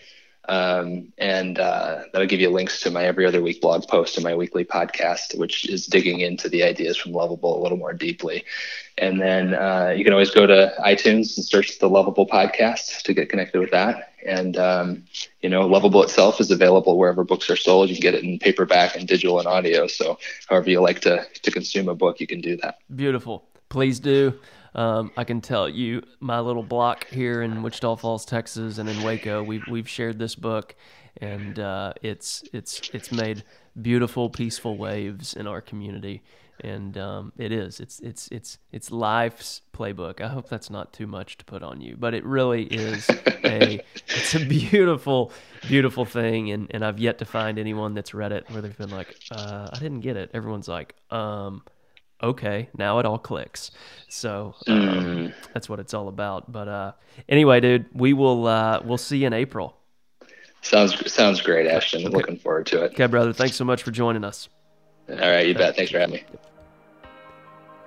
Um, 0.50 1.14
and 1.18 1.58
uh, 1.58 2.04
that'll 2.12 2.28
give 2.28 2.42
you 2.42 2.50
links 2.50 2.82
to 2.82 2.92
my 2.92 3.06
every 3.06 3.26
other 3.26 3.42
week 3.42 3.62
blog 3.62 3.88
post 3.88 4.18
and 4.18 4.24
my 4.26 4.36
weekly 4.36 4.66
podcast, 4.66 5.38
which 5.38 5.70
is 5.70 5.86
digging 5.86 6.20
into 6.20 6.50
the 6.50 6.64
ideas 6.64 6.98
from 6.98 7.14
Lovable 7.14 7.60
a 7.60 7.62
little 7.62 7.78
more 7.78 7.94
deeply. 7.94 8.44
And 8.98 9.22
then 9.22 9.54
uh, 9.54 9.94
you 9.96 10.04
can 10.04 10.14
always 10.14 10.32
go 10.32 10.46
to 10.46 10.74
iTunes 10.80 11.38
and 11.38 11.46
search 11.46 11.80
the 11.80 11.90
Lovable 11.90 12.28
podcast 12.28 13.04
to 13.04 13.14
get 13.14 13.30
connected 13.30 13.60
with 13.60 13.72
that. 13.72 14.14
And 14.26 14.58
um, 14.58 15.04
you 15.42 15.50
know, 15.50 15.66
Lovable 15.66 16.04
itself 16.04 16.42
is 16.42 16.52
available 16.52 16.98
wherever 16.98 17.24
books 17.24 17.50
are 17.50 17.56
sold. 17.56 17.90
You 17.90 17.96
can 17.96 18.02
get 18.02 18.14
it 18.14 18.24
in 18.24 18.38
paperback 18.40 18.96
and 18.96 19.08
digital 19.08 19.40
and 19.40 19.48
audio. 19.48 19.88
So 19.88 20.20
however 20.48 20.70
you 20.70 20.82
like 20.82 21.00
to 21.02 21.26
to 21.42 21.52
consume 21.52 21.88
a 21.88 21.96
book, 21.96 22.20
you 22.20 22.28
can 22.28 22.42
do 22.42 22.58
that. 22.58 22.80
Beautiful. 22.94 23.46
Please 23.70 24.00
do. 24.00 24.40
Um, 24.76 25.12
I 25.16 25.24
can 25.24 25.42
tell 25.42 25.70
you, 25.70 26.02
my 26.20 26.40
little 26.40 26.64
block 26.64 27.08
here 27.08 27.42
in 27.42 27.62
Wichita 27.62 27.96
Falls, 27.98 28.26
Texas, 28.26 28.78
and 28.78 28.90
in 28.90 29.04
Waco, 29.04 29.44
we've 29.44 29.64
we've 29.70 29.88
shared 29.88 30.18
this 30.18 30.36
book, 30.36 30.76
and 31.18 31.60
uh, 31.60 31.94
it's 32.02 32.44
it's 32.54 32.90
it's 32.94 33.12
made 33.12 33.44
beautiful, 33.80 34.30
peaceful 34.30 34.78
waves 34.78 35.36
in 35.36 35.46
our 35.46 35.62
community, 35.62 36.24
and 36.62 36.98
um, 36.98 37.34
it 37.38 37.52
is 37.52 37.80
it's 37.80 38.00
it's 38.00 38.28
it's 38.32 38.58
it's 38.72 38.90
life's 38.90 39.62
playbook. 39.74 40.22
I 40.22 40.28
hope 40.28 40.50
that's 40.50 40.72
not 40.72 40.92
too 40.92 41.06
much 41.06 41.38
to 41.38 41.46
put 41.46 41.62
on 41.62 41.80
you, 41.80 41.96
but 41.98 42.16
it 42.16 42.26
really 42.26 42.64
is 42.64 43.08
a 43.44 43.80
it's 44.08 44.34
a 44.34 44.44
beautiful, 44.44 45.32
beautiful 45.68 46.06
thing, 46.06 46.50
and 46.50 46.68
and 46.72 46.84
I've 46.84 46.98
yet 47.00 47.20
to 47.20 47.26
find 47.26 47.60
anyone 47.60 47.94
that's 47.94 48.16
read 48.16 48.32
it 48.32 48.50
where 48.50 48.64
they've 48.64 48.78
been 48.78 48.90
like, 48.90 49.16
uh, 49.30 49.70
I 49.72 49.78
didn't 49.78 50.00
get 50.02 50.18
it. 50.18 50.32
Everyone's 50.34 50.68
like, 50.68 50.96
um 51.12 51.62
okay, 52.24 52.70
now 52.78 53.00
it 53.00 53.06
all 53.06 53.20
clicks. 53.20 53.72
So 54.08 54.56
um, 54.68 54.80
mm. 54.80 55.34
that's 55.54 55.70
what 55.70 55.80
it's 55.80 55.94
all 55.94 56.08
about. 56.08 56.52
But 56.52 56.68
uh, 56.68 56.92
anyway, 57.30 57.60
dude, 57.60 57.86
we 57.94 58.14
will 58.14 58.48
uh, 58.48 58.82
we'll 58.84 58.98
see 58.98 59.18
you 59.18 59.28
in 59.28 59.34
April. 59.34 59.76
Sounds 60.62 61.12
sounds 61.12 61.42
great, 61.42 61.68
Ashton. 61.68 62.06
Okay. 62.06 62.16
Looking 62.16 62.38
forward 62.38 62.66
to 62.68 62.84
it. 62.84 62.94
Okay, 62.94 63.08
brother. 63.08 63.34
Thanks 63.34 63.56
so 63.56 63.66
much 63.66 63.84
for 63.84 63.92
joining 63.92 64.24
us. 64.24 64.50
All 65.10 65.18
right, 65.18 65.46
you 65.46 65.54
bet. 65.54 65.76
Thanks 65.76 65.92
for 65.92 66.00
having 66.00 66.16
me. 66.16 66.24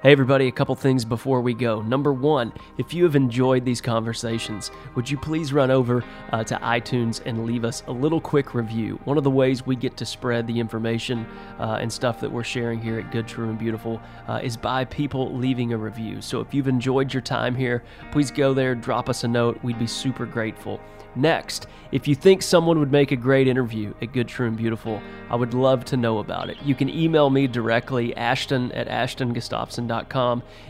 Hey, 0.07 0.13
everybody, 0.13 0.47
a 0.47 0.53
couple 0.53 0.77
things 0.77 1.05
before 1.05 1.41
we 1.41 1.53
go. 1.53 1.83
Number 1.83 2.13
one, 2.13 2.53
if 2.79 2.95
you 2.95 3.03
have 3.03 3.17
enjoyed 3.17 3.65
these 3.65 3.81
conversations, 3.81 4.71
would 4.95 5.11
you 5.11 5.19
please 5.19 5.53
run 5.53 5.69
over 5.69 6.05
uh, 6.31 6.45
to 6.45 6.55
iTunes 6.59 7.21
and 7.27 7.45
leave 7.45 7.65
us 7.65 7.83
a 7.89 7.93
little 7.93 8.21
quick 8.21 8.55
review? 8.55 9.01
One 9.03 9.19
of 9.19 9.25
the 9.25 9.33
ways 9.33 9.67
we 9.67 9.75
get 9.75 9.97
to 9.97 10.07
spread 10.07 10.47
the 10.47 10.61
information 10.61 11.27
uh, 11.59 11.79
and 11.81 11.93
stuff 11.93 12.21
that 12.21 12.31
we're 12.31 12.45
sharing 12.45 12.81
here 12.81 13.01
at 13.01 13.11
Good, 13.11 13.27
True, 13.27 13.49
and 13.49 13.59
Beautiful 13.59 14.01
uh, 14.29 14.39
is 14.41 14.57
by 14.57 14.85
people 14.85 15.37
leaving 15.37 15.73
a 15.73 15.77
review. 15.77 16.23
So 16.23 16.39
if 16.39 16.55
you've 16.55 16.69
enjoyed 16.69 17.13
your 17.13 17.21
time 17.21 17.57
here, 17.57 17.83
please 18.13 18.31
go 18.31 18.55
there, 18.55 18.77
drop 18.77 19.09
us 19.09 19.25
a 19.25 19.29
note. 19.29 19.59
We'd 19.65 19.77
be 19.77 19.89
super 19.89 20.25
grateful. 20.25 20.79
Next, 21.17 21.67
if 21.93 22.07
you 22.07 22.15
think 22.15 22.43
someone 22.43 22.79
would 22.79 22.93
make 22.93 23.11
a 23.11 23.17
great 23.17 23.49
interview 23.49 23.95
at 24.03 24.13
Good, 24.13 24.29
True, 24.29 24.49
and 24.49 24.57
Beautiful, 24.57 25.01
I 25.31 25.37
would 25.37 25.55
love 25.55 25.83
to 25.87 25.97
know 25.97 26.19
about 26.19 26.51
it. 26.51 26.59
You 26.63 26.75
can 26.75 26.91
email 26.91 27.31
me 27.31 27.47
directly, 27.47 28.15
ashton 28.17 28.71
at 28.73 28.87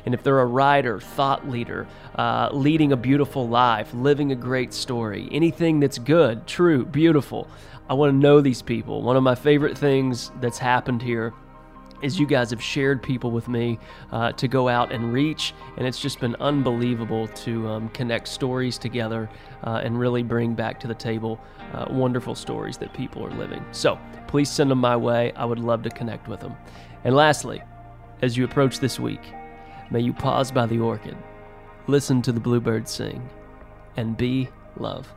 And 0.04 0.14
if 0.14 0.22
they're 0.22 0.40
a 0.40 0.46
writer, 0.46 1.00
thought 1.00 1.48
leader, 1.48 1.86
uh, 2.14 2.50
leading 2.52 2.92
a 2.92 2.96
beautiful 2.96 3.48
life, 3.48 3.92
living 3.92 4.32
a 4.32 4.36
great 4.36 4.72
story, 4.72 5.28
anything 5.32 5.80
that's 5.80 5.98
good, 5.98 6.46
true, 6.46 6.84
beautiful, 6.84 7.48
I 7.88 7.94
want 7.94 8.12
to 8.12 8.16
know 8.16 8.40
these 8.40 8.62
people. 8.62 9.02
One 9.02 9.16
of 9.16 9.22
my 9.22 9.34
favorite 9.34 9.76
things 9.78 10.32
that's 10.40 10.58
happened 10.58 11.02
here 11.02 11.32
is 12.02 12.18
you 12.18 12.26
guys 12.26 12.50
have 12.50 12.62
shared 12.62 13.02
people 13.02 13.30
with 13.30 13.48
me 13.48 13.78
uh, 14.12 14.32
to 14.32 14.48
go 14.48 14.68
out 14.68 14.92
and 14.92 15.12
reach, 15.12 15.54
and 15.76 15.86
it's 15.86 16.00
just 16.00 16.20
been 16.20 16.36
unbelievable 16.36 17.26
to 17.28 17.66
um, 17.68 17.88
connect 17.90 18.28
stories 18.28 18.78
together 18.78 19.28
uh, 19.64 19.80
and 19.82 19.98
really 19.98 20.22
bring 20.22 20.54
back 20.54 20.78
to 20.80 20.86
the 20.86 20.94
table 20.94 21.40
uh, 21.72 21.86
wonderful 21.90 22.34
stories 22.34 22.76
that 22.78 22.92
people 22.92 23.24
are 23.24 23.30
living. 23.32 23.64
So 23.72 23.98
please 24.26 24.50
send 24.50 24.70
them 24.70 24.78
my 24.78 24.96
way. 24.96 25.32
I 25.36 25.44
would 25.44 25.58
love 25.58 25.82
to 25.84 25.90
connect 25.90 26.28
with 26.28 26.40
them. 26.40 26.54
And 27.04 27.14
lastly, 27.14 27.62
as 28.22 28.36
you 28.36 28.44
approach 28.44 28.80
this 28.80 28.98
week, 28.98 29.20
may 29.90 30.00
you 30.00 30.12
pause 30.12 30.50
by 30.50 30.66
the 30.66 30.78
orchid, 30.78 31.16
listen 31.86 32.22
to 32.22 32.32
the 32.32 32.40
bluebirds 32.40 32.90
sing, 32.90 33.28
and 33.96 34.16
be 34.16 34.48
love. 34.78 35.12